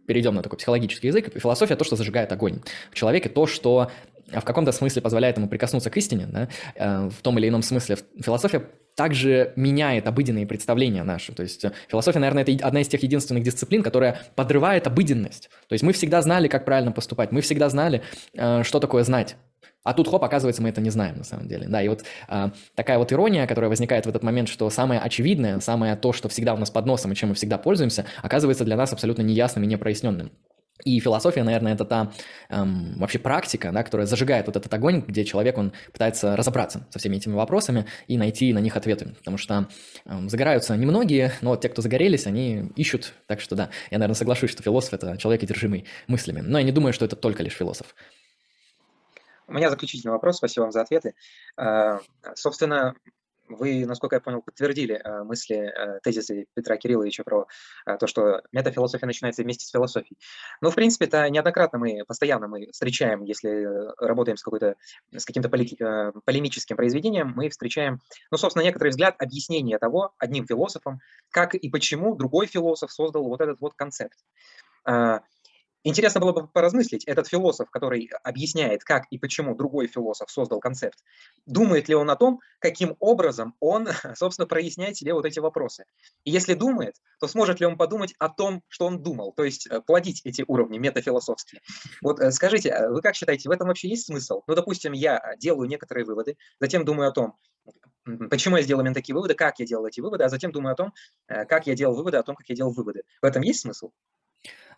перейдем 0.08 0.36
на 0.36 0.42
такой 0.42 0.58
психологический 0.58 1.08
язык, 1.08 1.32
философия– 1.40 1.76
то, 1.78 1.84
что 1.84 1.96
зажигает 1.96 2.32
огонь. 2.32 2.62
В 2.92 2.96
человеке 2.96 3.30
то, 3.30 3.48
что 3.48 3.92
в 4.32 4.44
каком-то 4.44 4.72
смысле 4.72 5.02
позволяет 5.02 5.38
ему 5.38 5.48
прикоснуться 5.48 5.90
к 5.90 5.98
истине, 5.98 6.28
да, 6.28 6.50
э, 6.76 7.10
в 7.10 7.22
том 7.22 7.38
или 7.40 7.50
ином 7.50 7.62
смысле. 7.62 7.98
Философия 8.22 8.64
также 8.96 9.54
меняет 9.56 10.08
обыденные 10.08 10.46
представления 10.46 11.04
наши. 11.04 11.34
То 11.34 11.44
есть 11.44 11.64
э, 11.64 11.72
философия, 11.88 12.20
наверное, 12.20 12.44
это 12.44 12.66
одна 12.66 12.82
из 12.82 12.88
тех 12.88 13.02
единственных 13.02 13.44
дисциплин, 13.44 13.82
которая 13.82 14.22
подрывает 14.36 14.88
обыденность. 14.88 15.50
То 15.68 15.74
есть 15.74 15.84
мы 15.84 15.94
всегда 15.94 16.22
знали, 16.22 16.48
как 16.48 16.66
правильно 16.66 16.92
поступать, 16.92 17.32
мы 17.32 17.42
всегда 17.42 17.70
знали, 17.70 18.02
э, 18.34 18.64
что 18.64 18.80
такое 18.80 19.04
знать. 19.04 19.38
А 19.84 19.94
тут, 19.94 20.10
хоп, 20.10 20.24
оказывается, 20.24 20.62
мы 20.62 20.70
это 20.70 20.82
не 20.82 20.90
знаем 20.90 21.18
на 21.18 21.24
самом 21.24 21.48
деле. 21.48 21.68
Да, 21.68 21.82
и 21.82 21.88
вот 21.88 22.04
а, 22.28 22.52
такая 22.76 22.98
вот 22.98 23.14
ирония, 23.14 23.48
которая 23.48 23.70
возникает 23.70 24.06
в 24.06 24.10
этот 24.10 24.24
момент, 24.24 24.50
что 24.50 24.70
самое 24.70 25.00
очевидное, 25.00 25.60
самое 25.62 25.96
то, 25.96 26.12
что 26.12 26.28
всегда 26.28 26.54
у 26.54 26.58
нас 26.58 26.70
под 26.70 26.86
носом 26.86 27.14
и 27.14 27.16
чем 27.16 27.30
мы 27.30 27.36
всегда 27.36 27.58
пользуемся, 27.58 28.06
оказывается 28.22 28.66
для 28.66 28.76
нас 28.76 28.92
абсолютно 28.92 29.22
неясным 29.22 29.64
и 29.64 29.68
непроясненным. 29.68 30.32
И 30.86 31.00
философия, 31.00 31.44
наверное, 31.44 31.74
это 31.74 31.86
та 31.86 32.12
эм, 32.50 32.98
вообще 32.98 33.20
практика, 33.20 33.72
да, 33.72 33.84
которая 33.84 34.08
зажигает 34.08 34.48
вот 34.48 34.56
этот 34.56 34.74
огонь, 34.74 35.04
где 35.06 35.26
человек, 35.26 35.58
он 35.58 35.74
пытается 35.92 36.36
разобраться 36.36 36.88
со 36.90 37.00
всеми 37.00 37.18
этими 37.18 37.34
вопросами 37.34 37.86
и 38.08 38.18
найти 38.18 38.54
на 38.54 38.60
них 38.60 38.78
ответы. 38.78 39.14
Потому 39.18 39.38
что 39.38 39.68
эм, 40.06 40.30
загораются 40.30 40.76
немногие, 40.78 41.34
но 41.42 41.52
вот 41.52 41.62
те, 41.62 41.70
кто 41.70 41.82
загорелись, 41.82 42.28
они 42.28 42.72
ищут. 42.76 43.14
Так 43.28 43.42
что 43.42 43.56
да, 43.56 43.70
я, 43.92 43.98
наверное, 43.98 44.16
соглашусь, 44.16 44.52
что 44.52 44.64
философ– 44.64 44.94
это 44.96 45.18
человек, 45.18 45.44
одержимый 45.44 45.86
мыслями. 46.08 46.40
Но 46.42 46.58
я 46.58 46.64
не 46.64 46.72
думаю, 46.72 46.94
что 46.94 47.06
это 47.06 47.16
только 47.16 47.44
лишь 47.44 47.54
философ. 47.54 47.94
У 49.48 49.54
меня 49.54 49.70
заключительный 49.70 50.12
вопрос, 50.12 50.38
спасибо 50.38 50.64
вам 50.64 50.72
за 50.72 50.82
ответы. 50.82 51.16
Э, 51.58 51.98
собственно, 52.36 52.94
вы, 53.50 53.86
насколько 53.86 54.16
я 54.16 54.20
понял, 54.22 54.42
подтвердили 54.42 54.96
э, 55.04 55.24
мысли, 55.24 55.58
э, 55.58 56.00
тезисы 56.02 56.46
Петра 56.54 56.78
Кирилловича 56.78 57.24
про 57.24 57.48
э, 57.86 57.98
то, 57.98 58.08
что 58.08 58.42
метафилософия 58.52 59.06
начинается 59.06 59.44
вместе 59.44 59.66
с 59.66 59.72
философией. 59.72 60.18
Ну, 60.62 60.70
в 60.70 60.76
принципе, 60.76 61.06
это 61.06 61.30
неоднократно 61.30 61.80
мы, 61.80 62.04
постоянно 62.08 62.48
мы 62.48 62.70
встречаем, 62.72 63.24
если 63.24 63.68
работаем 64.04 64.38
с, 64.38 64.44
какой-то, 64.44 64.76
с 65.12 65.26
каким-то 65.26 65.50
полемическим 65.50 66.78
произведением, 66.78 67.34
мы 67.36 67.50
встречаем, 67.50 68.00
ну, 68.32 68.38
собственно, 68.38 68.64
некоторый 68.64 68.90
взгляд 68.90 69.16
объяснения 69.20 69.78
того 69.80 70.14
одним 70.18 70.46
философом, 70.46 71.00
как 71.32 71.56
и 71.56 71.70
почему 71.70 72.16
другой 72.16 72.48
философ 72.48 72.92
создал 72.92 73.24
вот 73.28 73.42
этот 73.42 73.60
вот 73.60 73.74
концепт. 73.76 74.18
Интересно 75.84 76.20
было 76.20 76.34
бы 76.34 76.48
поразмыслить, 76.48 77.06
этот 77.06 77.28
философ, 77.28 77.70
который 77.70 78.10
объясняет, 78.24 78.84
как 78.84 79.06
и 79.12 79.18
почему 79.18 79.56
другой 79.56 79.88
философ 79.88 80.30
создал 80.30 80.60
концепт, 80.60 81.00
думает 81.46 81.88
ли 81.88 81.96
он 81.96 82.10
о 82.10 82.18
том, 82.18 82.42
каким 82.60 82.98
образом 83.00 83.56
он, 83.62 83.88
собственно, 84.16 84.46
проясняет 84.46 84.98
себе 84.98 85.14
вот 85.14 85.26
эти 85.26 85.40
вопросы. 85.40 85.86
И 86.26 86.32
если 86.32 86.54
думает, 86.54 86.96
то 87.20 87.28
сможет 87.28 87.62
ли 87.62 87.66
он 87.66 87.78
подумать 87.78 88.14
о 88.20 88.28
том, 88.28 88.62
что 88.68 88.88
он 88.88 89.02
думал, 89.02 89.32
то 89.32 89.46
есть 89.46 89.68
э, 89.68 89.80
плодить 89.82 90.22
эти 90.26 90.44
уровни 90.46 90.78
метафилософские. 90.78 91.62
Вот 92.02 92.20
э, 92.20 92.32
скажите, 92.32 92.70
э, 92.70 92.90
вы 92.90 93.02
как 93.02 93.16
считаете, 93.16 93.48
в 93.48 93.52
этом 93.52 93.70
вообще 93.70 93.88
есть 93.88 94.08
смысл? 94.08 94.42
Ну, 94.48 94.56
допустим, 94.56 94.92
я 94.92 95.36
делаю 95.38 95.70
некоторые 95.70 96.04
выводы, 96.04 96.38
затем 96.60 96.84
думаю 96.84 97.08
о 97.08 97.14
том, 97.14 97.36
почему 98.30 98.58
я 98.58 98.64
сделал 98.64 98.82
именно 98.82 98.96
такие 98.96 99.16
выводы, 99.16 99.34
как 99.34 99.60
я 99.60 99.66
делал 99.66 99.86
эти 99.86 100.02
выводы, 100.02 100.26
а 100.26 100.30
затем 100.30 100.52
думаю 100.52 100.74
о 100.74 100.76
том, 100.76 100.94
как 101.28 101.68
я 101.68 101.76
делал 101.76 101.96
выводы, 101.96 102.18
о 102.18 102.24
том, 102.24 102.36
как 102.36 102.50
я 102.50 102.56
делал 102.56 102.74
выводы. 102.74 103.04
В 103.22 103.26
этом 103.26 103.44
есть 103.44 103.62
смысл? 103.62 103.92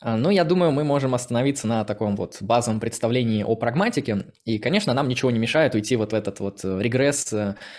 А, 0.04 0.18
ну, 0.18 0.32
я 0.32 0.44
думаю, 0.44 0.72
мы 0.72 0.84
можем 0.84 1.14
остановиться 1.14 1.68
на 1.68 1.86
таком 1.86 2.16
вот 2.16 2.38
базовом 2.42 2.80
представлении 2.80 3.44
о 3.44 3.56
прагматике. 3.56 4.26
И, 4.46 4.58
конечно, 4.58 4.94
нам 4.94 5.08
ничего 5.08 5.30
не 5.30 5.38
мешает 5.38 5.76
уйти 5.76 5.96
вот 5.96 6.12
в 6.12 6.16
этот 6.16 6.40
вот 6.40 6.62
э, 6.64 6.80
регресс 6.82 7.32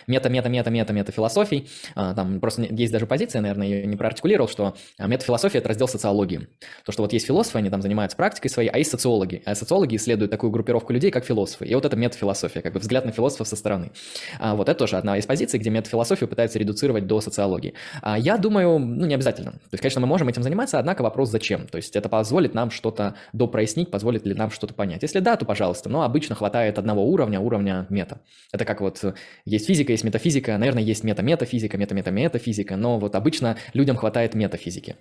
мета-мета-мета-мета-мета 0.07 1.11
э, 1.11 1.15
философий. 1.15 1.69
А, 1.97 2.15
там 2.15 2.39
просто 2.41 2.63
есть 2.63 2.93
даже 2.93 3.07
позиция, 3.07 3.43
наверное, 3.43 3.67
я 3.67 3.87
не 3.87 3.97
проартикулировал, 3.97 4.49
что 4.49 4.77
а, 4.99 5.09
метафилософия– 5.09 5.59
это 5.61 5.69
раздел 5.69 5.89
социологии. 5.89 6.47
То, 6.85 6.93
что 6.93 7.03
вот 7.03 7.13
есть 7.13 7.27
философы, 7.27 7.59
они 7.59 7.71
там 7.71 7.83
занимаются 7.83 8.17
практикой 8.17 8.49
своей, 8.49 8.69
а 8.69 8.79
есть 8.79 8.93
социологи. 8.93 9.43
А 9.45 9.57
социологи 9.57 9.97
исследуют 9.97 10.31
такую 10.31 10.53
группировку 10.53 10.93
людей, 10.93 11.11
как 11.11 11.25
философы. 11.25 11.67
И 11.67 11.75
вот 11.75 11.85
это 11.85 11.97
метафилософия, 11.97 12.63
как 12.63 12.73
бы 12.73 12.79
взгляд 12.79 13.05
на 13.05 13.11
философов 13.11 13.49
со 13.49 13.57
стороны. 13.57 13.91
Вот 14.39 14.69
это 14.69 14.79
тоже 14.79 14.97
одна 14.97 15.19
из 15.19 15.27
позиций, 15.27 15.59
где 15.59 15.71
метафилософию 15.71 16.29
пытаются 16.29 16.59
редуцировать 16.59 17.07
до 17.07 17.21
социологии. 17.21 17.75
Я 18.17 18.37
думаю, 18.37 18.79
ну, 18.79 19.07
не 19.07 19.15
обязательно. 19.15 19.53
То 19.53 19.73
есть, 19.73 19.83
конечно, 19.83 20.01
мы 20.01 20.07
можем 20.07 20.29
этим 20.29 20.43
заниматься, 20.43 20.79
однако 20.79 21.03
вопрос 21.03 21.31
зачем. 21.31 21.67
То 21.67 21.77
есть 21.77 21.97
это 21.97 22.09
позволит 22.13 22.53
нам 22.53 22.71
что-то 22.71 23.17
допрояснить, 23.33 23.91
позволит 23.91 24.27
ли 24.27 24.35
нам 24.35 24.51
что-то 24.51 24.75
понять. 24.75 25.01
Если 25.01 25.21
да, 25.21 25.35
то 25.39 25.47
пожалуйста, 25.47 25.89
но 25.89 26.03
обычно 26.03 26.35
хватает 26.35 26.79
одного 26.79 27.07
уровня, 27.07 27.41
уровня 27.41 27.87
мета. 27.89 28.21
Это 28.53 28.67
как 28.67 28.83
вот 28.83 29.03
э, 29.03 29.15
есть 29.47 29.67
физика, 29.67 29.93
есть 29.93 30.05
метафизика, 30.05 30.59
наверное, 30.59 30.83
есть 30.83 31.05
мета-метафизика, 31.05 31.79
мета-мета-метафизика, 31.79 32.77
но 32.77 32.99
вот 32.99 33.15
обычно 33.15 33.57
людям 33.73 33.97
хватает 33.97 34.35
метафизики. 34.35 34.97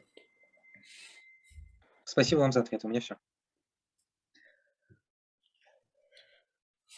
Спасибо 2.05 2.39
вам 2.39 2.53
за 2.53 2.61
ответ, 2.61 2.79
у 2.85 2.87
меня 2.87 3.01
все. 3.01 3.17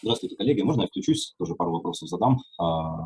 Здравствуйте, 0.04 0.36
коллеги. 0.36 0.62
Можно 0.62 0.82
я 0.82 0.88
включусь? 0.90 1.34
Тоже 1.40 1.56
пару 1.56 1.72
вопросов 1.72 2.08
задам. 2.08 2.38
А, 2.60 3.06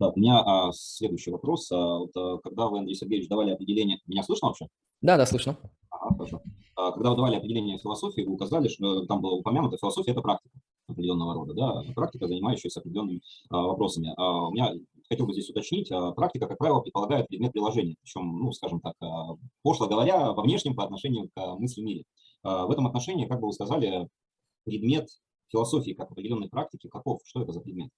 да, 0.00 0.08
у 0.08 0.18
меня 0.18 0.40
а, 0.40 0.72
следующий 0.72 1.30
вопрос. 1.30 1.70
А, 1.70 1.98
вот, 1.98 2.16
а, 2.16 2.38
когда 2.38 2.68
вы, 2.68 2.78
Андрей 2.78 2.94
Сергеевич, 2.94 3.28
давали 3.28 3.50
определение... 3.50 4.00
Меня 4.06 4.22
слышно 4.22 4.48
вообще? 4.48 4.68
Да, 5.02 5.16
да, 5.16 5.26
слышно. 5.26 5.56
Ага, 5.90 6.14
хорошо. 6.14 6.42
когда 6.74 7.10
вы 7.10 7.16
давали 7.16 7.36
определение 7.36 7.78
философии, 7.78 8.22
вы 8.22 8.32
указали, 8.34 8.68
что 8.68 9.04
там 9.06 9.20
было 9.20 9.34
упомянуто, 9.34 9.76
философия– 9.76 10.10
это 10.12 10.22
практика 10.22 10.58
определенного 10.88 11.34
рода, 11.34 11.54
да, 11.54 11.82
практика, 11.94 12.28
занимающаяся 12.28 12.80
определенными 12.80 13.20
а, 13.50 13.62
вопросами. 13.62 14.12
А, 14.16 14.48
у 14.48 14.52
меня 14.52 14.72
хотел 15.08 15.26
бы 15.26 15.32
здесь 15.32 15.50
уточнить, 15.50 15.90
а, 15.90 16.12
практика, 16.12 16.46
как 16.46 16.58
правило, 16.58 16.80
предполагает 16.80 17.28
предмет 17.28 17.52
приложения, 17.52 17.96
причем, 18.02 18.38
ну, 18.38 18.52
скажем 18.52 18.80
так, 18.80 18.94
а, 19.00 19.36
пошло 19.62 19.88
говоря, 19.88 20.32
во 20.32 20.42
внешнем 20.42 20.74
по 20.74 20.84
отношению 20.84 21.30
к 21.34 21.54
мысли 21.56 21.82
мире. 21.82 22.04
А, 22.42 22.66
в 22.66 22.70
этом 22.70 22.86
отношении, 22.86 23.26
как 23.26 23.40
бы 23.40 23.48
вы 23.48 23.52
сказали, 23.52 24.08
предмет 24.64 25.08
философии 25.48 25.92
как 25.92 26.10
определенной 26.10 26.48
практики, 26.48 26.88
каков, 26.88 27.20
что 27.24 27.42
это 27.42 27.52
за 27.52 27.60
предмет? 27.60 27.90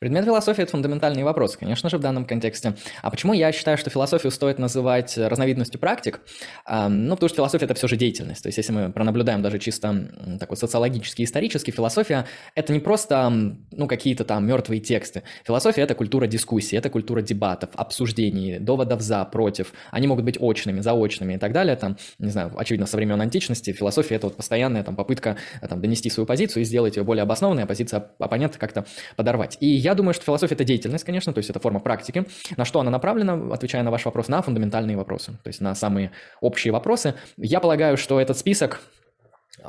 Предмет 0.00 0.24
философии– 0.24 0.62
это 0.62 0.72
фундаментальный 0.72 1.22
вопрос, 1.22 1.56
конечно 1.56 1.88
же, 1.88 1.98
в 1.98 2.00
данном 2.00 2.24
контексте. 2.24 2.74
А 3.02 3.10
почему 3.10 3.32
я 3.32 3.52
считаю, 3.52 3.78
что 3.78 3.88
философию 3.88 4.30
стоит 4.32 4.58
называть 4.58 5.16
разновидностью 5.16 5.78
практик? 5.78 6.20
Ну, 6.66 7.14
потому 7.14 7.28
что 7.28 7.36
философия– 7.36 7.64
это 7.66 7.74
все 7.74 7.86
же 7.86 7.96
деятельность. 7.96 8.42
То 8.42 8.48
есть, 8.48 8.58
если 8.58 8.72
мы 8.72 8.92
пронаблюдаем 8.92 9.42
даже 9.42 9.58
чисто 9.58 10.08
такой 10.40 10.56
социологический, 10.56 11.24
исторический, 11.24 11.70
философия– 11.70 12.26
это 12.54 12.72
не 12.72 12.80
просто, 12.80 13.30
ну, 13.70 13.86
какие-то 13.86 14.24
там 14.24 14.46
мертвые 14.46 14.80
тексты. 14.80 15.22
Философия– 15.46 15.80
это 15.82 15.94
культура 15.94 16.26
дискуссии, 16.26 16.76
это 16.76 16.90
культура 16.90 17.22
дебатов, 17.22 17.70
обсуждений, 17.74 18.58
доводов 18.58 19.00
за, 19.02 19.24
против. 19.24 19.72
Они 19.92 20.06
могут 20.08 20.24
быть 20.24 20.36
очными, 20.40 20.80
заочными 20.80 21.34
и 21.34 21.38
так 21.38 21.52
далее. 21.52 21.76
Там, 21.76 21.96
не 22.18 22.30
знаю, 22.30 22.52
очевидно, 22.56 22.86
со 22.86 22.96
времен 22.96 23.20
античности 23.20 23.72
философия– 23.72 24.14
это 24.16 24.26
вот 24.26 24.36
постоянная 24.36 24.82
там, 24.82 24.96
попытка 24.96 25.36
там, 25.68 25.80
донести 25.80 26.10
свою 26.10 26.26
позицию 26.26 26.62
и 26.62 26.64
сделать 26.64 26.96
ее 26.96 27.04
более 27.04 27.22
обоснованной, 27.22 27.62
а 27.62 27.66
позиция 27.66 28.10
оппонента 28.18 28.58
как-то 28.58 28.84
подорвать. 29.16 29.58
И 29.66 29.68
я 29.68 29.96
думаю, 29.96 30.14
что 30.14 30.24
философия– 30.24 30.54
это 30.56 30.62
деятельность, 30.62 31.04
конечно, 31.04 31.32
то 31.32 31.38
есть 31.38 31.50
это 31.50 31.58
форма 31.58 31.80
практики. 31.80 32.24
На 32.56 32.64
что 32.64 32.78
она 32.78 32.90
направлена, 32.92 33.52
отвечая 33.52 33.82
на 33.82 33.90
ваш 33.90 34.04
вопрос, 34.04 34.28
на 34.28 34.40
фундаментальные 34.40 34.96
вопросы, 34.96 35.32
то 35.42 35.48
есть 35.48 35.60
на 35.60 35.74
самые 35.74 36.12
общие 36.40 36.72
вопросы. 36.72 37.14
Я 37.36 37.58
полагаю, 37.58 37.96
что 37.96 38.20
этот 38.20 38.38
список 38.38 38.80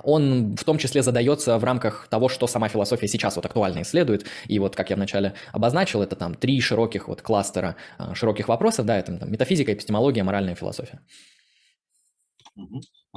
он 0.04 0.56
в 0.56 0.64
том 0.66 0.78
числе 0.78 1.02
задается 1.02 1.58
в 1.58 1.64
рамках 1.64 2.08
того, 2.10 2.30
что 2.30 2.46
сама 2.46 2.68
философия 2.68 3.08
сейчас 3.08 3.38
вот 3.38 3.46
актуально 3.48 3.82
исследует. 3.82 4.26
И 4.46 4.60
вот, 4.60 4.76
как 4.76 4.92
я 4.92 4.98
вначале 4.98 5.34
обозначил, 5.52 6.04
это 6.04 6.16
там 6.16 6.36
три 6.36 6.62
широких 6.62 7.08
вот 7.08 7.24
кластера 7.24 7.76
а, 7.98 8.14
широких 8.14 8.50
вопросов, 8.50 8.86
да, 8.86 9.00
это 9.00 9.18
там, 9.18 9.32
метафизика, 9.32 9.74
эпистемология, 9.74 10.24
моральная 10.24 10.54
философия. 10.54 11.00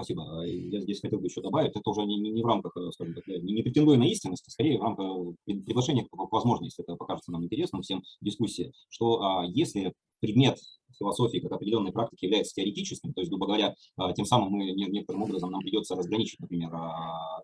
Спасибо. 0.01 0.41
А, 0.41 0.47
я 0.47 0.81
здесь 0.81 1.03
хотел 1.03 1.21
бы 1.21 1.27
еще 1.27 1.43
добавить, 1.43 1.77
это 1.77 1.91
уже 1.91 2.05
не, 2.07 2.17
не, 2.17 2.43
в 2.43 2.47
рамках, 2.47 2.75
э, 2.75 2.91
скажем 2.93 3.15
так, 3.15 3.27
не, 3.27 3.53
не 3.53 3.63
претендуя 3.63 3.99
на 3.99 4.05
истинность, 4.05 4.45
а 4.47 4.51
скорее 4.51 4.79
в 4.79 4.83
рамках 4.83 5.35
э, 5.47 5.53
предложения, 5.53 6.09
возможно, 6.11 6.65
если 6.65 6.83
это 6.83 6.97
покажется 6.97 7.31
нам 7.31 7.45
интересным 7.45 7.83
всем, 7.83 8.03
дискуссии, 8.23 8.73
что 8.89 9.21
а, 9.21 9.45
если 9.45 9.93
предмет 10.21 10.59
философии 10.99 11.39
как 11.39 11.53
определенной 11.53 11.93
практики 11.93 12.25
является 12.25 12.55
теоретическим, 12.55 13.13
то 13.13 13.21
есть, 13.21 13.31
грубо 13.31 13.45
говоря, 13.45 13.75
а, 13.99 14.15
тем 14.15 14.25
самым 14.25 14.53
мы 14.53 14.71
некоторым 14.71 15.23
образом 15.25 15.51
нам 15.51 15.61
придется 15.61 15.95
разграничить, 15.95 16.41
например, 16.41 16.71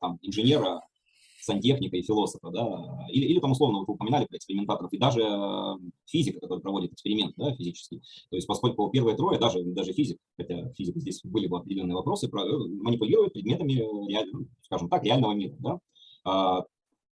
там, 0.01 0.19
инженера 0.23 0.81
сантехника 1.47 1.97
и 1.97 2.03
философа, 2.03 2.51
да, 2.51 3.07
или, 3.09 3.25
или 3.25 3.41
там 3.41 3.53
условно 3.53 3.79
вы 3.79 3.95
упоминали 3.95 4.27
про 4.27 4.37
экспериментаторов, 4.37 4.93
и 4.93 4.99
даже 4.99 5.23
э, 5.23 5.91
физика, 6.07 6.41
который 6.41 6.61
проводит 6.61 6.93
эксперимент, 6.93 7.35
да, 7.37 7.55
физический. 7.55 8.03
То 8.31 8.37
есть 8.37 8.47
поскольку 8.47 8.91
первые 8.91 9.17
трое, 9.17 9.39
даже, 9.39 9.63
даже 9.63 9.93
физик, 9.93 10.19
хотя 10.37 10.69
физик 10.75 10.97
здесь 10.97 11.21
были 11.25 11.47
бы 11.47 11.59
определенные 11.59 11.95
вопросы, 11.95 12.29
про, 12.29 12.45
э, 12.45 12.59
манипулируют 12.83 13.33
предметами, 13.33 13.75
реаль, 14.11 14.31
скажем 14.63 14.89
так, 14.89 15.05
реального 15.05 15.33
мира, 15.33 15.57
да. 15.61 15.79
А, 16.25 16.63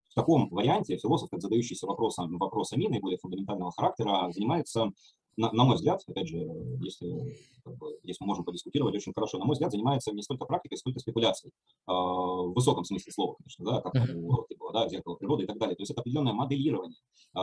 в 0.09 0.15
таком 0.15 0.49
варианте 0.49 0.97
философ, 0.97 1.29
как 1.29 1.41
задающийся 1.41 1.87
вопросом, 1.87 2.37
вопросами 2.37 2.87
наиболее 2.87 3.17
фундаментального 3.17 3.71
характера, 3.71 4.31
занимается 4.31 4.91
на, 5.39 5.51
на 5.53 5.63
мой 5.63 5.75
взгляд, 5.75 6.03
опять 6.05 6.27
же, 6.27 6.37
если, 6.81 7.37
как 7.63 7.77
бы, 7.77 7.97
если 8.03 8.23
мы 8.23 8.27
можем 8.27 8.43
подискутировать 8.43 8.93
очень 8.93 9.13
хорошо, 9.13 9.37
на 9.37 9.45
мой 9.45 9.53
взгляд, 9.53 9.71
занимается 9.71 10.11
не 10.11 10.21
столько 10.21 10.43
практикой, 10.43 10.77
сколько 10.77 10.99
спекуляцией. 10.99 11.53
Э, 11.87 11.91
в 11.91 12.51
высоком 12.53 12.83
смысле 12.83 13.11
слова, 13.13 13.37
конечно, 13.37 13.65
да, 13.65 13.81
как 13.81 13.93
там 13.93 14.17
у 14.17 14.45
было, 14.59 14.73
да, 14.73 14.89
зеркало 14.89 15.15
природы 15.15 15.43
и 15.43 15.47
так 15.47 15.57
далее. 15.57 15.77
То 15.77 15.81
есть 15.81 15.91
это 15.91 16.01
определенное 16.01 16.33
моделирование 16.33 16.99
э, 17.35 17.39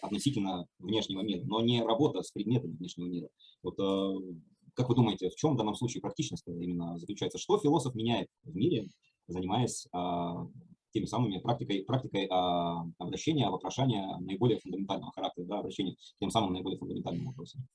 относительно 0.00 0.66
внешнего 0.78 1.20
мира, 1.20 1.42
но 1.44 1.60
не 1.60 1.82
работа 1.82 2.22
с 2.22 2.30
предметами 2.32 2.72
внешнего 2.72 3.06
мира. 3.06 3.28
Вот 3.62 3.78
э, 3.78 4.34
как 4.72 4.88
вы 4.88 4.94
думаете, 4.94 5.28
в 5.28 5.34
чем 5.34 5.54
в 5.54 5.56
данном 5.58 5.74
случае 5.74 6.00
практичность 6.00 6.46
именно 6.46 6.96
заключается? 6.98 7.38
Что 7.38 7.58
философ 7.58 7.94
меняет 7.94 8.28
в 8.44 8.56
мире, 8.56 8.88
занимаясь 9.26 9.86
теми 10.92 11.04
самыми 11.06 11.38
практикой, 11.38 11.84
практикой 11.84 12.26
а, 12.30 12.84
обращения, 12.98 13.48
вопрошания 13.48 14.16
наиболее 14.18 14.58
фундаментального 14.58 15.12
характера, 15.12 15.44
да, 15.46 15.58
обращения 15.58 15.96
тем 16.20 16.30
самым 16.30 16.52
наиболее 16.52 16.78
фундаментальным 16.78 17.26
вопросам. 17.26 17.66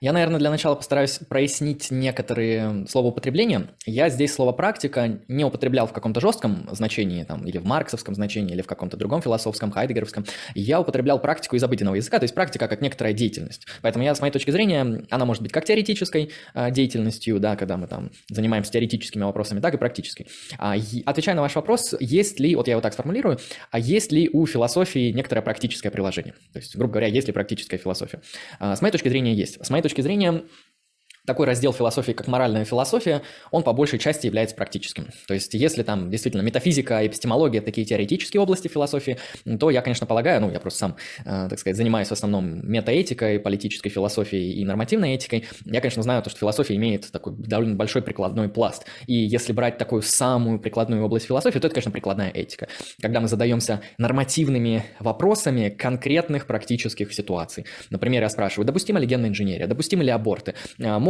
Я, 0.00 0.12
наверное, 0.12 0.38
для 0.38 0.50
начала 0.50 0.74
постараюсь 0.74 1.18
прояснить 1.28 1.90
некоторые 1.90 2.86
словоупотребления. 2.88 3.68
Я 3.86 4.08
здесь 4.08 4.34
слово 4.34 4.52
«практика» 4.52 5.20
не 5.28 5.44
употреблял 5.44 5.86
в 5.86 5.92
каком-то 5.92 6.20
жестком 6.20 6.68
значении, 6.72 7.24
там, 7.24 7.46
или 7.46 7.58
в 7.58 7.64
марксовском 7.64 8.14
значении, 8.14 8.52
или 8.52 8.62
в 8.62 8.66
каком-то 8.66 8.96
другом 8.96 9.22
философском, 9.22 9.70
хайдегеровском. 9.70 10.24
Я 10.54 10.80
употреблял 10.80 11.20
практику 11.20 11.56
из 11.56 11.62
обыденного 11.62 11.94
языка, 11.94 12.18
то 12.18 12.24
есть 12.24 12.34
практика 12.34 12.68
как 12.68 12.80
некоторая 12.80 13.14
деятельность. 13.14 13.66
Поэтому 13.80 14.04
я, 14.04 14.14
с 14.14 14.20
моей 14.20 14.32
точки 14.32 14.50
зрения, 14.50 15.04
она 15.10 15.24
может 15.24 15.42
быть 15.42 15.52
как 15.52 15.64
теоретической 15.64 16.30
э, 16.54 16.70
деятельностью, 16.70 17.38
да, 17.38 17.56
когда 17.56 17.76
мы 17.76 17.86
там 17.86 18.10
занимаемся 18.28 18.72
теоретическими 18.72 19.22
вопросами, 19.22 19.60
так 19.60 19.74
и 19.74 19.76
практической. 19.78 20.26
А, 20.58 20.74
отвечая 21.06 21.34
на 21.34 21.42
ваш 21.42 21.54
вопрос, 21.54 21.94
есть 22.00 22.40
ли, 22.40 22.54
вот 22.56 22.66
я 22.66 22.72
его 22.72 22.80
так 22.80 22.92
сформулирую, 22.92 23.38
а 23.70 23.78
есть 23.78 24.12
ли 24.12 24.28
у 24.32 24.46
философии 24.46 25.12
некоторое 25.12 25.42
практическое 25.42 25.90
приложение? 25.90 26.34
То 26.52 26.58
есть, 26.58 26.76
грубо 26.76 26.94
говоря, 26.94 27.06
есть 27.06 27.28
ли 27.28 27.32
практическая 27.32 27.78
философия? 27.78 28.20
А, 28.58 28.76
с 28.76 28.82
моей 28.82 28.92
точки 28.92 29.08
зрения, 29.08 29.32
есть. 29.32 29.61
С 29.62 29.70
моей 29.70 29.82
точки 29.82 30.00
зрения, 30.00 30.44
такой 31.24 31.46
раздел 31.46 31.72
философии, 31.72 32.12
как 32.12 32.26
моральная 32.26 32.64
философия, 32.64 33.22
он 33.50 33.62
по 33.62 33.72
большей 33.72 33.98
части 33.98 34.26
является 34.26 34.56
практическим. 34.56 35.08
То 35.28 35.34
есть, 35.34 35.54
если 35.54 35.82
там 35.82 36.10
действительно 36.10 36.42
метафизика, 36.42 37.06
эпистемология– 37.06 37.60
такие 37.62 37.86
теоретические 37.86 38.40
области 38.40 38.66
философии, 38.68 39.18
то 39.60 39.70
я, 39.70 39.82
конечно, 39.82 40.06
полагаю, 40.06 40.40
ну, 40.40 40.50
я 40.50 40.58
просто 40.58 40.80
сам, 40.80 40.96
э, 41.24 41.48
так 41.48 41.58
сказать, 41.58 41.76
занимаюсь 41.76 42.08
в 42.08 42.12
основном 42.12 42.68
метаэтикой, 42.68 43.38
политической 43.38 43.88
философией 43.88 44.60
и 44.60 44.64
нормативной 44.64 45.14
этикой. 45.14 45.44
Я, 45.64 45.80
конечно, 45.80 46.02
знаю, 46.02 46.22
то, 46.22 46.30
что 46.30 46.40
философия 46.40 46.74
имеет 46.74 47.10
такой 47.12 47.34
довольно 47.36 47.76
большой 47.76 48.02
прикладной 48.02 48.48
пласт. 48.48 48.84
И 49.06 49.14
если 49.14 49.52
брать 49.52 49.78
такую 49.78 50.02
самую 50.02 50.58
прикладную 50.58 51.04
область 51.04 51.26
философии, 51.26 51.60
то 51.60 51.68
это, 51.68 51.74
конечно, 51.74 51.92
прикладная 51.92 52.30
этика. 52.30 52.66
Когда 53.00 53.20
мы 53.20 53.28
задаемся 53.28 53.80
нормативными 53.98 54.84
вопросами 54.98 55.68
конкретных 55.68 56.46
практических 56.46 57.12
ситуаций. 57.12 57.64
Например, 57.90 58.22
я 58.22 58.28
спрашиваю, 58.28 58.66
допустима 58.66 58.98
ли 58.98 59.06
генная 59.06 59.30
инженерия, 59.30 59.68
допустимы 59.68 60.02
ли 60.02 60.10
аборты, 60.10 60.54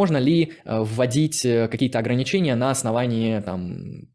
э, 0.02 0.12
можно 0.12 0.18
ли 0.18 0.52
э, 0.64 0.80
вводить 0.80 1.44
э, 1.44 1.68
какие-то 1.68 2.00
ограничения 2.00 2.56
на 2.56 2.70
основании 2.70 3.40
там, 3.40 4.08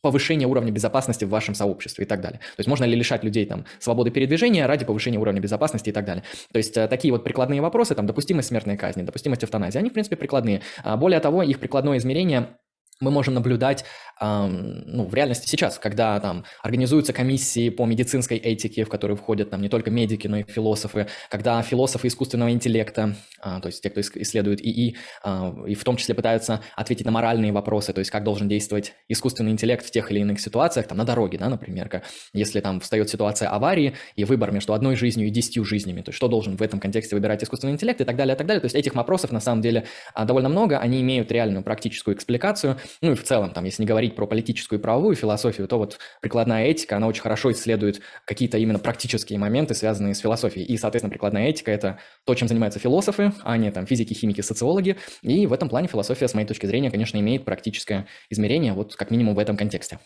повышения 0.00 0.46
уровня 0.46 0.70
безопасности 0.70 1.24
в 1.24 1.30
вашем 1.30 1.56
сообществе 1.56 2.04
и 2.04 2.08
так 2.08 2.20
далее. 2.20 2.38
То 2.38 2.60
есть 2.60 2.68
можно 2.68 2.84
ли 2.84 2.94
лишать 2.94 3.24
людей 3.24 3.44
там 3.46 3.64
свободы 3.80 4.12
передвижения 4.12 4.66
ради 4.66 4.84
повышения 4.84 5.18
уровня 5.18 5.40
безопасности 5.40 5.88
и 5.88 5.92
так 5.92 6.04
далее. 6.04 6.22
То 6.52 6.58
есть 6.58 6.76
э, 6.76 6.86
такие 6.86 7.12
вот 7.12 7.24
прикладные 7.24 7.60
вопросы, 7.60 7.94
там 7.96 8.06
допустимость 8.06 8.48
смертной 8.48 8.76
казни, 8.76 9.02
допустимость 9.02 9.42
эвтаназии, 9.42 9.78
они 9.78 9.90
в 9.90 9.92
принципе 9.92 10.16
прикладные. 10.16 10.62
А 10.84 10.96
более 10.96 11.18
того, 11.18 11.42
их 11.42 11.58
прикладное 11.58 11.98
измерение 11.98 12.56
мы 13.02 13.10
можем 13.10 13.34
наблюдать 13.34 13.84
ну, 14.20 15.04
в 15.04 15.14
реальности 15.14 15.48
сейчас, 15.48 15.78
когда 15.78 16.20
там 16.20 16.44
организуются 16.62 17.12
комиссии 17.12 17.70
по 17.70 17.86
медицинской 17.86 18.36
этике, 18.36 18.84
в 18.84 18.88
которые 18.88 19.16
входят 19.16 19.50
там 19.50 19.60
не 19.60 19.68
только 19.68 19.90
медики, 19.90 20.28
но 20.28 20.38
и 20.38 20.44
философы, 20.44 21.08
когда 21.28 21.60
философы 21.62 22.06
искусственного 22.06 22.52
интеллекта, 22.52 23.16
а, 23.40 23.60
то 23.60 23.66
есть 23.66 23.82
те, 23.82 23.90
кто 23.90 24.00
исследует 24.00 24.60
ИИ, 24.64 24.96
а, 25.24 25.52
и 25.66 25.74
в 25.74 25.82
том 25.82 25.96
числе 25.96 26.14
пытаются 26.14 26.60
ответить 26.76 27.04
на 27.04 27.10
моральные 27.10 27.50
вопросы, 27.50 27.92
то 27.92 27.98
есть 27.98 28.12
как 28.12 28.22
должен 28.22 28.48
действовать 28.48 28.92
искусственный 29.08 29.50
интеллект 29.50 29.84
в 29.84 29.90
тех 29.90 30.12
или 30.12 30.20
иных 30.20 30.40
ситуациях, 30.40 30.86
там 30.86 30.98
на 30.98 31.04
дороге, 31.04 31.38
да, 31.38 31.48
например, 31.48 32.02
если 32.32 32.60
там 32.60 32.78
встает 32.80 33.10
ситуация 33.10 33.48
аварии 33.48 33.94
и 34.14 34.24
выбор 34.24 34.52
между 34.52 34.72
одной 34.72 34.94
жизнью 34.94 35.26
и 35.26 35.30
десятью 35.30 35.64
жизнями, 35.64 36.00
то 36.02 36.10
есть 36.10 36.16
что 36.16 36.28
должен 36.28 36.56
в 36.56 36.62
этом 36.62 36.78
контексте 36.78 37.16
выбирать 37.16 37.42
искусственный 37.42 37.72
интеллект 37.72 38.00
и 38.00 38.04
так 38.04 38.14
далее, 38.14 38.36
и 38.36 38.38
так 38.38 38.46
далее. 38.46 38.60
То 38.60 38.66
есть 38.66 38.76
этих 38.76 38.94
вопросов 38.94 39.32
на 39.32 39.40
самом 39.40 39.62
деле 39.62 39.86
а, 40.14 40.24
довольно 40.24 40.48
много, 40.48 40.78
они 40.78 41.00
имеют 41.00 41.32
реальную 41.32 41.64
практическую 41.64 42.14
экспликацию, 42.14 42.78
ну 43.00 43.12
и 43.12 43.14
в 43.14 43.22
целом, 43.24 43.52
там, 43.52 43.64
если 43.64 43.82
не 43.82 43.86
говорить 43.86 44.14
про 44.14 44.26
политическую 44.26 44.78
и 44.78 44.82
правовую 44.82 45.14
философию, 45.14 45.68
то 45.68 45.78
вот 45.78 45.98
прикладная 46.20 46.66
этика, 46.66 46.96
она 46.96 47.06
очень 47.06 47.22
хорошо 47.22 47.52
исследует 47.52 48.00
какие-то 48.26 48.58
именно 48.58 48.78
практические 48.78 49.38
моменты, 49.38 49.74
связанные 49.74 50.14
с 50.14 50.18
философией. 50.18 50.66
И, 50.66 50.76
соответственно, 50.76 51.10
прикладная 51.10 51.48
этика– 51.48 51.70
это 51.72 51.98
то, 52.24 52.34
чем 52.34 52.48
занимаются 52.48 52.78
философы, 52.78 53.32
а 53.42 53.56
не 53.56 53.70
там 53.70 53.86
физики, 53.86 54.14
химики, 54.14 54.40
социологи. 54.40 54.96
И 55.22 55.46
в 55.46 55.52
этом 55.52 55.68
плане 55.68 55.88
философия, 55.88 56.28
с 56.28 56.34
моей 56.34 56.46
точки 56.46 56.66
зрения, 56.66 56.90
конечно, 56.90 57.18
имеет 57.18 57.44
практическое 57.44 58.06
измерение, 58.30 58.72
вот 58.72 58.96
как 58.96 59.10
минимум 59.10 59.34
в 59.34 59.38
этом 59.38 59.56
контексте. 59.56 59.98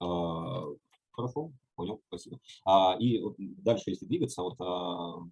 А, 0.00 0.64
хорошо, 1.10 1.52
понял, 1.74 2.00
спасибо. 2.08 2.38
А, 2.64 2.96
и 2.98 3.18
вот 3.18 3.34
дальше, 3.38 3.90
если 3.90 4.06
двигаться, 4.06 4.42
вот 4.42 4.56
а, 4.60 5.26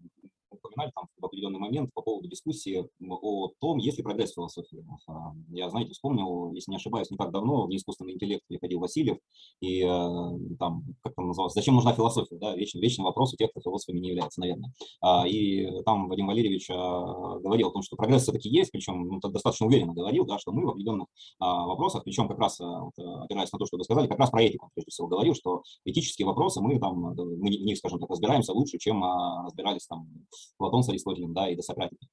упоминали 0.50 0.92
там 0.94 1.06
в 1.18 1.24
определенный 1.24 1.58
момент 1.58 1.92
по 1.92 2.02
поводу 2.02 2.28
дискуссии 2.28 2.88
о 3.08 3.48
том, 3.60 3.78
есть 3.78 3.98
ли 3.98 4.04
прогресс 4.04 4.32
в 4.32 4.34
философии. 4.34 4.84
А, 5.06 5.32
я, 5.50 5.68
знаете, 5.70 5.92
вспомнил, 5.92 6.52
если 6.52 6.70
не 6.70 6.76
ошибаюсь, 6.76 7.10
не 7.10 7.16
так 7.16 7.30
давно 7.30 7.66
в 7.66 7.68
неискусственный 7.68 8.14
интеллект 8.14 8.42
приходил 8.46 8.80
Васильев, 8.80 9.18
и 9.60 9.82
э, 9.82 10.56
там, 10.58 10.84
как 11.02 11.14
там 11.14 11.28
называлось, 11.28 11.54
зачем 11.54 11.74
нужна 11.74 11.92
философия, 11.92 12.36
да, 12.36 12.54
вечный, 12.54 12.80
вечный 12.80 13.04
вопрос 13.04 13.34
у 13.34 13.36
тех, 13.36 13.50
кто 13.50 13.60
философами 13.60 13.98
не 13.98 14.08
является, 14.08 14.40
наверное. 14.40 14.72
А, 15.00 15.26
и 15.26 15.82
там 15.82 16.08
Вадим 16.08 16.26
Валерьевич 16.26 16.68
говорил 16.68 17.68
о 17.68 17.72
том, 17.72 17.82
что 17.82 17.96
прогресс 17.96 18.22
все-таки 18.22 18.48
есть, 18.48 18.72
причем 18.72 19.06
ну, 19.06 19.20
достаточно 19.20 19.66
уверенно 19.66 19.94
говорил, 19.94 20.24
да, 20.24 20.38
что 20.38 20.52
мы 20.52 20.64
в 20.64 20.70
определенных 20.70 21.08
вопросах, 21.38 22.04
причем 22.04 22.28
как 22.28 22.38
раз, 22.38 22.58
вот, 22.60 22.92
опираясь 22.98 23.52
на 23.52 23.58
то, 23.58 23.66
что 23.66 23.76
вы 23.76 23.84
сказали, 23.84 24.06
как 24.06 24.18
раз 24.18 24.30
про 24.30 24.42
этику, 24.42 24.70
прежде 24.74 24.90
всего, 24.90 25.08
говорил, 25.08 25.34
что 25.34 25.62
этические 25.84 26.26
вопросы 26.26 26.60
мы 26.60 26.78
там, 26.78 26.98
мы 26.98 27.14
в 27.14 27.40
них, 27.40 27.78
скажем 27.78 27.98
так, 27.98 28.10
разбираемся 28.10 28.52
лучше, 28.52 28.78
чем 28.78 29.02
разбирались 29.44 29.86
там 29.86 30.08
Платон 30.56 30.82
с 30.82 30.88
Аристотелем, 30.88 31.34
да, 31.34 31.48
и 31.48 31.56
до 31.56 31.62
Сократики. 31.62 32.08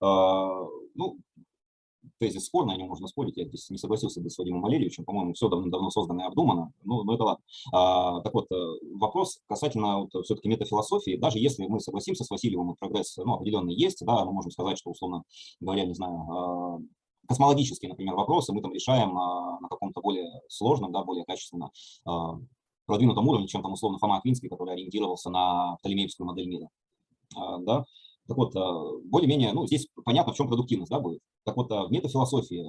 Ну, 0.00 1.18
тезис 2.18 2.46
спорный, 2.46 2.74
о 2.74 2.76
нем 2.76 2.88
можно 2.88 3.08
спорить, 3.08 3.36
я 3.36 3.46
здесь 3.46 3.70
не 3.70 3.78
согласился 3.78 4.20
бы 4.20 4.30
с 4.30 4.38
Вадимом 4.38 4.62
Валерьевичем, 4.62 5.04
по-моему, 5.04 5.32
все 5.32 5.48
давно-давно 5.48 5.90
создано 5.90 6.22
и 6.22 6.26
обдумано, 6.26 6.72
ну, 6.84 7.02
ну 7.02 7.14
это 7.14 7.24
ладно. 7.24 7.44
А, 7.72 8.20
так 8.20 8.34
вот, 8.34 8.46
э, 8.52 8.56
вопрос 8.94 9.40
касательно 9.46 10.00
вот, 10.00 10.24
все-таки 10.24 10.48
метафилософии, 10.48 11.16
даже 11.16 11.38
если 11.38 11.66
мы 11.66 11.80
согласимся 11.80 12.24
с 12.24 12.30
Васильевым, 12.30 12.74
прогресс 12.78 13.16
ну, 13.16 13.34
определенный 13.34 13.74
есть, 13.74 14.04
да, 14.04 14.24
мы 14.24 14.32
можем 14.32 14.50
сказать, 14.50 14.78
что, 14.78 14.90
условно 14.90 15.24
говоря, 15.60 15.84
не 15.84 15.94
знаю, 15.94 16.14
а, 16.30 16.78
космологические, 17.26 17.88
например, 17.88 18.14
вопросы 18.14 18.52
мы 18.52 18.60
там 18.60 18.72
решаем 18.72 19.16
а, 19.16 19.58
на 19.60 19.68
каком-то 19.68 20.00
более 20.00 20.30
сложном, 20.48 20.92
да, 20.92 21.02
более 21.04 21.24
качественно 21.24 21.70
а, 22.04 22.38
продвинутом 22.86 23.26
уровне, 23.28 23.48
чем 23.48 23.62
там 23.62 23.72
условно 23.72 23.98
Фома 23.98 24.18
Аквинский, 24.18 24.48
который 24.48 24.74
ориентировался 24.74 25.30
на 25.30 25.76
Птолемеевскую 25.76 26.26
модель 26.26 26.48
мира. 26.48 26.68
А, 27.36 27.58
да? 27.58 27.84
Так 28.28 28.36
вот, 28.36 28.54
а, 28.56 28.98
более-менее, 29.04 29.52
ну, 29.52 29.66
здесь 29.66 29.88
понятно, 30.04 30.32
в 30.32 30.36
чем 30.36 30.48
продуктивность, 30.48 30.90
да, 30.90 31.00
будет. 31.00 31.20
Так 31.44 31.56
вот, 31.56 31.70
а, 31.72 31.86
в 31.86 31.90
метафилософии 31.90 32.64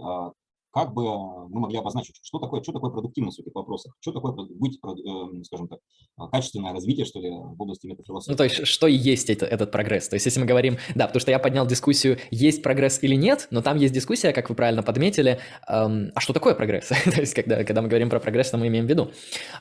как 0.74 0.94
бы 0.94 1.04
мы 1.50 1.60
могли 1.60 1.78
обозначить, 1.78 2.16
что 2.22 2.40
такое, 2.40 2.64
что 2.64 2.72
такое 2.72 2.92
продуктивность 2.92 3.38
в 3.38 3.42
этих 3.42 3.54
вопросах, 3.54 3.94
что 4.00 4.14
такое 4.14 4.32
быть, 4.32 4.80
эм, 4.84 5.44
скажем 5.44 5.68
так, 5.68 5.80
качественное 6.32 6.72
развитие, 6.72 7.06
что 7.06 7.20
ли, 7.20 7.30
в 7.30 7.62
области 7.62 7.88
метафилософии. 7.88 8.32
Ну, 8.32 8.38
то 8.38 8.44
есть, 8.46 8.66
что 8.66 8.88
есть 8.88 9.30
это, 9.30 9.46
этот 9.46 9.72
прогресс. 9.72 10.08
То 10.08 10.16
есть, 10.16 10.26
если 10.26 10.40
мы 10.40 10.46
говорим, 10.46 10.78
да, 10.96 11.08
потому 11.08 11.20
что 11.20 11.32
я 11.32 11.40
поднял 11.40 11.68
дискуссию, 11.68 12.20
есть 12.32 12.64
прогресс 12.64 13.04
или 13.04 13.16
нет, 13.16 13.48
но 13.52 13.62
там 13.62 13.78
есть 13.78 13.94
дискуссия, 13.94 14.32
как 14.32 14.50
вы 14.50 14.56
правильно 14.56 14.82
подметили, 14.82 15.40
эм, 15.68 16.12
а 16.16 16.20
что 16.22 16.32
такое 16.32 16.56
прогресс? 16.56 16.88
то 17.04 17.20
есть, 17.20 17.34
когда, 17.34 17.64
когда 17.64 17.82
мы 17.82 17.90
говорим 17.90 18.10
про 18.10 18.20
прогресс, 18.20 18.48
что 18.48 18.58
мы 18.58 18.68
имеем 18.68 18.86
в 18.86 18.90
виду? 18.90 19.12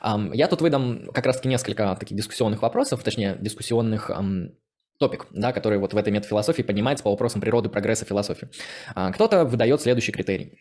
Эм, 0.01 0.31
я 0.31 0.47
тут 0.47 0.61
выдам 0.61 1.09
как 1.13 1.25
раз-таки 1.25 1.49
несколько 1.49 1.95
таких 1.99 2.17
дискуссионных 2.17 2.61
вопросов, 2.61 3.03
точнее, 3.03 3.37
дискуссионных 3.41 4.09
эм, 4.09 4.55
топик, 5.01 5.27
да, 5.31 5.51
который 5.51 5.79
вот 5.79 5.93
в 5.93 5.97
этой 5.97 6.13
метафилософии 6.13 6.61
поднимается 6.61 7.03
по 7.03 7.09
вопросам 7.09 7.41
природы, 7.41 7.67
прогресса, 7.67 8.05
философии. 8.05 8.47
А, 8.95 9.11
кто-то 9.11 9.43
выдает 9.43 9.81
следующий 9.81 10.13
критерий. 10.13 10.53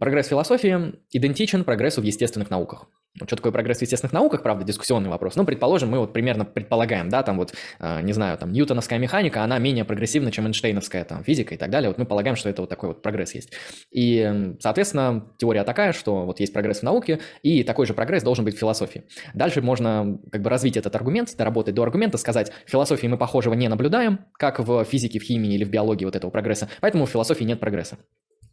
Прогресс 0.00 0.28
философии 0.28 0.94
идентичен 1.10 1.64
прогрессу 1.64 2.00
в 2.00 2.04
естественных 2.04 2.50
науках. 2.50 2.86
Ну, 3.20 3.26
что 3.26 3.36
такое 3.36 3.52
прогресс 3.52 3.78
в 3.78 3.82
естественных 3.82 4.12
науках, 4.12 4.42
правда, 4.42 4.64
дискуссионный 4.64 5.10
вопрос. 5.10 5.36
Ну, 5.36 5.44
предположим, 5.44 5.90
мы 5.90 5.98
вот 5.98 6.12
примерно 6.12 6.44
предполагаем, 6.44 7.08
да, 7.08 7.22
там 7.22 7.38
вот, 7.38 7.54
э, 7.78 8.00
не 8.02 8.12
знаю, 8.12 8.38
там, 8.38 8.52
ньютоновская 8.52 8.98
механика, 8.98 9.42
она 9.42 9.58
менее 9.58 9.84
прогрессивна, 9.84 10.30
чем 10.30 10.46
Эйнштейновская 10.46 11.04
там 11.04 11.24
физика 11.24 11.54
и 11.54 11.58
так 11.58 11.70
далее. 11.70 11.90
Вот 11.90 11.98
мы 11.98 12.04
полагаем, 12.04 12.36
что 12.36 12.48
это 12.48 12.62
вот 12.62 12.70
такой 12.70 12.90
вот 12.90 13.02
прогресс 13.02 13.34
есть. 13.34 13.52
И, 13.90 14.54
соответственно, 14.60 15.26
теория 15.38 15.64
такая, 15.64 15.92
что 15.92 16.24
вот 16.24 16.40
есть 16.40 16.52
прогресс 16.52 16.80
в 16.80 16.82
науке, 16.82 17.20
и 17.42 17.62
такой 17.62 17.86
же 17.86 17.94
прогресс 17.94 18.22
должен 18.22 18.44
быть 18.44 18.56
в 18.56 18.58
философии. 18.58 19.04
Дальше 19.34 19.62
можно 19.62 20.18
как 20.30 20.42
бы 20.42 20.50
развить 20.50 20.76
этот 20.76 20.94
аргумент, 20.94 21.36
доработать 21.36 21.74
до 21.74 21.82
аргумента, 21.82 22.18
сказать, 22.18 22.52
в 22.66 22.70
философии 22.70 23.06
мы 23.06 23.18
похожего 23.18 23.54
не 23.54 23.68
наблюдаем, 23.68 24.20
как 24.34 24.58
в 24.60 24.84
физике, 24.84 25.18
в 25.18 25.22
химии 25.22 25.54
или 25.54 25.64
в 25.64 25.70
биологии 25.70 26.04
вот 26.04 26.16
этого 26.16 26.30
прогресса, 26.30 26.68
поэтому 26.80 27.06
в 27.06 27.10
философии 27.10 27.44
нет 27.44 27.60
прогресса. 27.60 27.98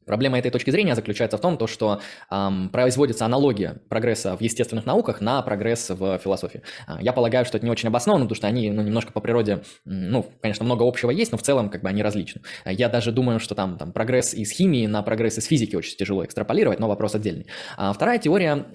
Проблема 0.05 0.37
этой 0.37 0.51
точки 0.51 0.69
зрения 0.69 0.95
заключается 0.95 1.37
в 1.37 1.41
том, 1.41 1.57
то, 1.57 1.67
что 1.67 2.01
эм, 2.29 2.69
производится 2.69 3.25
аналогия 3.25 3.77
прогресса 3.89 4.37
в 4.37 4.41
естественных 4.41 4.85
науках 4.85 5.21
на 5.21 5.41
прогресс 5.41 5.89
в 5.89 6.17
философии. 6.19 6.61
А, 6.87 7.01
я 7.01 7.13
полагаю, 7.13 7.45
что 7.45 7.57
это 7.57 7.65
не 7.65 7.71
очень 7.71 7.89
обосновано, 7.89 8.25
потому 8.25 8.35
что 8.35 8.47
они 8.47 8.69
ну, 8.71 8.81
немножко 8.81 9.11
по 9.11 9.19
природе, 9.19 9.63
ну, 9.85 10.25
конечно, 10.41 10.65
много 10.65 10.87
общего 10.87 11.09
есть, 11.11 11.31
но 11.31 11.37
в 11.37 11.41
целом 11.41 11.69
как 11.69 11.81
бы 11.81 11.89
они 11.89 12.03
различны. 12.03 12.41
Я 12.65 12.89
даже 12.89 13.11
думаю, 13.11 13.39
что 13.39 13.55
там, 13.55 13.77
там 13.77 13.91
прогресс 13.91 14.33
из 14.33 14.51
химии 14.51 14.85
на 14.85 15.01
прогресс 15.01 15.37
из 15.37 15.45
физики 15.45 15.75
очень 15.75 15.97
тяжело 15.97 16.23
экстраполировать, 16.23 16.79
но 16.79 16.87
вопрос 16.87 17.15
отдельный. 17.15 17.47
А 17.77 17.93
вторая 17.93 18.19
теория 18.19 18.65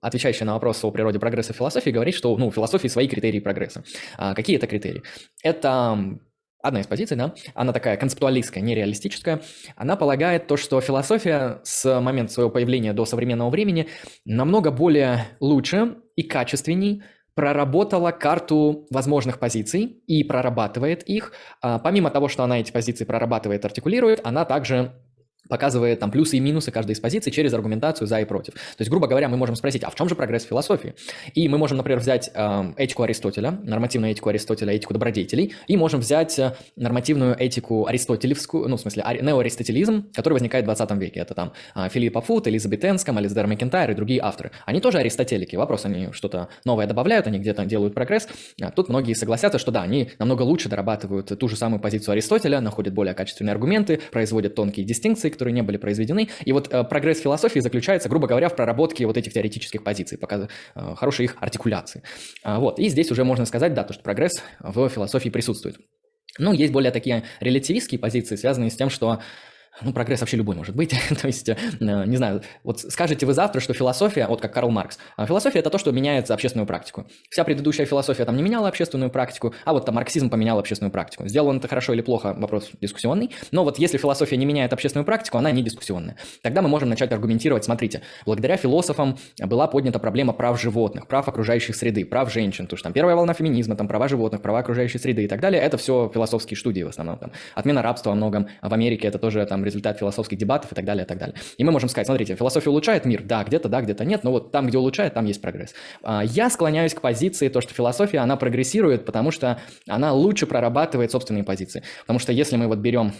отвечающая 0.00 0.46
на 0.46 0.54
вопрос 0.54 0.82
о 0.84 0.90
природе 0.90 1.18
прогресса 1.18 1.52
в 1.52 1.56
философии, 1.56 1.90
говорит, 1.90 2.14
что 2.14 2.34
ну, 2.36 2.48
у 2.48 2.50
философии 2.50 2.88
свои 2.88 3.06
критерии 3.06 3.40
прогресса. 3.40 3.84
А 4.16 4.34
какие 4.34 4.56
это 4.56 4.66
критерии? 4.66 5.02
Это 5.42 6.18
одна 6.62 6.80
из 6.80 6.86
позиций, 6.86 7.16
да, 7.16 7.34
она 7.54 7.72
такая 7.72 7.96
концептуалистская, 7.96 8.62
нереалистическая, 8.62 9.40
она 9.76 9.96
полагает 9.96 10.46
то, 10.46 10.56
что 10.56 10.80
философия 10.80 11.60
с 11.64 12.00
момента 12.00 12.32
своего 12.32 12.50
появления 12.50 12.92
до 12.92 13.04
современного 13.04 13.50
времени 13.50 13.88
намного 14.24 14.70
более 14.70 15.26
лучше 15.40 15.96
и 16.16 16.22
качественней 16.22 17.02
проработала 17.34 18.10
карту 18.10 18.86
возможных 18.90 19.38
позиций 19.38 20.02
и 20.06 20.24
прорабатывает 20.24 21.02
их. 21.04 21.32
А 21.62 21.78
помимо 21.78 22.10
того, 22.10 22.28
что 22.28 22.42
она 22.42 22.60
эти 22.60 22.72
позиции 22.72 23.04
прорабатывает, 23.04 23.64
артикулирует, 23.64 24.20
она 24.24 24.44
также 24.44 24.92
показывает 25.50 25.98
там 25.98 26.10
плюсы 26.10 26.38
и 26.38 26.40
минусы 26.40 26.70
каждой 26.70 26.92
из 26.92 27.00
позиций 27.00 27.30
через 27.30 27.52
аргументацию 27.52 28.06
за 28.06 28.20
и 28.20 28.24
против. 28.24 28.54
То 28.54 28.80
есть, 28.80 28.90
грубо 28.90 29.06
говоря, 29.06 29.28
мы 29.28 29.36
можем 29.36 29.56
спросить, 29.56 29.82
а 29.84 29.90
в 29.90 29.94
чем 29.94 30.08
же 30.08 30.14
прогресс 30.14 30.44
философии? 30.44 30.94
И 31.34 31.48
мы 31.48 31.58
можем, 31.58 31.76
например, 31.76 32.00
взять 32.00 32.30
э, 32.32 32.72
этику 32.76 33.02
Аристотеля, 33.02 33.58
нормативную 33.62 34.12
этику 34.12 34.30
Аристотеля, 34.30 34.72
этику 34.72 34.94
добродетелей, 34.94 35.52
и 35.66 35.76
можем 35.76 36.00
взять 36.00 36.38
э, 36.38 36.54
нормативную 36.76 37.36
этику 37.38 37.86
аристотелевскую, 37.86 38.68
ну, 38.68 38.76
в 38.76 38.80
смысле, 38.80 39.02
ари, 39.02 39.20
неоаристотелизм, 39.20 40.10
который 40.14 40.34
возникает 40.34 40.64
в 40.64 40.66
20 40.66 40.90
веке. 40.92 41.20
Это 41.20 41.34
там 41.34 41.52
э, 41.74 41.88
Филипп 41.90 42.18
Фут, 42.24 42.46
Элизабет 42.46 42.84
Энском, 42.84 43.18
Ализдер 43.18 43.46
Макентайр 43.46 43.90
и 43.90 43.94
другие 43.94 44.20
авторы. 44.22 44.52
Они 44.66 44.80
тоже 44.80 44.98
аристотелики. 44.98 45.56
Вопрос, 45.56 45.84
они 45.84 46.12
что-то 46.12 46.48
новое 46.64 46.86
добавляют, 46.86 47.26
они 47.26 47.38
где-то 47.38 47.64
делают 47.64 47.94
прогресс. 47.94 48.28
А 48.62 48.70
тут 48.70 48.88
многие 48.88 49.14
согласятся, 49.14 49.58
что 49.58 49.70
да, 49.70 49.82
они 49.82 50.10
намного 50.18 50.42
лучше 50.42 50.68
дорабатывают 50.68 51.26
ту 51.38 51.48
же 51.48 51.56
самую 51.56 51.80
позицию 51.80 52.12
Аристотеля, 52.12 52.60
находят 52.60 52.94
более 52.94 53.14
качественные 53.14 53.52
аргументы, 53.52 54.00
производят 54.12 54.54
тонкие 54.54 54.86
дистинкции, 54.86 55.30
которые 55.40 55.54
не 55.54 55.62
были 55.62 55.78
произведены. 55.78 56.28
И 56.44 56.52
вот 56.52 56.68
э, 56.70 56.84
прогресс 56.84 57.20
философии 57.20 57.60
заключается, 57.60 58.10
грубо 58.10 58.28
говоря, 58.28 58.50
в 58.50 58.56
проработке 58.56 59.06
вот 59.06 59.16
этих 59.16 59.32
теоретических 59.32 59.82
позиций, 59.82 60.18
пока, 60.18 60.48
э, 60.74 60.94
хорошей 60.96 61.24
их 61.24 61.36
артикуляции. 61.40 62.02
А, 62.42 62.60
вот. 62.60 62.78
И 62.78 62.90
здесь 62.90 63.10
уже 63.10 63.24
можно 63.24 63.46
сказать, 63.46 63.72
да, 63.72 63.84
то, 63.84 63.94
что 63.94 64.02
прогресс 64.02 64.42
в 64.60 64.88
философии 64.90 65.30
присутствует. 65.30 65.78
Ну, 66.38 66.52
есть 66.52 66.72
более 66.72 66.92
такие 66.92 67.24
релятивистские 67.40 67.98
позиции, 67.98 68.36
связанные 68.36 68.70
с 68.70 68.76
тем, 68.76 68.90
что 68.90 69.20
ну, 69.82 69.92
прогресс 69.92 70.20
вообще 70.20 70.36
любой 70.36 70.56
может 70.56 70.74
быть. 70.74 70.90
то 71.20 71.26
есть, 71.26 71.48
э, 71.48 71.56
не 71.80 72.16
знаю, 72.16 72.42
вот 72.64 72.80
скажете 72.80 73.26
вы 73.26 73.34
завтра, 73.34 73.60
что 73.60 73.72
философия, 73.72 74.26
вот 74.26 74.40
как 74.40 74.52
Карл 74.52 74.70
Маркс, 74.70 74.98
а 75.16 75.26
философия– 75.26 75.58
это 75.60 75.70
то, 75.70 75.78
что 75.78 75.92
меняет 75.92 76.30
общественную 76.30 76.66
практику. 76.66 77.06
Вся 77.30 77.44
предыдущая 77.44 77.86
философия 77.86 78.24
там 78.24 78.36
не 78.36 78.42
меняла 78.42 78.68
общественную 78.68 79.10
практику, 79.10 79.54
а 79.64 79.72
вот 79.72 79.86
там 79.86 79.94
марксизм 79.94 80.30
поменял 80.30 80.58
общественную 80.58 80.92
практику. 80.92 81.26
Сделал 81.28 81.48
он 81.48 81.58
это 81.58 81.68
хорошо 81.68 81.92
или 81.92 82.02
плохо, 82.02 82.34
вопрос 82.36 82.70
дискуссионный, 82.80 83.30
но 83.52 83.64
вот 83.64 83.78
если 83.78 83.98
философия 83.98 84.36
не 84.36 84.46
меняет 84.46 84.72
общественную 84.72 85.04
практику, 85.04 85.38
она 85.38 85.50
не 85.50 85.62
дискуссионная. 85.62 86.16
Тогда 86.42 86.62
мы 86.62 86.68
можем 86.68 86.88
начать 86.88 87.12
аргументировать, 87.12 87.64
смотрите, 87.64 88.02
благодаря 88.26 88.56
философам 88.56 89.18
была 89.38 89.66
поднята 89.66 89.98
проблема 89.98 90.32
прав 90.32 90.60
животных, 90.60 91.06
прав 91.06 91.28
окружающих 91.28 91.76
среды, 91.76 92.04
прав 92.04 92.32
женщин, 92.32 92.66
то 92.66 92.76
что 92.76 92.84
там 92.84 92.92
первая 92.92 93.16
волна 93.16 93.34
феминизма, 93.34 93.76
там 93.76 93.88
права 93.88 94.08
животных, 94.08 94.42
права 94.42 94.60
окружающей 94.60 94.98
среды 94.98 95.24
и 95.24 95.28
так 95.28 95.40
далее, 95.40 95.60
это 95.60 95.76
все 95.76 96.10
философские 96.12 96.56
студии 96.56 96.82
в 96.82 96.88
основном. 96.88 97.18
Там. 97.18 97.32
Отмена 97.54 97.82
рабства 97.82 98.10
во 98.10 98.16
многом, 98.16 98.48
а 98.60 98.68
в 98.68 98.74
Америке 98.74 99.08
это 99.08 99.18
тоже 99.18 99.44
там 99.46 99.59
результат 99.64 99.98
философских 99.98 100.38
дебатов 100.38 100.72
и 100.72 100.74
так 100.74 100.84
далее, 100.84 101.04
и 101.04 101.08
так 101.08 101.18
далее. 101.18 101.34
И 101.58 101.64
мы 101.64 101.72
можем 101.72 101.88
сказать, 101.88 102.06
смотрите, 102.06 102.34
философия 102.34 102.70
улучшает 102.70 103.04
мир, 103.04 103.22
да, 103.22 103.44
где-то 103.44 103.68
да, 103.68 103.80
где-то 103.80 104.04
нет, 104.04 104.24
но 104.24 104.32
вот 104.32 104.52
там, 104.52 104.66
где 104.66 104.78
улучшает, 104.78 105.14
там 105.14 105.24
есть 105.24 105.40
прогресс. 105.40 105.74
А, 106.02 106.22
я 106.24 106.50
склоняюсь 106.50 106.94
к 106.94 107.00
позиции, 107.00 107.48
то, 107.48 107.60
что 107.60 107.74
философия, 107.74 108.18
она 108.18 108.36
прогрессирует, 108.36 109.04
потому 109.04 109.30
что 109.30 109.60
она 109.86 110.12
лучше 110.12 110.46
прорабатывает 110.46 111.10
собственные 111.10 111.44
позиции. 111.44 111.82
Потому 112.02 112.18
что 112.18 112.32
если 112.32 112.56
мы 112.56 112.66
вот 112.66 112.78
берем 112.78 113.12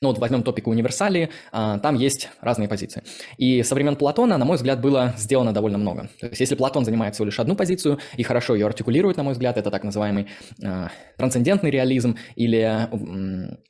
ну 0.00 0.08
вот 0.08 0.18
возьмем 0.18 0.42
топику 0.42 0.70
универсалии, 0.70 1.30
а, 1.52 1.78
там 1.78 1.94
есть 1.94 2.28
разные 2.40 2.68
позиции. 2.68 3.02
И 3.38 3.62
со 3.62 3.74
времен 3.74 3.96
Платона, 3.96 4.36
на 4.36 4.44
мой 4.44 4.56
взгляд, 4.56 4.80
было 4.80 5.14
сделано 5.16 5.52
довольно 5.52 5.78
много. 5.78 6.10
То 6.20 6.26
есть 6.26 6.40
если 6.40 6.54
Платон 6.54 6.84
занимает 6.84 7.14
всего 7.14 7.26
лишь 7.26 7.40
одну 7.40 7.56
позицию 7.56 7.98
и 8.16 8.22
хорошо 8.22 8.54
ее 8.54 8.66
артикулирует, 8.66 9.16
на 9.16 9.22
мой 9.22 9.32
взгляд, 9.32 9.56
это 9.56 9.70
так 9.70 9.84
называемый 9.84 10.28
э, 10.62 10.88
трансцендентный 11.16 11.70
реализм 11.70 12.16
или, 12.34 12.88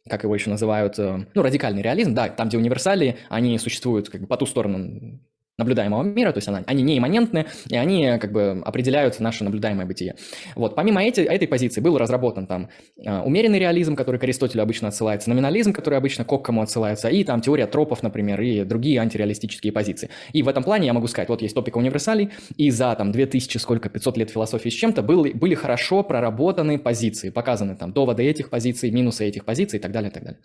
как 0.09 0.25
его 0.25 0.35
еще 0.35 0.51
называют, 0.51 0.99
э, 0.99 1.27
ну, 1.33 1.43
радикальный 1.43 1.83
реализм, 1.83 2.15
да, 2.15 2.29
там, 2.29 2.49
где 2.49 2.59
универсалии, 2.59 3.17
они 3.29 3.59
существуют 3.59 4.09
как 4.09 4.23
бы 4.23 4.27
по 4.27 4.37
ту 4.37 4.47
сторону 4.47 5.21
наблюдаемого 5.59 6.03
мира, 6.03 6.33
то 6.33 6.39
есть 6.39 6.49
она, 6.49 6.63
они 6.67 6.83
не 6.83 6.99
имманентны, 6.99 7.47
и 7.69 7.77
они 7.77 8.19
как 8.21 8.33
бы 8.33 8.63
определяют 8.65 9.19
наше 9.21 9.43
наблюдаемое 9.45 9.87
бытие. 9.87 10.17
Вот, 10.55 10.75
помимо 10.75 11.03
эти, 11.03 11.21
этой 11.21 11.49
позиции 11.49 11.81
был 11.81 11.97
разработан 11.97 12.47
там 12.47 12.69
э, 13.03 13.21
умеренный 13.23 13.59
реализм, 13.59 13.97
который 13.97 14.21
к 14.21 14.25
Аристотелю 14.25 14.63
обычно 14.63 14.89
отсылается, 14.89 15.31
номинализм, 15.31 15.73
который 15.73 15.99
обычно 15.99 16.25
к 16.25 16.33
Оккаму 16.33 16.61
отсылается, 16.63 17.09
и 17.09 17.25
там 17.25 17.41
теория 17.41 17.67
тропов, 17.67 18.03
например, 18.03 18.41
и 18.41 18.65
другие 18.65 19.01
антиреалистические 19.01 19.73
позиции. 19.73 20.11
И 20.33 20.43
в 20.43 20.49
этом 20.49 20.63
плане 20.63 20.87
я 20.87 20.93
могу 20.93 21.07
сказать, 21.07 21.29
вот 21.29 21.41
есть 21.41 21.55
топика 21.55 21.79
универсалей, 21.79 22.31
и 22.57 22.71
за 22.71 22.95
там 22.95 23.11
2000, 23.13 23.57
сколько, 23.59 23.89
500 23.89 24.17
лет 24.19 24.31
философии 24.31 24.69
с 24.69 24.75
чем-то 24.75 25.03
были, 25.03 25.33
были 25.33 25.55
хорошо 25.55 26.03
проработаны 26.03 26.79
позиции, 26.79 27.31
показаны 27.31 27.77
там 27.77 27.93
доводы 27.93 28.25
этих 28.25 28.51
позиций, 28.51 28.91
минусы 28.91 29.25
этих 29.25 29.47
позиций 29.47 29.79
и 29.79 29.83
так 29.83 29.93
далее, 29.93 30.11
и 30.11 30.13
так 30.13 30.23
далее. 30.23 30.41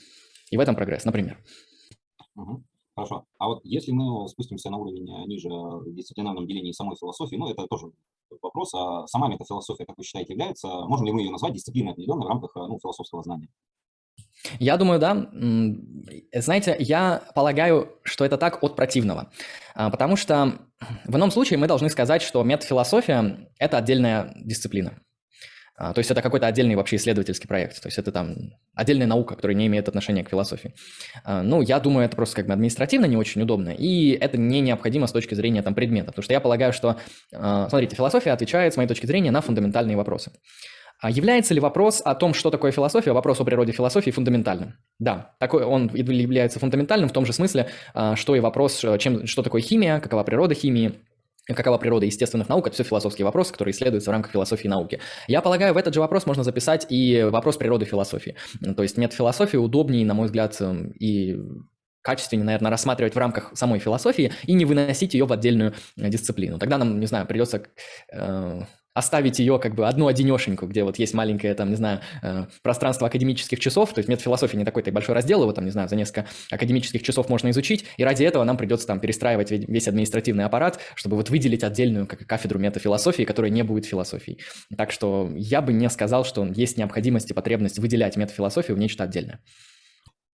И 0.52 0.58
в 0.58 0.60
этом 0.60 0.76
прогресс, 0.76 1.04
например. 1.04 1.38
Угу. 2.36 2.64
Хорошо. 2.96 3.26
А 3.38 3.48
вот 3.48 3.62
если 3.64 3.92
мы 3.92 4.28
спустимся 4.28 4.70
на 4.70 4.78
уровень 4.78 5.10
э, 5.10 5.26
ниже 5.26 5.50
в 5.50 5.94
дисциплинарном 5.94 6.46
делении 6.46 6.72
самой 6.74 6.98
философии, 6.98 7.38
ну, 7.38 7.50
это 7.50 7.66
тоже 7.68 7.92
вопрос, 8.42 8.74
а 8.74 9.08
сама 9.08 9.30
метафилософия, 9.30 9.86
как 9.86 9.98
вы 9.98 10.04
считаете, 10.04 10.34
является, 10.34 10.68
можем 10.68 11.06
ли 11.06 11.14
мы 11.14 11.22
ее 11.22 11.32
назвать 11.32 11.54
дисциплиной 11.54 11.94
определенной 11.94 12.26
в 12.26 12.30
рамках 12.30 12.52
э, 12.56 12.60
ну, 12.60 12.80
философского 12.82 13.24
знания? 13.24 13.48
Я 14.60 14.78
думаю, 14.78 15.00
да. 15.00 15.30
Знаете, 16.34 16.76
я 16.80 17.24
полагаю, 17.36 17.90
что 18.04 18.26
это 18.26 18.38
так 18.38 18.64
от 18.64 18.76
противного. 18.76 19.32
А, 19.76 19.90
потому 19.90 20.16
что 20.16 20.60
в 21.06 21.16
ином 21.16 21.32
случае 21.32 21.60
мы 21.60 21.68
должны 21.68 21.90
сказать, 21.90 22.22
что 22.22 22.44
метафилософия– 22.44 23.50
это 23.60 23.78
отдельная 23.78 24.34
дисциплина. 24.44 25.00
А, 25.84 25.94
то 25.94 26.00
есть 26.00 26.12
это 26.12 26.22
какой-то 26.22 26.46
отдельный 26.46 26.76
вообще 26.76 26.98
исследовательский 26.98 27.48
проект. 27.48 27.82
То 27.82 27.88
есть 27.88 27.98
это 27.98 28.12
там 28.12 28.36
отдельная 28.76 29.08
наука, 29.08 29.36
которая 29.36 29.58
не 29.58 29.66
имеет 29.66 29.88
отношения 29.88 30.24
к 30.24 30.30
философии. 30.30 30.76
А, 31.24 31.42
ну, 31.42 31.64
я 31.64 31.80
думаю, 31.80 32.06
это 32.06 32.16
просто 32.16 32.36
как 32.36 32.46
бы 32.46 32.54
административно 32.54 33.06
не 33.06 33.18
очень 33.18 33.42
удобно, 33.42 33.70
и 33.70 34.12
это 34.12 34.38
не 34.38 34.62
необходимо 34.62 35.08
с 35.08 35.12
точки 35.12 35.34
зрения 35.34 35.64
там 35.64 35.74
предмета. 35.74 36.12
Потому 36.12 36.24
что 36.24 36.34
я 36.34 36.40
полагаю, 36.40 36.72
что, 36.72 36.98
а, 37.34 37.68
смотрите, 37.68 37.96
философия 37.96 38.30
отвечает, 38.32 38.76
с 38.76 38.78
моей 38.78 38.88
точки 38.88 39.08
зрения, 39.08 39.32
на 39.32 39.42
фундаментальные 39.42 39.98
вопросы. 39.98 40.32
А 41.00 41.10
является 41.10 41.56
ли 41.56 41.60
вопрос 41.60 42.00
о 42.06 42.14
том, 42.14 42.36
что 42.36 42.52
такое 42.52 42.72
философия, 42.72 43.12
вопрос 43.12 43.40
о 43.42 43.44
природе 43.44 43.72
философии 43.72 44.12
фундаментальным? 44.12 44.76
Да, 45.00 45.34
такой 45.40 45.64
он 45.64 45.90
является 45.96 46.60
фундаментальным 46.60 47.10
в 47.10 47.12
том 47.12 47.26
же 47.26 47.34
смысле, 47.34 47.70
что 48.14 48.36
и 48.36 48.40
вопрос, 48.40 48.86
чем, 49.00 49.26
что 49.26 49.42
такое 49.42 49.64
химия, 49.64 50.00
какова 50.00 50.24
природа 50.24 50.54
химии, 50.54 51.00
какова 51.48 51.78
природа 51.78 52.06
естественных 52.06 52.50
наук, 52.50 52.68
это 52.68 52.76
все 52.76 52.84
философские 52.84 53.26
вопросы, 53.26 53.52
которые 53.52 53.74
исследуются 53.74 54.10
в 54.10 54.14
рамках 54.14 54.32
философии 54.32 54.68
науки. 54.68 55.00
Я 55.28 55.42
полагаю, 55.42 55.74
в 55.74 55.78
этот 55.78 55.94
же 55.94 56.00
вопрос 56.00 56.26
можно 56.26 56.44
записать 56.44 56.86
и 56.90 57.24
вопрос 57.24 57.58
природы 57.58 57.86
философии. 57.86 58.36
То 58.76 58.84
есть 58.84 58.98
метод 58.98 59.16
философии 59.16 59.58
удобнее, 59.58 60.06
на 60.06 60.14
мой 60.14 60.28
взгляд, 60.28 60.56
эм, 60.62 60.92
и 60.92 61.38
качественнее, 62.02 62.46
наверное, 62.46 62.72
рассматривать 62.72 63.16
в 63.16 63.18
рамках 63.18 63.52
самой 63.56 63.80
философии 63.80 64.34
и 64.46 64.54
не 64.54 64.66
выносить 64.66 65.14
ее 65.14 65.26
в 65.26 65.34
отдельную 65.34 65.74
э, 65.98 66.10
дисциплину. 66.10 66.58
Тогда 66.58 66.78
нам, 66.78 67.00
не 67.00 67.06
знаю, 67.06 67.28
придется 67.28 67.64
оставить 68.94 69.40
ее 69.40 69.60
как 69.60 69.76
бы 69.76 69.88
одну 69.88 70.08
одинешеньку, 70.08 70.68
где 70.68 70.84
вот 70.84 71.00
есть 71.00 71.14
маленькое, 71.14 71.54
там, 71.54 71.70
не 71.70 71.76
знаю, 71.76 72.02
э, 72.22 72.46
пространство 72.62 73.08
академических 73.08 73.60
часов, 73.60 73.94
то 73.94 74.00
есть 74.00 74.10
метод 74.10 74.24
философии 74.24 74.58
не 74.58 74.66
такой-то 74.66 74.92
большой 74.92 75.16
раздел, 75.16 75.42
его 75.42 75.54
там, 75.54 75.66
не 75.66 75.72
знаю, 75.72 75.88
за 75.88 75.96
несколько 75.96 76.28
академических 76.50 77.02
часов 77.02 77.30
можно 77.30 77.50
изучить, 77.52 77.86
и 77.98 78.04
ради 78.04 78.24
этого 78.24 78.44
нам 78.44 78.58
придется 78.58 78.88
там 78.88 79.00
перестраивать 79.00 79.52
весь 79.52 79.88
административный 79.88 80.46
аппарат, 80.46 80.80
чтобы 80.96 81.16
вот 81.16 81.30
выделить 81.30 81.64
отдельную 81.64 82.06
как, 82.06 82.26
кафедру 82.26 82.60
метафилософии, 82.60 83.24
которая 83.24 83.52
не 83.52 83.64
будет 83.64 83.86
философией. 83.86 84.40
Так 84.76 84.92
что 84.92 85.32
я 85.36 85.62
бы 85.62 85.74
не 85.74 85.90
сказал, 85.90 86.26
что 86.26 86.46
есть 86.46 86.78
необходимость 86.78 87.32
и 87.32 87.34
потребность 87.34 87.80
выделять 87.80 88.18
метафилософию 88.18 88.76
в 88.76 88.80
нечто 88.80 89.04
отдельное. 89.04 89.40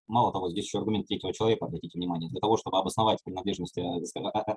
Мало 0.07 0.31
того, 0.31 0.49
здесь 0.49 0.65
еще 0.65 0.79
аргумент 0.79 1.07
третьего 1.07 1.33
человека, 1.33 1.65
обратите 1.65 1.97
внимание. 1.97 2.29
Для 2.29 2.39
того, 2.39 2.57
чтобы 2.57 2.77
обосновать 2.79 3.23
принадлежность, 3.23 3.77
э, 3.77 3.83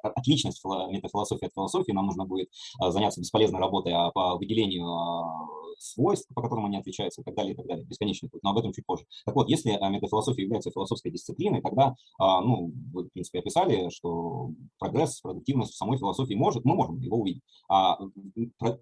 отличность 0.03 0.65
метафилософии 0.65 1.47
от 1.47 1.53
философии, 1.53 1.93
нам 1.93 2.07
нужно 2.07 2.25
будет 2.25 2.49
э, 2.83 2.91
заняться 2.91 3.21
бесполезной 3.21 3.61
работой 3.61 3.93
а, 3.93 4.11
по 4.11 4.37
выделению 4.37 4.87
а, 4.87 5.49
свойств, 5.81 6.29
по 6.35 6.43
которым 6.43 6.67
они 6.67 6.77
отличаются, 6.77 7.23
и 7.23 7.25
так 7.25 7.35
далее, 7.35 7.55
и 7.55 7.57
так 7.57 7.67
далее. 7.67 7.85
Бесконечный 7.85 8.29
путь, 8.29 8.43
но 8.43 8.51
об 8.51 8.59
этом 8.59 8.73
чуть 8.73 8.87
позже. 8.87 9.05
Так 9.25 9.35
вот, 9.35 9.49
если 9.49 9.73
э, 9.73 9.91
метафилософия 9.91 10.43
является 10.43 10.71
философской 10.71 11.11
дисциплиной, 11.11 11.63
тогда, 11.63 11.95
а, 12.19 12.41
ну, 12.41 12.73
вы, 12.93 13.05
в 13.05 13.13
принципе, 13.13 13.41
описали, 13.41 13.89
что 13.91 14.51
прогресс, 14.79 15.21
продуктивность 15.21 15.73
в 15.73 15.77
самой 15.77 15.99
философии 15.99 16.35
может, 16.35 16.65
мы 16.65 16.75
можем 16.75 16.99
его 16.99 17.19
увидеть. 17.19 17.43
А 17.69 17.99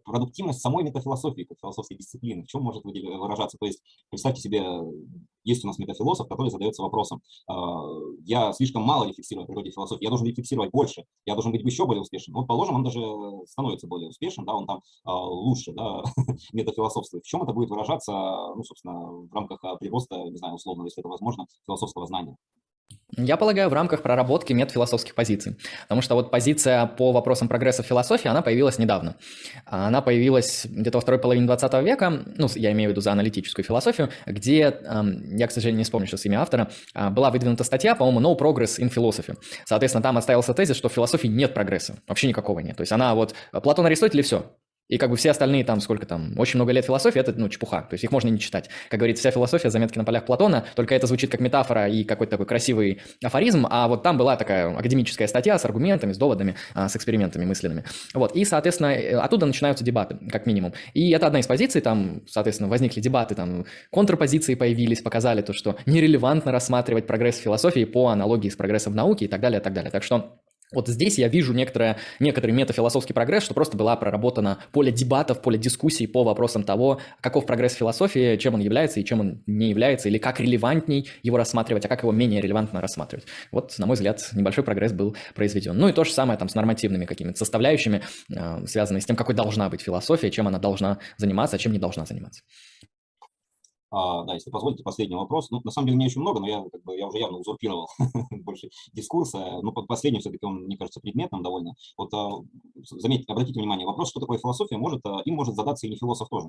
продуктивность 0.04 0.60
самой 0.60 0.84
метафилософии, 0.84 1.42
как 1.42 1.58
философской 1.60 1.96
дисциплины, 1.96 2.42
в 2.42 2.46
чем 2.46 2.62
может 2.62 2.84
выражаться? 2.84 3.58
То 3.58 3.66
есть, 3.66 3.80
представьте 4.10 4.40
себе 4.40 4.62
есть 5.48 5.64
у 5.64 5.66
нас 5.66 5.78
метафилософ, 5.78 6.28
который 6.28 6.50
задается 6.50 6.82
вопросом, 6.82 7.22
а, 7.46 7.82
я 8.24 8.52
слишком 8.52 8.82
мало 8.82 9.04
рефлексирую 9.04 9.44
о 9.44 9.46
природе 9.46 9.70
философии, 9.70 10.04
я 10.04 10.10
должен 10.10 10.26
рефлексировать 10.26 10.70
больше, 10.70 11.04
я 11.26 11.34
должен 11.34 11.52
быть 11.52 11.62
еще 11.62 11.86
более 11.86 12.02
успешен. 12.02 12.34
Вот, 12.34 12.46
положим, 12.46 12.76
он 12.76 12.84
даже 12.84 13.00
становится 13.46 13.86
более 13.86 14.10
успешен, 14.10 14.44
да, 14.44 14.54
он 14.54 14.66
там 14.66 14.82
а, 15.04 15.24
лучше, 15.24 15.72
да, 15.72 16.02
метафилософствует. 16.88 17.24
В 17.24 17.28
чем 17.28 17.42
это 17.42 17.52
будет 17.52 17.70
выражаться, 17.70 18.12
ну, 18.12 18.62
собственно, 18.62 18.94
в 18.94 19.32
рамках 19.32 19.58
а, 19.62 19.76
прироста, 19.76 20.16
не 20.16 20.36
знаю, 20.36 20.54
условно, 20.54 20.84
если 20.84 21.00
это 21.00 21.08
возможно, 21.08 21.46
философского 21.66 22.06
знания? 22.06 22.36
Я 23.16 23.36
полагаю, 23.36 23.68
в 23.68 23.72
рамках 23.72 24.02
проработки 24.02 24.52
метафилософских 24.52 25.14
позиций. 25.14 25.56
Потому 25.82 26.02
что 26.02 26.14
вот 26.14 26.30
позиция 26.30 26.86
по 26.86 27.12
вопросам 27.12 27.48
прогресса 27.48 27.82
в 27.82 27.86
философии, 27.86 28.28
она 28.28 28.42
появилась 28.42 28.78
недавно. 28.78 29.16
Она 29.64 30.02
появилась 30.02 30.66
где-то 30.66 30.98
во 30.98 31.00
второй 31.02 31.20
половине 31.20 31.46
20 31.46 31.82
века, 31.84 32.22
ну, 32.36 32.48
я 32.54 32.72
имею 32.72 32.90
в 32.90 32.92
виду 32.92 33.00
за 33.00 33.12
аналитическую 33.12 33.64
философию, 33.64 34.10
где, 34.26 34.80
я, 34.82 35.46
к 35.46 35.50
сожалению, 35.50 35.78
не 35.78 35.84
вспомню 35.84 36.06
сейчас 36.06 36.26
имя 36.26 36.42
автора, 36.42 36.70
а, 36.94 37.10
была 37.10 37.30
выдвинута 37.30 37.64
статья, 37.64 37.94
по-моему, 37.94 38.20
«No 38.20 38.38
Progress 38.38 38.78
in 38.78 38.92
Philosophy». 38.92 39.36
Соответственно, 39.64 40.02
там 40.02 40.16
отставился 40.16 40.54
тезис, 40.54 40.76
что 40.76 40.88
в 40.88 40.92
философии 40.92 41.28
нет 41.28 41.54
прогресса, 41.54 41.96
вообще 42.06 42.28
никакого 42.28 42.60
нет. 42.60 42.76
То 42.76 42.82
есть 42.82 42.92
она 42.92 43.14
вот, 43.14 43.34
Платон, 43.52 43.86
Аристотель 43.86 44.20
и 44.20 44.22
все, 44.22 44.44
и 44.88 44.98
как 44.98 45.10
бы 45.10 45.16
все 45.16 45.30
остальные 45.30 45.64
там, 45.64 45.80
сколько 45.80 46.06
там, 46.06 46.32
очень 46.38 46.56
много 46.56 46.72
лет 46.72 46.84
философии, 46.84 47.20
это, 47.20 47.32
ну, 47.36 47.48
чепуха. 47.48 47.82
То 47.82 47.94
есть 47.94 48.04
их 48.04 48.10
можно 48.10 48.28
не 48.28 48.38
читать. 48.38 48.68
Как 48.88 48.98
говорится, 48.98 49.20
вся 49.20 49.30
философия, 49.30 49.70
заметки 49.70 49.98
на 49.98 50.04
полях 50.04 50.24
Платона, 50.24 50.64
только 50.74 50.94
это 50.94 51.06
звучит 51.06 51.30
как 51.30 51.40
метафора 51.40 51.88
и 51.88 52.04
какой-то 52.04 52.32
такой 52.32 52.46
красивый 52.46 53.00
афоризм, 53.22 53.66
а 53.68 53.88
вот 53.88 54.02
там 54.02 54.16
была 54.16 54.36
такая 54.36 54.76
академическая 54.76 55.28
статья 55.28 55.58
с 55.58 55.64
аргументами, 55.64 56.12
с 56.12 56.18
доводами, 56.18 56.56
а, 56.74 56.88
с 56.88 56.96
экспериментами 56.96 57.44
мысленными. 57.44 57.84
Вот, 58.14 58.34
и, 58.34 58.44
соответственно, 58.44 58.88
э, 58.88 59.16
оттуда 59.16 59.46
начинаются 59.46 59.84
дебаты, 59.84 60.16
как 60.30 60.46
минимум. 60.46 60.72
И 60.94 61.10
это 61.10 61.26
одна 61.26 61.40
из 61.40 61.46
позиций, 61.46 61.80
там, 61.80 62.22
соответственно, 62.26 62.68
возникли 62.68 63.00
дебаты, 63.00 63.34
там, 63.34 63.66
контрпозиции 63.90 64.54
появились, 64.54 65.00
показали 65.00 65.42
то, 65.42 65.52
что 65.52 65.76
нерелевантно 65.86 66.52
рассматривать 66.52 67.06
прогресс 67.06 67.38
философии 67.38 67.84
по 67.84 68.08
аналогии 68.08 68.48
с 68.48 68.56
прогрессом 68.56 68.92
в 68.92 68.96
науке 68.96 69.26
и 69.26 69.28
так 69.28 69.40
далее, 69.40 69.60
и 69.60 69.62
так 69.62 69.72
далее. 69.72 69.90
Так 69.90 70.02
что 70.02 70.38
вот 70.72 70.88
здесь 70.88 71.18
я 71.18 71.28
вижу 71.28 71.54
некоторое, 71.54 71.96
некоторый 72.20 72.50
метафилософский 72.50 73.14
прогресс, 73.14 73.44
что 73.44 73.54
просто 73.54 73.76
была 73.76 73.96
проработана 73.96 74.58
поле 74.72 74.92
дебатов, 74.92 75.40
поле 75.40 75.58
дискуссий 75.58 76.06
по 76.06 76.24
вопросам 76.24 76.62
того, 76.62 77.00
каков 77.20 77.46
прогресс 77.46 77.74
философии, 77.74 78.36
чем 78.36 78.54
он 78.54 78.60
является 78.60 79.00
и 79.00 79.04
чем 79.04 79.20
он 79.20 79.42
не 79.46 79.70
является, 79.70 80.08
или 80.08 80.18
как 80.18 80.40
релевантней 80.40 81.08
его 81.22 81.38
рассматривать, 81.38 81.84
а 81.86 81.88
как 81.88 82.02
его 82.02 82.12
менее 82.12 82.42
релевантно 82.42 82.80
рассматривать. 82.80 83.26
Вот, 83.50 83.78
на 83.78 83.86
мой 83.86 83.94
взгляд, 83.94 84.22
небольшой 84.32 84.64
прогресс 84.64 84.92
был 84.92 85.16
произведен. 85.34 85.76
Ну 85.76 85.88
и 85.88 85.92
то 85.92 86.04
же 86.04 86.12
самое 86.12 86.38
там 86.38 86.48
с 86.48 86.54
нормативными 86.54 87.06
какими-то 87.06 87.38
составляющими, 87.38 88.02
э, 88.30 88.66
связанными 88.66 89.00
с 89.00 89.06
тем, 89.06 89.16
какой 89.16 89.34
должна 89.34 89.70
быть 89.70 89.80
философия, 89.80 90.30
чем 90.30 90.48
она 90.48 90.58
должна 90.58 90.98
заниматься, 91.16 91.56
а 91.56 91.58
чем 91.58 91.72
не 91.72 91.78
должна 91.78 92.04
заниматься. 92.04 92.42
А, 93.90 94.24
да, 94.24 94.34
если 94.34 94.50
позволите, 94.50 94.82
последний 94.82 95.16
вопрос. 95.16 95.50
Ну, 95.50 95.60
на 95.64 95.70
самом 95.70 95.86
деле, 95.86 95.98
не 95.98 96.06
очень 96.06 96.20
много, 96.20 96.40
но 96.40 96.46
я, 96.46 96.62
как 96.70 96.82
бы, 96.82 96.96
я 96.96 97.06
уже 97.06 97.18
явно 97.18 97.38
узурпировал 97.38 97.88
больше 98.30 98.68
дискурса. 98.92 99.60
Ну, 99.62 99.72
последний 99.72 100.20
все-таки, 100.20 100.44
он, 100.44 100.64
мне 100.64 100.76
кажется, 100.76 101.00
предметным 101.00 101.42
довольно. 101.42 101.74
Вот, 101.96 102.12
а, 102.12 102.30
заметьте, 102.74 103.32
обратите 103.32 103.60
внимание, 103.60 103.86
вопрос, 103.86 104.10
что 104.10 104.20
такое 104.20 104.38
философия, 104.38 104.76
может, 104.76 105.00
а, 105.06 105.20
им 105.24 105.36
может 105.36 105.54
задаться 105.54 105.86
и 105.86 105.90
не 105.90 105.96
философ 105.96 106.28
тоже. 106.28 106.48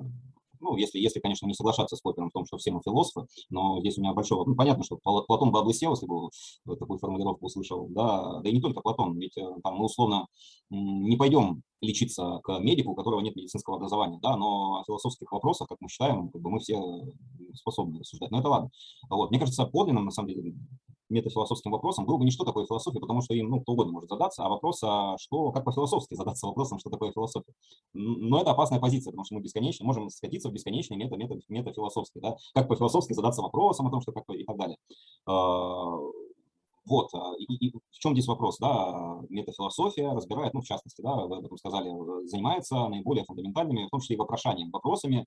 Ну, 0.60 0.76
если, 0.76 0.98
если, 0.98 1.20
конечно, 1.20 1.46
не 1.46 1.54
соглашаться 1.54 1.96
с 1.96 2.00
Поппером 2.02 2.28
в 2.28 2.32
том, 2.32 2.44
что 2.44 2.58
все 2.58 2.70
мы 2.70 2.82
философы, 2.84 3.26
но 3.48 3.80
здесь 3.80 3.96
у 3.96 4.02
меня 4.02 4.12
большой... 4.12 4.44
Ну, 4.46 4.54
понятно, 4.54 4.84
что 4.84 4.98
Платон 5.02 5.50
бы 5.50 5.58
облысел, 5.58 5.92
если 5.92 6.06
бы 6.06 6.28
такую 6.76 6.98
формулировку 6.98 7.46
услышал, 7.46 7.88
да, 7.88 8.40
да 8.40 8.48
и 8.48 8.52
не 8.52 8.60
только 8.60 8.82
Платон, 8.82 9.18
ведь 9.18 9.38
э, 9.38 9.46
там 9.64 9.76
мы 9.76 9.86
условно 9.86 10.26
не 10.68 11.16
пойдем 11.16 11.62
лечиться 11.80 12.40
к 12.44 12.58
медику, 12.58 12.92
у 12.92 12.94
которого 12.94 13.20
нет 13.20 13.36
медицинского 13.36 13.76
образования, 13.76 14.18
да, 14.22 14.36
но 14.36 14.80
о 14.80 14.84
философских 14.84 15.30
вопросах, 15.32 15.68
как 15.68 15.78
мы 15.80 15.88
считаем, 15.88 16.28
как 16.30 16.40
бы 16.40 16.50
мы 16.50 16.58
все 16.60 16.80
способны 17.54 18.00
рассуждать. 18.00 18.30
Но 18.30 18.40
это 18.40 18.48
ладно. 18.48 18.70
Вот. 19.08 19.30
Мне 19.30 19.38
кажется, 19.38 19.64
подлинным, 19.66 20.04
на 20.04 20.10
самом 20.10 20.28
деле, 20.28 20.54
метафилософским 21.10 21.70
вопросом 21.70 22.06
было 22.06 22.16
бы 22.16 22.24
не 22.24 22.30
что 22.30 22.44
такое 22.44 22.66
философия, 22.66 23.00
потому 23.00 23.20
что 23.20 23.34
им 23.34 23.50
ну, 23.50 23.60
кто 23.60 23.72
угодно 23.72 23.92
может 23.92 24.08
задаться, 24.08 24.44
а 24.44 24.48
вопрос, 24.48 24.80
а 24.82 25.16
что, 25.18 25.50
как 25.52 25.64
по-философски 25.64 26.14
задаться 26.14 26.46
вопросом, 26.46 26.78
что 26.78 26.90
такое 26.90 27.12
философия. 27.12 27.52
Но 27.92 28.40
это 28.40 28.52
опасная 28.52 28.80
позиция, 28.80 29.10
потому 29.10 29.24
что 29.24 29.34
мы 29.34 29.40
бесконечно 29.42 29.84
можем 29.84 30.08
скатиться 30.08 30.48
в 30.48 30.52
бесконечный 30.52 30.96
мета, 30.96 31.16
мета, 31.16 31.36
метафилософский. 31.48 32.20
Да? 32.20 32.36
Как 32.54 32.68
по-философски 32.68 33.12
задаться 33.12 33.42
вопросом 33.42 33.88
о 33.88 33.90
том, 33.90 34.00
что 34.00 34.12
как 34.12 34.24
и 34.30 34.44
так 34.44 34.56
далее. 34.56 34.76
А, 36.86 36.88
вот, 36.88 37.08
а, 37.14 37.32
и, 37.38 37.44
и 37.44 37.72
в 37.72 37.98
чем 37.98 38.12
здесь 38.12 38.26
вопрос, 38.26 38.58
да, 38.58 39.20
метафилософия 39.28 40.12
разбирает, 40.12 40.54
ну, 40.54 40.60
в 40.60 40.64
частности, 40.64 41.02
да, 41.02 41.14
вы 41.14 41.36
об 41.36 41.44
этом 41.44 41.56
сказали, 41.56 41.90
занимается 42.26 42.88
наиболее 42.88 43.24
фундаментальными, 43.24 43.86
в 43.86 43.90
том 43.90 44.00
числе 44.00 44.16
и 44.16 44.18
вопрошанием, 44.18 44.70
вопросами, 44.70 45.26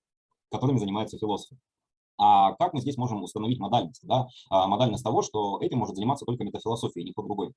которыми 0.51 0.77
занимаются 0.77 1.17
философы. 1.17 1.57
А 2.17 2.53
как 2.53 2.73
мы 2.73 2.81
здесь 2.81 2.97
можем 2.97 3.23
установить 3.23 3.59
модальность? 3.59 4.01
Да? 4.03 4.27
А 4.49 4.67
модальность 4.67 5.03
того, 5.03 5.21
что 5.21 5.59
этим 5.61 5.79
может 5.79 5.95
заниматься 5.95 6.25
только 6.25 6.43
метафилософия, 6.43 7.03
никто 7.03 7.23
другой. 7.23 7.53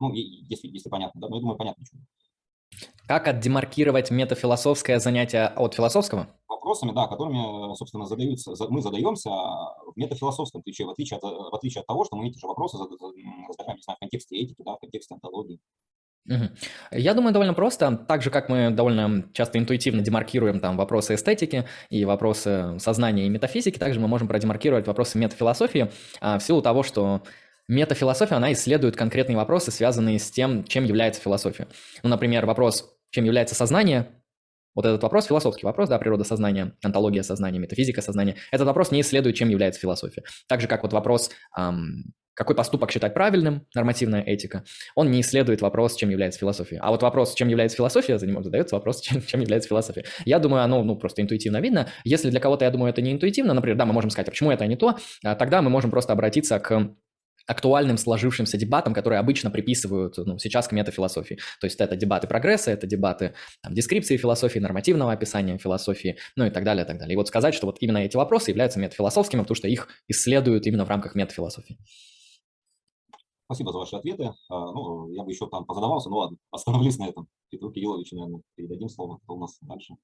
Ну, 0.00 0.12
если, 0.12 0.68
если 0.68 0.88
понятно, 0.88 1.20
да, 1.20 1.28
но 1.28 1.36
я 1.36 1.40
думаю, 1.40 1.58
понятно, 1.58 1.84
почему. 1.84 2.02
Как 3.06 3.26
отдемаркировать 3.26 4.10
метафилософское 4.10 5.00
занятие 5.00 5.46
от 5.46 5.74
философского? 5.74 6.28
Вопросами, 6.58 6.92
да, 6.92 7.06
которыми, 7.06 7.74
собственно, 7.76 8.04
задаются, 8.04 8.52
мы 8.68 8.82
задаемся 8.82 9.30
в 9.30 9.92
метафилософском 9.94 10.62
ключе, 10.62 10.84
в 10.84 10.90
отличие 10.90 11.18
от, 11.18 11.22
в 11.22 11.54
отличие 11.54 11.82
от 11.82 11.86
того, 11.86 12.04
что 12.04 12.16
мы 12.16 12.28
эти 12.28 12.38
же 12.38 12.46
вопросы 12.48 12.76
задаем, 12.76 13.46
не 13.46 13.82
знаю, 13.82 13.96
в 13.96 14.00
контексте 14.00 14.36
этики, 14.36 14.62
да, 14.64 14.74
в 14.74 14.80
контексте 14.80 15.14
антологии. 15.14 15.60
Я 16.90 17.14
думаю, 17.14 17.32
довольно 17.32 17.54
просто. 17.54 17.96
Так 18.08 18.22
же, 18.22 18.30
как 18.30 18.48
мы 18.48 18.70
довольно 18.70 19.30
часто 19.32 19.58
интуитивно 19.58 20.02
демаркируем 20.02 20.60
там 20.60 20.76
вопросы 20.76 21.14
эстетики 21.14 21.64
и 21.88 22.04
вопросы 22.04 22.76
сознания 22.78 23.26
и 23.26 23.30
метафизики, 23.30 23.78
также 23.78 24.00
мы 24.00 24.08
можем 24.08 24.28
продемаркировать 24.28 24.86
вопросы 24.86 25.18
метафилософии 25.18 25.90
а, 26.20 26.38
в 26.38 26.42
силу 26.42 26.60
того, 26.60 26.82
что 26.82 27.22
метафилософия, 27.66 28.36
она 28.36 28.52
исследует 28.52 28.96
конкретные 28.96 29.36
вопросы, 29.36 29.70
связанные 29.70 30.18
с 30.18 30.30
тем, 30.30 30.64
чем 30.64 30.84
является 30.84 31.20
философия. 31.20 31.68
Ну, 32.02 32.10
например, 32.10 32.44
вопрос, 32.46 32.94
чем 33.10 33.24
является 33.24 33.54
сознание, 33.54 34.08
вот 34.78 34.86
этот 34.86 35.02
вопрос, 35.02 35.26
философский 35.26 35.66
вопрос, 35.66 35.88
да, 35.88 35.98
природа 35.98 36.22
сознания, 36.22 36.72
антология 36.84 37.24
сознания, 37.24 37.58
метафизика 37.58 38.00
сознания, 38.00 38.36
этот 38.52 38.64
вопрос 38.64 38.92
не 38.92 39.00
исследует, 39.00 39.34
чем 39.34 39.48
является 39.48 39.80
философия. 39.80 40.22
Так 40.46 40.60
же, 40.60 40.68
как 40.68 40.84
вот 40.84 40.92
вопрос, 40.92 41.32
эм, 41.58 42.14
какой 42.32 42.54
поступок 42.54 42.92
считать 42.92 43.12
правильным, 43.12 43.66
нормативная 43.74 44.22
этика, 44.22 44.62
он 44.94 45.10
не 45.10 45.20
исследует 45.20 45.62
вопрос, 45.62 45.96
чем 45.96 46.10
является 46.10 46.38
философия. 46.38 46.78
А 46.80 46.92
вот 46.92 47.02
вопрос, 47.02 47.34
чем 47.34 47.48
является 47.48 47.76
философия, 47.76 48.20
за 48.20 48.28
ним 48.28 48.40
задается 48.44 48.76
вопрос, 48.76 49.00
чем, 49.02 49.20
чем 49.20 49.40
является 49.40 49.68
философия. 49.68 50.04
Я 50.24 50.38
думаю, 50.38 50.62
оно 50.62 50.84
ну, 50.84 50.94
просто 50.94 51.22
интуитивно 51.22 51.60
видно. 51.60 51.88
Если 52.04 52.30
для 52.30 52.38
кого-то, 52.38 52.64
я 52.64 52.70
думаю, 52.70 52.90
это 52.90 53.02
не 53.02 53.10
интуитивно, 53.10 53.54
например, 53.54 53.76
да, 53.76 53.84
мы 53.84 53.92
можем 53.92 54.10
сказать, 54.10 54.28
а 54.28 54.30
почему 54.30 54.52
это 54.52 54.64
не 54.68 54.76
то, 54.76 54.96
а 55.24 55.34
тогда 55.34 55.60
мы 55.60 55.70
можем 55.70 55.90
просто 55.90 56.12
обратиться 56.12 56.60
к 56.60 56.94
актуальным 57.48 57.96
сложившимся 57.96 58.56
дебатам, 58.56 58.94
которые 58.94 59.18
обычно 59.18 59.50
приписывают 59.50 60.16
ну, 60.18 60.38
сейчас 60.38 60.68
к 60.68 60.72
метафилософии. 60.72 61.38
То 61.60 61.66
есть 61.66 61.80
это 61.80 61.96
дебаты 61.96 62.28
прогресса, 62.28 62.70
это 62.70 62.86
дебаты 62.86 63.34
там, 63.62 63.74
дескрипции 63.74 64.16
философии, 64.16 64.58
нормативного 64.58 65.12
описания 65.12 65.58
философии, 65.58 66.18
ну 66.36 66.46
и 66.46 66.50
так 66.50 66.64
далее, 66.64 66.84
и 66.84 66.86
так 66.86 66.98
далее. 66.98 67.14
И 67.14 67.16
вот 67.16 67.28
сказать, 67.28 67.54
что 67.54 67.66
вот 67.66 67.78
именно 67.80 67.98
эти 67.98 68.16
вопросы 68.16 68.50
являются 68.50 68.78
метафилософскими, 68.78 69.40
потому 69.40 69.56
что 69.56 69.66
их 69.66 69.88
исследуют 70.06 70.66
именно 70.66 70.84
в 70.84 70.88
рамках 70.88 71.14
метафилософии. 71.14 71.78
Спасибо 73.46 73.72
за 73.72 73.78
ваши 73.78 73.96
ответы. 73.96 74.34
А, 74.50 74.72
ну, 74.72 75.10
я 75.12 75.22
бы 75.22 75.30
еще 75.32 75.48
там 75.48 75.64
позадавался, 75.64 76.10
ну 76.10 76.16
ладно, 76.18 76.36
остановлюсь 76.50 76.98
на 76.98 77.08
этом. 77.08 77.28
Петру 77.48 77.72
Кирилловичу, 77.72 78.14
наверное, 78.14 78.42
передадим 78.56 78.90
слово, 78.90 79.18
кто 79.24 79.34
у 79.34 79.40
нас 79.40 79.56
дальше. 79.62 79.94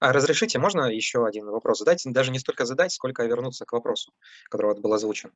А 0.00 0.12
разрешите, 0.12 0.58
можно 0.58 0.86
еще 0.86 1.26
один 1.26 1.46
вопрос 1.46 1.78
задать? 1.78 2.02
Даже 2.06 2.32
не 2.32 2.38
столько 2.38 2.64
задать, 2.64 2.90
сколько 2.92 3.24
вернуться 3.24 3.66
к 3.66 3.72
вопросу, 3.72 4.12
который 4.50 4.68
вот 4.68 4.80
был 4.80 4.92
озвучен. 4.94 5.30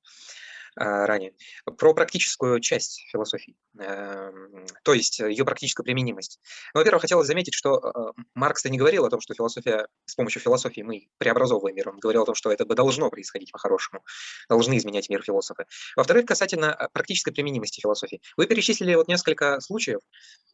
А, 0.78 1.06
ранее, 1.06 1.32
про 1.78 1.94
практическую 1.94 2.60
часть 2.60 3.06
философии, 3.10 3.56
эм, 3.78 4.66
то 4.84 4.92
есть 4.92 5.20
ее 5.20 5.42
практическую 5.46 5.84
применимость. 5.84 6.38
Ну, 6.74 6.80
во-первых, 6.80 7.00
хотелось 7.00 7.26
заметить, 7.26 7.54
что 7.54 7.78
э, 7.78 8.22
Маркс-то 8.34 8.68
не 8.68 8.76
говорил 8.76 9.06
о 9.06 9.10
том, 9.10 9.22
что 9.22 9.32
философия, 9.32 9.88
с 10.04 10.14
помощью 10.14 10.42
философии 10.42 10.82
мы 10.82 11.08
преобразовываем 11.16 11.76
мир, 11.76 11.88
он 11.88 11.98
говорил 11.98 12.24
о 12.24 12.26
том, 12.26 12.34
что 12.34 12.52
это 12.52 12.66
бы 12.66 12.74
должно 12.74 13.08
происходить 13.08 13.52
по-хорошему, 13.52 14.04
должны 14.50 14.76
изменять 14.76 15.08
мир 15.08 15.22
философы. 15.22 15.64
Во-вторых, 15.96 16.26
касательно 16.26 16.76
э, 16.78 16.88
практической 16.92 17.32
применимости 17.32 17.80
философии. 17.80 18.20
Вы 18.36 18.46
перечислили 18.46 18.94
вот 18.96 19.08
несколько 19.08 19.60
случаев 19.60 20.00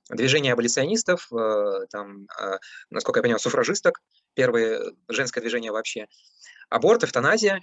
движения 0.08 0.52
аболиционистов, 0.52 1.26
э, 1.32 1.86
там, 1.90 2.28
насколько 2.90 3.18
я 3.18 3.22
понимаю, 3.22 3.40
суфражисток, 3.40 4.00
первое 4.34 4.92
женское 5.08 5.40
движение 5.40 5.72
вообще, 5.72 6.06
аборт, 6.70 7.02
эвтаназия, 7.02 7.60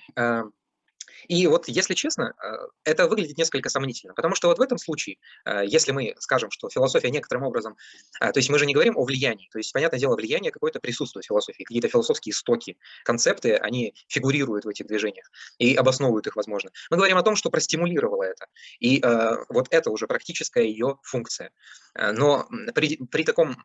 и 1.27 1.47
вот, 1.47 1.67
если 1.67 1.93
честно, 1.93 2.33
э, 2.43 2.67
это 2.83 3.07
выглядит 3.07 3.37
несколько 3.37 3.69
сомнительно, 3.69 4.13
потому 4.13 4.35
что 4.35 4.47
вот 4.47 4.57
в 4.57 4.61
этом 4.61 4.77
случае, 4.77 5.17
э, 5.45 5.63
если 5.65 5.91
мы 5.91 6.15
скажем, 6.19 6.51
что 6.51 6.69
философия 6.69 7.09
некоторым 7.09 7.43
образом, 7.43 7.77
э, 8.19 8.31
то 8.31 8.39
есть 8.39 8.49
мы 8.49 8.59
же 8.59 8.65
не 8.65 8.73
говорим 8.73 8.97
о 8.97 9.03
влиянии, 9.03 9.49
то 9.51 9.57
есть, 9.57 9.73
понятное 9.73 9.99
дело, 9.99 10.15
влияние 10.15 10.51
какое-то 10.51 10.79
присутствует 10.79 11.25
в 11.25 11.27
философии, 11.27 11.63
какие-то 11.63 11.87
философские 11.87 12.31
истоки, 12.31 12.77
концепты, 13.03 13.55
они 13.55 13.93
фигурируют 14.07 14.65
в 14.65 14.69
этих 14.69 14.87
движениях 14.87 15.29
и 15.57 15.75
обосновывают 15.75 16.27
их, 16.27 16.35
возможно. 16.35 16.71
Мы 16.89 16.97
говорим 16.97 17.17
о 17.17 17.23
том, 17.23 17.35
что 17.35 17.49
простимулировало 17.49 18.23
это, 18.23 18.45
и 18.79 19.01
вот 19.49 19.67
это 19.71 19.91
уже 19.91 20.07
практическая 20.07 20.63
ее 20.63 20.97
функция. 21.03 21.51
Но 21.95 22.47
при, 22.73 22.97
при 22.97 23.23
таком 23.23 23.57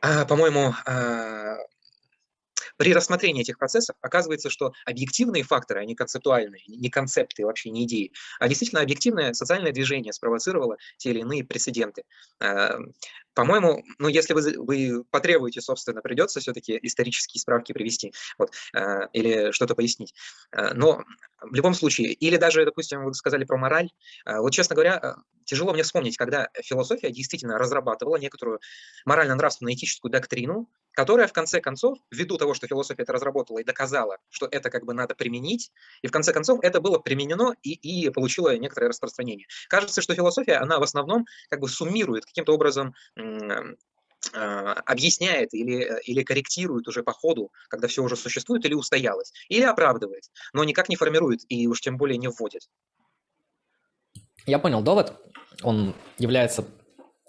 по-моему, 0.00 0.74
при 2.82 2.92
рассмотрении 2.92 3.42
этих 3.42 3.58
процессов 3.58 3.94
оказывается, 4.00 4.50
что 4.50 4.72
объективные 4.84 5.44
факторы, 5.44 5.80
а 5.82 5.84
не 5.84 5.94
концептуальные, 5.94 6.62
не 6.66 6.90
концепты, 6.90 7.46
вообще 7.46 7.70
не 7.70 7.84
идеи, 7.84 8.10
а 8.40 8.48
действительно 8.48 8.80
объективное 8.82 9.32
социальное 9.34 9.70
движение 9.70 10.12
спровоцировало 10.12 10.78
те 10.96 11.10
или 11.10 11.20
иные 11.20 11.44
прецеденты. 11.44 12.02
По-моему, 13.34 13.82
ну, 13.98 14.08
если 14.08 14.34
вы, 14.34 14.54
вы 14.58 15.04
потребуете, 15.10 15.60
собственно, 15.60 16.00
придется 16.02 16.40
все-таки 16.40 16.78
исторические 16.82 17.40
справки 17.40 17.72
привести 17.72 18.12
вот, 18.38 18.52
э, 18.74 19.08
или 19.12 19.52
что-то 19.52 19.74
пояснить. 19.74 20.14
Э, 20.52 20.74
но 20.74 21.02
в 21.40 21.54
любом 21.54 21.74
случае, 21.74 22.12
или 22.12 22.36
даже, 22.36 22.64
допустим, 22.64 23.04
вы 23.04 23.14
сказали 23.14 23.44
про 23.44 23.56
мораль. 23.56 23.90
Э, 24.26 24.38
вот, 24.38 24.52
честно 24.52 24.74
говоря, 24.74 24.98
э, 25.02 25.14
тяжело 25.44 25.72
мне 25.72 25.82
вспомнить, 25.82 26.16
когда 26.16 26.48
философия 26.62 27.10
действительно 27.10 27.58
разрабатывала 27.58 28.16
некоторую 28.16 28.60
морально-нравственную 29.04 29.74
этическую 29.74 30.12
доктрину, 30.12 30.68
которая 30.92 31.26
в 31.26 31.32
конце 31.32 31.60
концов, 31.60 31.98
ввиду 32.10 32.36
того, 32.36 32.54
что 32.54 32.66
философия 32.66 33.02
это 33.02 33.12
разработала 33.12 33.58
и 33.58 33.64
доказала, 33.64 34.18
что 34.30 34.46
это 34.50 34.70
как 34.70 34.84
бы 34.84 34.92
надо 34.92 35.14
применить, 35.14 35.72
и 36.02 36.06
в 36.06 36.10
конце 36.10 36.32
концов 36.32 36.60
это 36.62 36.80
было 36.80 36.98
применено 36.98 37.54
и, 37.62 37.72
и 37.72 38.10
получило 38.10 38.56
некоторое 38.56 38.88
распространение. 38.88 39.46
Кажется, 39.68 40.02
что 40.02 40.14
философия, 40.14 40.56
она 40.56 40.78
в 40.78 40.82
основном 40.82 41.24
как 41.48 41.60
бы 41.60 41.68
суммирует 41.68 42.26
каким-то 42.26 42.54
образом 42.54 42.94
объясняет 44.32 45.52
или, 45.52 46.00
или 46.04 46.22
корректирует 46.22 46.86
уже 46.86 47.02
по 47.02 47.12
ходу, 47.12 47.50
когда 47.68 47.88
все 47.88 48.02
уже 48.02 48.16
существует 48.16 48.64
или 48.64 48.74
устоялось, 48.74 49.32
или 49.48 49.64
оправдывает, 49.64 50.24
но 50.52 50.62
никак 50.64 50.88
не 50.88 50.96
формирует 50.96 51.40
и 51.48 51.66
уж 51.66 51.80
тем 51.80 51.96
более 51.96 52.18
не 52.18 52.28
вводит. 52.28 52.62
Я 54.46 54.58
понял 54.58 54.82
довод. 54.82 55.20
Он 55.62 55.94
является 56.18 56.64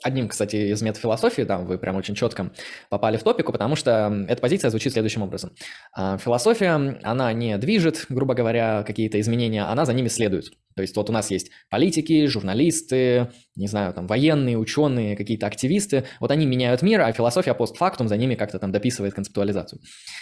одним, 0.04 0.28
кстати, 0.28 0.56
из 0.56 0.82
метафилософии, 0.82 1.44
да, 1.44 1.58
вы 1.58 1.78
прям 1.78 1.96
очень 1.96 2.16
четко 2.16 2.52
попали 2.90 3.18
в 3.18 3.24
топику, 3.24 3.52
потому 3.52 3.76
что 3.76 4.26
эта 4.28 4.42
позиция 4.42 4.70
звучит 4.70 4.94
следующим 4.94 5.22
образом. 5.22 5.56
А, 5.94 6.18
философия, 6.18 7.00
она 7.04 7.34
не 7.34 7.58
движет, 7.58 8.06
грубо 8.10 8.34
говоря, 8.34 8.84
какие-то 8.84 9.20
изменения, 9.20 9.64
она 9.64 9.86
за 9.86 9.94
ними 9.94 10.10
следует. 10.10 10.52
То 10.76 10.82
есть 10.82 10.96
вот 10.96 11.10
у 11.10 11.14
нас 11.14 11.32
есть 11.32 11.52
политики, 11.70 12.26
журналисты, 12.26 13.30
не 13.56 13.68
знаю, 13.68 13.94
там 13.94 14.08
военные, 14.08 14.58
ученые, 14.58 15.16
какие-то 15.16 15.48
активисты, 15.48 16.06
вот 16.20 16.32
они 16.32 16.46
меняют 16.46 16.82
мир, 16.82 17.02
а 17.02 17.12
философия 17.12 17.54
постфактум 17.54 18.08
за 18.08 18.18
ними 18.18 18.36
как-то 18.36 18.60
там 18.60 18.72
дописывает 18.72 19.14
концептуализацию. 19.14 19.82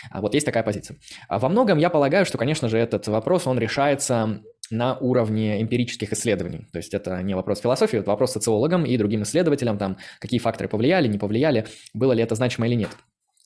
А 0.09 0.21
вот 0.21 0.33
есть 0.33 0.45
такая 0.45 0.63
позиция. 0.63 0.97
А 1.27 1.39
во 1.39 1.49
многом 1.49 1.77
я 1.77 1.89
полагаю, 1.89 2.25
что, 2.25 2.37
конечно 2.37 2.69
же, 2.69 2.77
этот 2.77 3.07
вопрос, 3.07 3.47
он 3.47 3.59
решается 3.59 4.41
на 4.71 4.97
уровне 4.97 5.61
эмпирических 5.61 6.13
исследований. 6.13 6.65
То 6.71 6.77
есть 6.77 6.93
это 6.93 7.21
не 7.21 7.35
вопрос 7.35 7.59
философии, 7.59 7.99
это 7.99 8.09
вопрос 8.09 8.31
социологам 8.31 8.85
и 8.85 8.97
другим 8.97 9.23
исследователям, 9.23 9.77
там, 9.77 9.97
какие 10.19 10.39
факторы 10.39 10.69
повлияли, 10.69 11.07
не 11.07 11.17
повлияли, 11.17 11.67
было 11.93 12.13
ли 12.13 12.23
это 12.23 12.35
значимо 12.35 12.67
или 12.67 12.75
нет. 12.75 12.89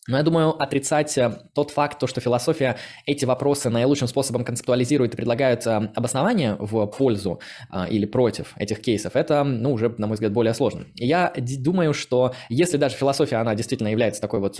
Но 0.08 0.18
я 0.18 0.24
думаю, 0.24 0.50
отрицать 0.62 1.18
э, 1.18 1.32
тот 1.54 1.72
факт, 1.72 2.00
то, 2.00 2.06
что 2.06 2.22
философия 2.22 2.78
эти 3.06 3.26
вопросы 3.26 3.70
наилучшим 3.70 4.08
способом 4.08 4.44
концептуализирует 4.44 5.14
и 5.14 5.18
предлагает 5.18 5.66
э, 5.66 5.90
обоснование 5.96 6.56
в 6.60 6.86
пользу 6.88 7.40
э, 7.72 7.90
или 7.90 8.06
против 8.06 8.54
этих 8.58 8.82
кейсов, 8.82 9.16
это, 9.16 9.44
ну, 9.44 9.74
уже, 9.74 9.94
на 9.98 10.06
мой 10.08 10.16
взгляд, 10.16 10.32
более 10.32 10.54
сложно. 10.54 10.86
И 10.96 11.08
я 11.08 11.34
думаю, 11.38 11.94
что 11.94 12.34
если 12.50 12.78
даже 12.78 12.96
философия, 12.96 13.38
она 13.38 13.56
действительно 13.56 13.88
является 13.88 14.22
такой 14.22 14.40
вот 14.40 14.60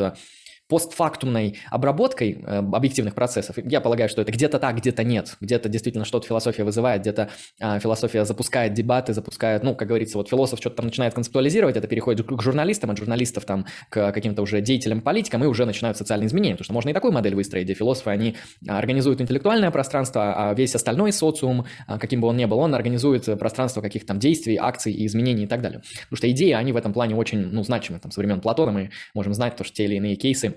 постфактумной 0.68 1.60
обработкой 1.70 2.44
э, 2.44 2.58
объективных 2.58 3.14
процессов, 3.14 3.58
я 3.58 3.82
полагаю, 3.82 4.10
что 4.10 4.22
это 4.22 4.32
где-то 4.32 4.60
так, 4.60 4.78
где-то 4.78 5.04
нет. 5.04 5.38
Где-то 5.40 5.70
действительно 5.70 6.06
что-то 6.06 6.28
философия 6.28 6.64
вызывает, 6.64 7.02
где-то 7.02 7.30
э, 7.60 7.80
философия 7.80 8.26
запускает 8.26 8.74
дебаты, 8.74 9.14
запускает, 9.14 9.64
ну, 9.64 9.76
как 9.76 9.88
говорится, 9.88 10.18
вот 10.18 10.30
философ 10.30 10.60
что-то 10.60 10.78
там 10.78 10.88
начинает 10.88 11.14
концептуализировать, 11.14 11.78
это 11.78 11.88
переходит 11.88 12.26
к 12.26 12.42
журналистам, 12.42 12.90
от 12.90 12.98
журналистов 12.98 13.46
там 13.46 13.66
к 13.90 14.12
каким-то 14.12 14.42
уже 14.42 14.62
деятелям, 14.62 15.02
политикам, 15.02 15.44
и 15.44 15.48
уже 15.48 15.66
начинают 15.66 15.98
социальные 15.98 16.28
изменения. 16.28 16.56
Потому 16.56 16.66
что 16.66 16.74
можно 16.74 16.90
и 16.90 16.94
такую 16.94 17.14
модель 17.14 17.36
выстроить, 17.36 17.66
где 17.66 17.76
философы, 17.76 18.10
они 18.10 18.36
организуют 18.68 19.22
интеллектуальное 19.22 19.70
пространство, 19.70 20.50
а 20.50 20.54
весь 20.54 20.74
остальной 20.74 21.12
социум, 21.12 21.66
каким 21.88 22.22
бы 22.22 22.28
он 22.28 22.38
ни 22.38 22.46
был, 22.46 22.58
он 22.58 22.74
организует 22.74 23.26
пространство 23.38 23.82
каких-то 23.82 24.08
там 24.08 24.20
действий, 24.20 24.58
акций 24.60 24.94
и 24.94 25.06
изменений 25.06 25.44
и 25.44 25.48
так 25.48 25.62
далее. 25.62 25.82
Потому 26.04 26.18
что 26.18 26.32
идеи, 26.32 26.52
они 26.52 26.72
в 26.72 26.78
этом 26.78 26.94
плане 26.94 27.16
очень, 27.16 27.40
ну, 27.40 27.64
значимы. 27.64 28.00
Там, 28.00 28.12
со 28.12 28.20
времен 28.20 28.42
Платона 28.42 28.72
мы 28.72 28.90
можем 29.14 29.34
знать, 29.34 29.56
то, 29.56 29.64
что 29.64 29.76
те 29.76 29.86
или 29.86 29.96
иные 29.96 30.16
кейсы 30.16 30.55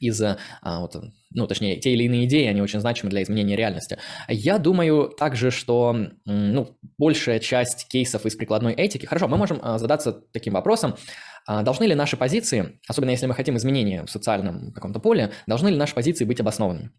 из-за, 0.00 0.38
а, 0.62 0.80
вот, 0.80 0.96
ну, 1.32 1.46
точнее, 1.46 1.76
те 1.76 1.92
или 1.92 2.04
иные 2.04 2.24
идеи, 2.26 2.46
они 2.46 2.60
очень 2.60 2.80
значимы 2.80 3.10
для 3.10 3.22
изменения 3.22 3.56
реальности. 3.56 3.98
Я 4.28 4.58
думаю 4.58 5.08
также, 5.08 5.50
что, 5.50 5.96
ну, 6.24 6.76
большая 6.98 7.38
часть 7.40 7.88
кейсов 7.88 8.26
из 8.26 8.34
прикладной 8.36 8.72
этики, 8.74 9.06
хорошо, 9.06 9.28
мы 9.28 9.36
можем 9.36 9.58
а, 9.62 9.78
задаться 9.78 10.12
таким 10.32 10.54
вопросом, 10.54 10.96
должны 11.46 11.84
ли 11.84 11.94
наши 11.94 12.16
позиции, 12.16 12.80
особенно 12.88 13.10
если 13.10 13.26
мы 13.26 13.34
хотим 13.34 13.56
изменения 13.56 14.04
в 14.04 14.10
социальном 14.10 14.72
каком-то 14.72 15.00
поле, 15.00 15.32
должны 15.46 15.68
ли 15.68 15.76
наши 15.76 15.94
позиции 15.94 16.24
быть 16.24 16.40
обоснованными? 16.40 16.90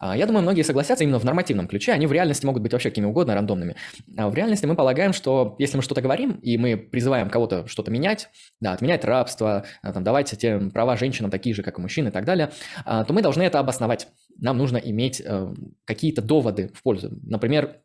А, 0.00 0.16
я 0.16 0.26
думаю, 0.26 0.42
многие 0.42 0.62
согласятся 0.62 1.04
именно 1.04 1.18
в 1.18 1.24
нормативном 1.24 1.66
ключе, 1.66 1.92
они 1.92 2.06
в 2.06 2.12
реальности 2.12 2.46
могут 2.46 2.62
быть 2.62 2.72
вообще 2.72 2.90
какими 2.90 3.06
угодно 3.06 3.34
рандомными. 3.34 3.76
А 4.16 4.28
в 4.28 4.34
реальности 4.34 4.66
мы 4.66 4.76
полагаем, 4.76 5.12
что 5.12 5.56
если 5.58 5.76
мы 5.76 5.82
что-то 5.82 6.00
говорим, 6.00 6.32
и 6.42 6.56
мы 6.58 6.76
призываем 6.76 7.30
кого-то 7.30 7.66
что-то 7.66 7.90
менять, 7.90 8.28
да, 8.60 8.72
отменять 8.72 9.04
рабство, 9.04 9.64
а, 9.82 9.92
там, 9.92 10.04
давайте 10.04 10.36
те 10.36 10.58
права 10.58 10.96
женщинам 10.96 11.30
такие 11.30 11.54
же, 11.54 11.62
как 11.62 11.78
и 11.78 11.82
мужчин 11.82 12.08
и 12.08 12.10
так 12.10 12.24
далее, 12.24 12.50
то 12.84 13.06
мы 13.10 13.22
должны 13.22 13.42
это 13.42 13.58
обосновать. 13.58 14.08
Нам 14.38 14.58
нужно 14.58 14.78
иметь 14.78 15.22
э, 15.24 15.54
какие-то 15.84 16.22
доводы 16.22 16.72
в 16.74 16.82
пользу. 16.82 17.10
Например, 17.22 17.80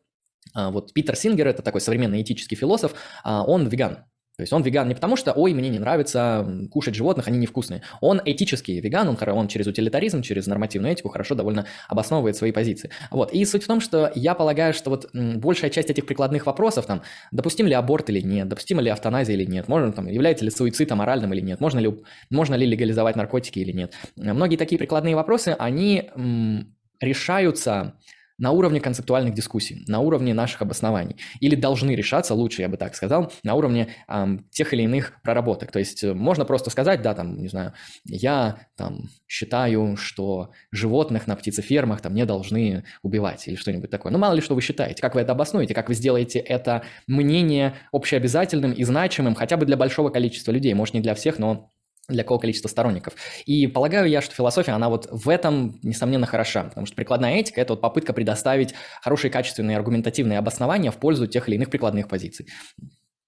вот 0.54 0.92
Питер 0.92 1.16
Сингер, 1.16 1.46
это 1.46 1.62
такой 1.62 1.80
современный 1.80 2.22
этический 2.22 2.56
философ, 2.56 2.94
он 3.24 3.68
веган. 3.68 4.04
То 4.40 4.44
есть 4.44 4.54
он 4.54 4.62
веган 4.62 4.88
не 4.88 4.94
потому, 4.94 5.16
что, 5.16 5.32
ой, 5.32 5.52
мне 5.52 5.68
не 5.68 5.78
нравится 5.78 6.48
кушать 6.70 6.94
животных, 6.94 7.28
они 7.28 7.36
невкусные. 7.36 7.82
Он 8.00 8.22
этический 8.24 8.80
веган, 8.80 9.06
он, 9.06 9.18
он 9.28 9.48
через 9.48 9.66
утилитаризм, 9.66 10.22
через 10.22 10.46
нормативную 10.46 10.94
этику 10.94 11.10
хорошо 11.10 11.34
довольно 11.34 11.66
обосновывает 11.88 12.36
свои 12.36 12.50
позиции. 12.50 12.88
Вот. 13.10 13.32
И 13.34 13.44
суть 13.44 13.64
в 13.64 13.66
том, 13.66 13.82
что 13.82 14.10
я 14.14 14.34
полагаю, 14.34 14.72
что 14.72 14.88
вот 14.88 15.10
большая 15.12 15.70
часть 15.70 15.90
этих 15.90 16.06
прикладных 16.06 16.46
вопросов, 16.46 16.86
там, 16.86 17.02
допустим 17.32 17.66
ли 17.66 17.74
аборт 17.74 18.08
или 18.08 18.22
нет, 18.22 18.48
допустима 18.48 18.80
ли 18.80 18.88
автоназия 18.88 19.36
или 19.36 19.44
нет, 19.44 19.68
можно, 19.68 19.92
там, 19.92 20.06
является 20.06 20.46
ли 20.46 20.50
суицид 20.50 20.90
аморальным 20.90 21.34
или 21.34 21.42
нет, 21.42 21.60
можно 21.60 21.78
ли, 21.78 21.94
можно 22.30 22.54
ли 22.54 22.64
легализовать 22.64 23.16
наркотики 23.16 23.58
или 23.58 23.72
нет. 23.72 23.92
Многие 24.16 24.56
такие 24.56 24.78
прикладные 24.78 25.16
вопросы, 25.16 25.54
они 25.58 26.10
м, 26.16 26.74
решаются 26.98 27.92
на 28.40 28.50
уровне 28.50 28.80
концептуальных 28.80 29.34
дискуссий, 29.34 29.84
на 29.86 30.00
уровне 30.00 30.34
наших 30.34 30.62
обоснований. 30.62 31.16
Или 31.40 31.54
должны 31.54 31.92
решаться, 31.92 32.34
лучше 32.34 32.62
я 32.62 32.68
бы 32.68 32.76
так 32.76 32.96
сказал, 32.96 33.32
на 33.44 33.54
уровне 33.54 33.94
эм, 34.08 34.46
тех 34.50 34.72
или 34.72 34.82
иных 34.82 35.20
проработок. 35.22 35.70
То 35.70 35.78
есть 35.78 36.02
э, 36.02 36.14
можно 36.14 36.44
просто 36.44 36.70
сказать, 36.70 37.02
да, 37.02 37.14
там, 37.14 37.36
не 37.36 37.48
знаю, 37.48 37.74
я 38.04 38.58
там 38.76 39.10
считаю, 39.28 39.96
что 39.96 40.50
животных 40.72 41.26
на 41.26 41.36
птицефермах 41.36 42.00
там 42.00 42.14
не 42.14 42.24
должны 42.24 42.84
убивать 43.02 43.46
или 43.46 43.56
что-нибудь 43.56 43.90
такое. 43.90 44.10
Ну, 44.10 44.18
мало 44.18 44.34
ли 44.34 44.40
что 44.40 44.54
вы 44.54 44.62
считаете, 44.62 45.02
как 45.02 45.14
вы 45.14 45.20
это 45.20 45.32
обоснуете, 45.32 45.74
как 45.74 45.88
вы 45.88 45.94
сделаете 45.94 46.38
это 46.38 46.82
мнение 47.06 47.74
общеобязательным 47.92 48.72
и 48.72 48.82
значимым 48.84 49.34
хотя 49.34 49.56
бы 49.58 49.66
для 49.66 49.76
большого 49.76 50.08
количества 50.08 50.50
людей, 50.50 50.72
может, 50.72 50.94
не 50.94 51.00
для 51.00 51.14
всех, 51.14 51.38
но 51.38 51.70
для 52.08 52.24
какого 52.24 52.40
количества 52.40 52.68
сторонников. 52.68 53.14
И 53.46 53.66
полагаю 53.66 54.08
я, 54.08 54.20
что 54.20 54.34
философия, 54.34 54.72
она 54.72 54.88
вот 54.88 55.08
в 55.10 55.28
этом, 55.28 55.78
несомненно, 55.82 56.26
хороша, 56.26 56.64
потому 56.64 56.86
что 56.86 56.96
прикладная 56.96 57.36
этика– 57.36 57.60
это 57.62 57.74
вот 57.74 57.80
попытка 57.80 58.12
предоставить 58.12 58.74
хорошие, 59.02 59.30
качественные, 59.30 59.76
аргументативные 59.76 60.38
обоснования 60.38 60.90
в 60.90 60.98
пользу 60.98 61.26
тех 61.26 61.48
или 61.48 61.56
иных 61.56 61.70
прикладных 61.70 62.08
позиций 62.08 62.48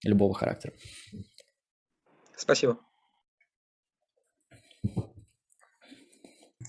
любого 0.05 0.35
характера. 0.35 0.73
Спасибо. 2.37 2.79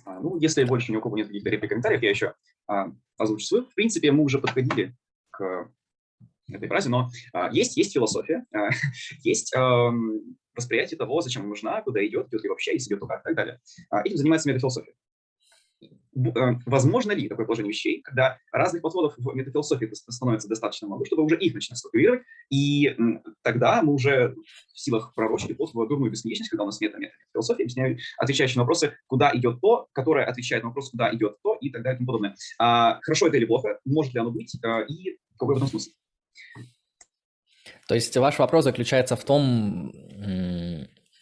А, 0.05 0.19
ну, 0.19 0.37
если 0.37 0.63
больше 0.65 0.91
ни 0.91 0.97
у 0.97 1.01
кого 1.01 1.17
нет 1.17 1.27
каких-то 1.27 1.49
реплик 1.49 1.69
комментариев, 1.69 2.01
я 2.03 2.09
еще 2.09 2.33
а, 2.67 2.91
озвучу 3.17 3.45
свою. 3.45 3.65
В 3.65 3.73
принципе, 3.73 4.11
мы 4.11 4.23
уже 4.23 4.39
подходили 4.39 4.95
к 5.31 5.71
этой 6.51 6.67
фразе, 6.67 6.89
но 6.89 7.09
а, 7.33 7.49
есть, 7.51 7.77
есть 7.77 7.93
философия, 7.93 8.45
а, 8.53 8.69
есть 9.23 9.53
а, 9.55 9.91
восприятие 10.55 10.97
того, 10.97 11.21
зачем 11.21 11.47
нужна, 11.47 11.81
куда 11.81 12.05
идет, 12.05 12.27
идет 12.27 12.43
ли 12.43 12.49
вообще, 12.49 12.73
если 12.73 12.89
идет, 12.89 12.99
то 12.99 13.07
как, 13.07 13.21
и 13.21 13.23
так 13.23 13.35
далее. 13.35 13.59
А, 13.89 14.01
этим 14.01 14.17
занимается 14.17 14.49
метафилософия. 14.49 14.93
Э, 16.15 16.53
возможно 16.65 17.11
ли 17.11 17.27
такое 17.27 17.45
положение 17.45 17.71
вещей, 17.71 18.01
когда 18.01 18.37
разных 18.51 18.81
подходов 18.81 19.15
в 19.17 19.35
метафилософии 19.35 19.89
становится 19.93 20.47
достаточно 20.47 20.87
много, 20.87 21.05
чтобы 21.05 21.23
уже 21.23 21.37
их 21.37 21.53
начинать 21.53 21.79
структурировать, 21.79 22.21
и 22.49 22.95
тогда 23.41 23.81
мы 23.81 23.93
уже 23.93 24.35
в 24.73 24.79
силах 24.79 25.13
пророчить 25.15 25.53
вход 25.53 25.73
в 25.73 25.87
дурную 25.87 26.11
бесконечность, 26.11 26.51
когда 26.51 26.63
у 26.63 26.67
нас 26.67 26.79
нет 26.81 26.93
метафилософии, 26.97 27.99
отвечающие 28.17 28.57
на 28.57 28.63
вопросы, 28.63 28.93
куда 29.07 29.31
идет 29.33 29.59
то, 29.61 29.87
которое 29.93 30.25
отвечает 30.25 30.63
на 30.63 30.69
вопрос, 30.69 30.91
куда 30.91 31.13
идет 31.13 31.37
то, 31.41 31.57
и 31.59 31.69
так 31.69 31.81
далее 31.83 31.95
и 31.95 31.97
тому 31.99 32.07
подобное. 32.07 32.35
А, 32.59 32.99
хорошо 33.01 33.27
это 33.27 33.37
или 33.37 33.45
плохо, 33.45 33.79
может 33.85 34.13
ли 34.13 34.19
оно 34.19 34.31
быть, 34.31 34.55
а, 34.63 34.81
и 34.81 35.17
какой 35.37 35.55
в 35.55 35.57
этом 35.57 35.67
смысл? 35.67 35.91
То 37.87 37.95
есть 37.95 38.15
ваш 38.15 38.39
вопрос 38.39 38.63
заключается 38.63 39.15
в 39.15 39.23
том, 39.25 39.91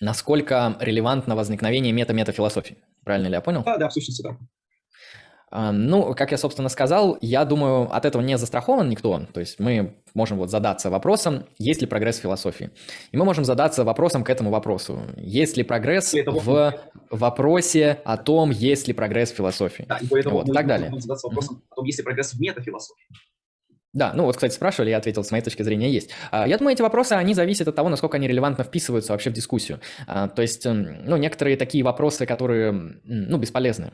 насколько 0.02 0.76
релевантно 0.80 1.36
возникновение 1.36 1.94
мета-метафилософии. 1.94 2.78
Правильно 3.06 3.28
ли 3.28 3.34
я 3.36 3.42
понял? 3.42 3.64
Да, 3.64 3.78
да, 3.78 3.88
в 3.88 3.94
сущности, 3.94 4.22
да. 4.22 4.38
Ну, 5.54 6.14
как 6.14 6.32
я, 6.32 6.38
собственно, 6.38 6.70
сказал, 6.70 7.18
я 7.20 7.44
думаю, 7.44 7.94
от 7.94 8.06
этого 8.06 8.22
не 8.22 8.38
застрахован 8.38 8.88
никто. 8.88 9.26
То 9.34 9.42
есть 9.42 9.60
мы 9.60 9.98
можем 10.14 10.38
вот 10.38 10.50
задаться 10.50 10.90
вопросом, 10.90 11.46
есть 11.58 11.82
ли 11.82 11.88
прогресс 11.88 12.20
в 12.20 12.22
философии. 12.22 12.72
И 13.12 13.18
мы 13.18 13.26
можем 13.26 13.44
задаться 13.44 13.84
вопросом 13.84 14.24
к 14.24 14.30
этому 14.30 14.50
вопросу. 14.50 15.02
Есть 15.18 15.58
ли 15.58 15.64
прогресс 15.64 16.14
в 16.14 16.74
вопросе 17.10 18.00
о 18.06 18.16
том, 18.16 18.52
есть 18.52 18.88
ли 18.88 18.94
прогресс 18.94 19.32
в 19.34 19.36
философии. 19.36 19.86
Да, 19.90 19.98
и 19.98 20.08
поэтому 20.08 20.38
вот, 20.38 20.48
мы, 20.48 20.54
так 20.54 20.68
далее. 20.68 20.90
задаться 21.00 21.28
вопросом 21.28 21.58
mm-hmm. 21.58 21.72
о 21.72 21.76
том, 21.76 21.86
есть 21.86 22.00
ли 22.00 22.06
прогресс 22.06 22.34
в 22.34 22.40
метафилософии. 22.40 23.08
Да, 23.94 24.14
ну 24.16 24.24
вот, 24.24 24.36
кстати, 24.36 24.54
спрашивали, 24.54 24.90
я 24.90 24.98
ответил, 24.98 25.24
с 25.24 25.32
моей 25.32 25.44
точки 25.44 25.64
зрения 25.64 25.92
есть. 25.92 26.12
А, 26.32 26.48
я 26.48 26.58
думаю, 26.58 26.74
эти 26.74 26.82
вопросы, 26.82 27.14
они 27.14 27.34
зависят 27.34 27.68
от 27.68 27.76
того, 27.76 27.90
насколько 27.90 28.16
они 28.16 28.28
релевантно 28.28 28.64
вписываются 28.64 29.12
вообще 29.12 29.32
в 29.32 29.34
дискуссию. 29.34 29.82
А, 30.08 30.30
то 30.30 30.42
есть, 30.42 30.66
ну, 30.66 31.18
некоторые 31.18 31.58
такие 31.58 31.84
вопросы, 31.84 32.26
которые, 32.26 32.72
ну, 33.04 33.38
бесполезны. 33.38 33.92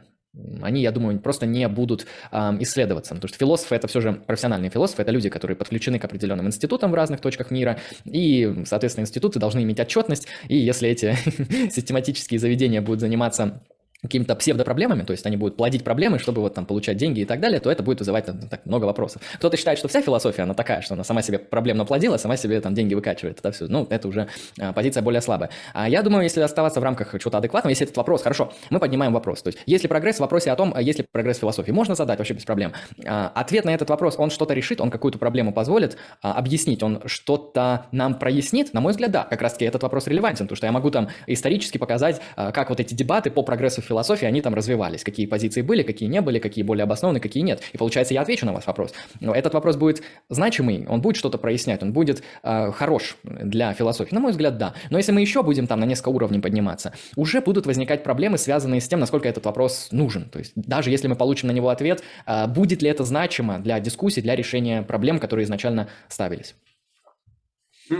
Они, 0.61 0.83
я 0.83 0.91
думаю, 0.91 1.19
просто 1.19 1.47
не 1.47 1.67
будут 1.67 2.05
исследоваться. 2.31 3.15
Потому 3.15 3.27
что 3.27 3.39
философы– 3.39 3.73
это 3.75 3.87
все 3.87 4.01
же 4.01 4.13
профессиональные 4.13 4.69
философы, 4.69 5.01
это 5.01 5.09
люди, 5.11 5.29
которые 5.29 5.57
подключены 5.57 5.97
к 5.97 6.05
определенным 6.05 6.45
институтам 6.45 6.91
в 6.91 6.93
разных 6.93 7.21
точках 7.21 7.49
мира, 7.49 7.79
и, 8.05 8.63
соответственно, 8.65 9.05
институты 9.05 9.39
должны 9.39 9.63
иметь 9.63 9.79
отчетность, 9.79 10.27
и 10.47 10.55
если 10.57 10.89
эти 10.89 11.15
систематические 11.71 12.39
заведения 12.39 12.81
будут 12.81 12.99
заниматься 12.99 13.63
какими-то 14.07 14.35
псевдопроблемами, 14.35 15.03
то 15.03 15.11
есть 15.11 15.25
они 15.25 15.37
будут 15.37 15.57
плодить 15.57 15.83
проблемы, 15.83 16.19
чтобы 16.19 16.41
вот 16.41 16.53
там 16.53 16.65
получать 16.65 16.97
деньги 16.97 17.21
и 17.21 17.25
так 17.25 17.39
далее, 17.39 17.59
то 17.59 17.69
это 17.69 17.83
будет 17.83 17.99
вызывать 17.99 18.25
там, 18.25 18.39
так, 18.39 18.65
много 18.65 18.85
вопросов. 18.85 19.21
Кто-то 19.35 19.57
считает, 19.57 19.77
что 19.77 19.87
вся 19.87 20.01
философия, 20.01 20.43
она 20.43 20.53
такая, 20.53 20.81
что 20.81 20.93
она 20.93 21.03
сама 21.03 21.21
себе 21.21 21.39
проблемно 21.39 21.85
плодила, 21.85 22.17
сама 22.17 22.37
себе 22.37 22.59
там 22.61 22.73
деньги 22.73 22.93
выкачивает, 22.93 23.39
это 23.39 23.51
все, 23.51 23.67
ну, 23.67 23.87
это 23.89 24.07
уже 24.07 24.27
а, 24.59 24.73
позиция 24.73 25.03
более 25.03 25.21
слабая. 25.21 25.49
А 25.73 25.87
я 25.89 26.01
думаю, 26.01 26.23
если 26.23 26.41
оставаться 26.41 26.79
в 26.79 26.83
рамках 26.83 27.11
чего-то 27.19 27.37
адекватного, 27.37 27.71
если 27.71 27.85
этот 27.85 27.97
вопрос, 27.97 28.23
хорошо, 28.23 28.51
мы 28.69 28.79
поднимаем 28.79 29.13
вопрос, 29.13 29.41
то 29.41 29.49
есть 29.49 29.59
если 29.65 29.87
прогресс 29.87 30.17
в 30.17 30.19
вопросе 30.21 30.51
о 30.51 30.55
том, 30.55 30.73
а 30.75 30.81
есть 30.81 30.99
ли 30.99 31.05
прогресс 31.11 31.39
философии, 31.39 31.71
можно 31.71 31.95
задать 31.95 32.17
вообще 32.19 32.33
без 32.33 32.45
проблем. 32.45 32.73
А, 33.05 33.31
ответ 33.35 33.65
на 33.65 33.73
этот 33.73 33.89
вопрос, 33.89 34.15
он 34.17 34.29
что-то 34.29 34.53
решит, 34.53 34.81
он 34.81 34.91
какую-то 34.91 35.17
проблему 35.17 35.53
позволит 35.53 35.97
а, 36.21 36.33
объяснить, 36.33 36.83
он 36.83 37.01
что-то 37.05 37.85
нам 37.91 38.17
прояснит, 38.17 38.73
на 38.73 38.81
мой 38.81 38.91
взгляд, 38.91 39.11
да, 39.11 39.23
как 39.23 39.41
раз-таки 39.41 39.65
этот 39.65 39.83
вопрос 39.83 40.07
релевантен, 40.07 40.45
потому 40.45 40.55
что 40.55 40.65
я 40.65 40.71
могу 40.71 40.91
там 40.91 41.09
исторически 41.27 41.77
показать, 41.77 42.21
а, 42.35 42.51
как 42.51 42.69
вот 42.69 42.79
эти 42.79 42.93
дебаты 42.93 43.31
по 43.31 43.43
прогрессу 43.43 43.81
в 43.81 43.85
философии, 43.97 44.25
они 44.25 44.41
там 44.41 44.53
развивались, 44.53 45.03
какие 45.03 45.25
позиции 45.25 45.61
были, 45.61 45.81
какие 45.81 46.07
не 46.07 46.21
были, 46.21 46.39
какие 46.39 46.63
более 46.63 46.83
обоснованы, 46.83 47.19
какие 47.19 47.43
нет. 47.43 47.61
И 47.73 47.77
получается, 47.77 48.13
я 48.13 48.21
отвечу 48.21 48.45
на 48.45 48.53
ваш 48.53 48.67
вопрос. 48.67 48.93
Но 49.19 49.33
этот 49.33 49.53
вопрос 49.53 49.75
будет 49.75 50.03
значимый, 50.29 50.85
он 50.87 51.01
будет 51.01 51.15
что-то 51.15 51.37
прояснять, 51.39 51.81
он 51.81 51.93
будет 51.93 52.21
э, 52.43 52.71
хорош 52.71 53.17
для 53.23 53.73
философии. 53.73 54.13
На 54.13 54.19
мой 54.19 54.31
взгляд, 54.31 54.57
да. 54.57 54.73
Но 54.91 54.97
если 54.97 55.11
мы 55.11 55.21
еще 55.21 55.41
будем 55.41 55.65
там 55.65 55.79
на 55.79 55.85
несколько 55.85 56.09
уровней 56.09 56.39
подниматься, 56.39 56.93
уже 57.15 57.41
будут 57.41 57.65
возникать 57.65 58.03
проблемы, 58.03 58.37
связанные 58.37 58.81
с 58.81 58.87
тем, 58.87 58.99
насколько 58.99 59.27
этот 59.27 59.45
вопрос 59.45 59.89
нужен. 59.91 60.29
То 60.29 60.39
есть 60.39 60.51
даже 60.55 60.91
если 60.91 61.07
мы 61.07 61.15
получим 61.15 61.47
на 61.47 61.53
него 61.53 61.69
ответ, 61.69 62.03
э, 62.27 62.47
будет 62.47 62.83
ли 62.83 62.89
это 62.89 63.03
значимо 63.03 63.59
для 63.59 63.79
дискуссии, 63.79 64.21
для 64.21 64.35
решения 64.35 64.83
проблем, 64.83 65.19
которые 65.19 65.45
изначально 65.45 65.87
ставились. 66.07 66.55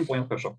Понял, 0.07 0.27
хорошо. 0.27 0.57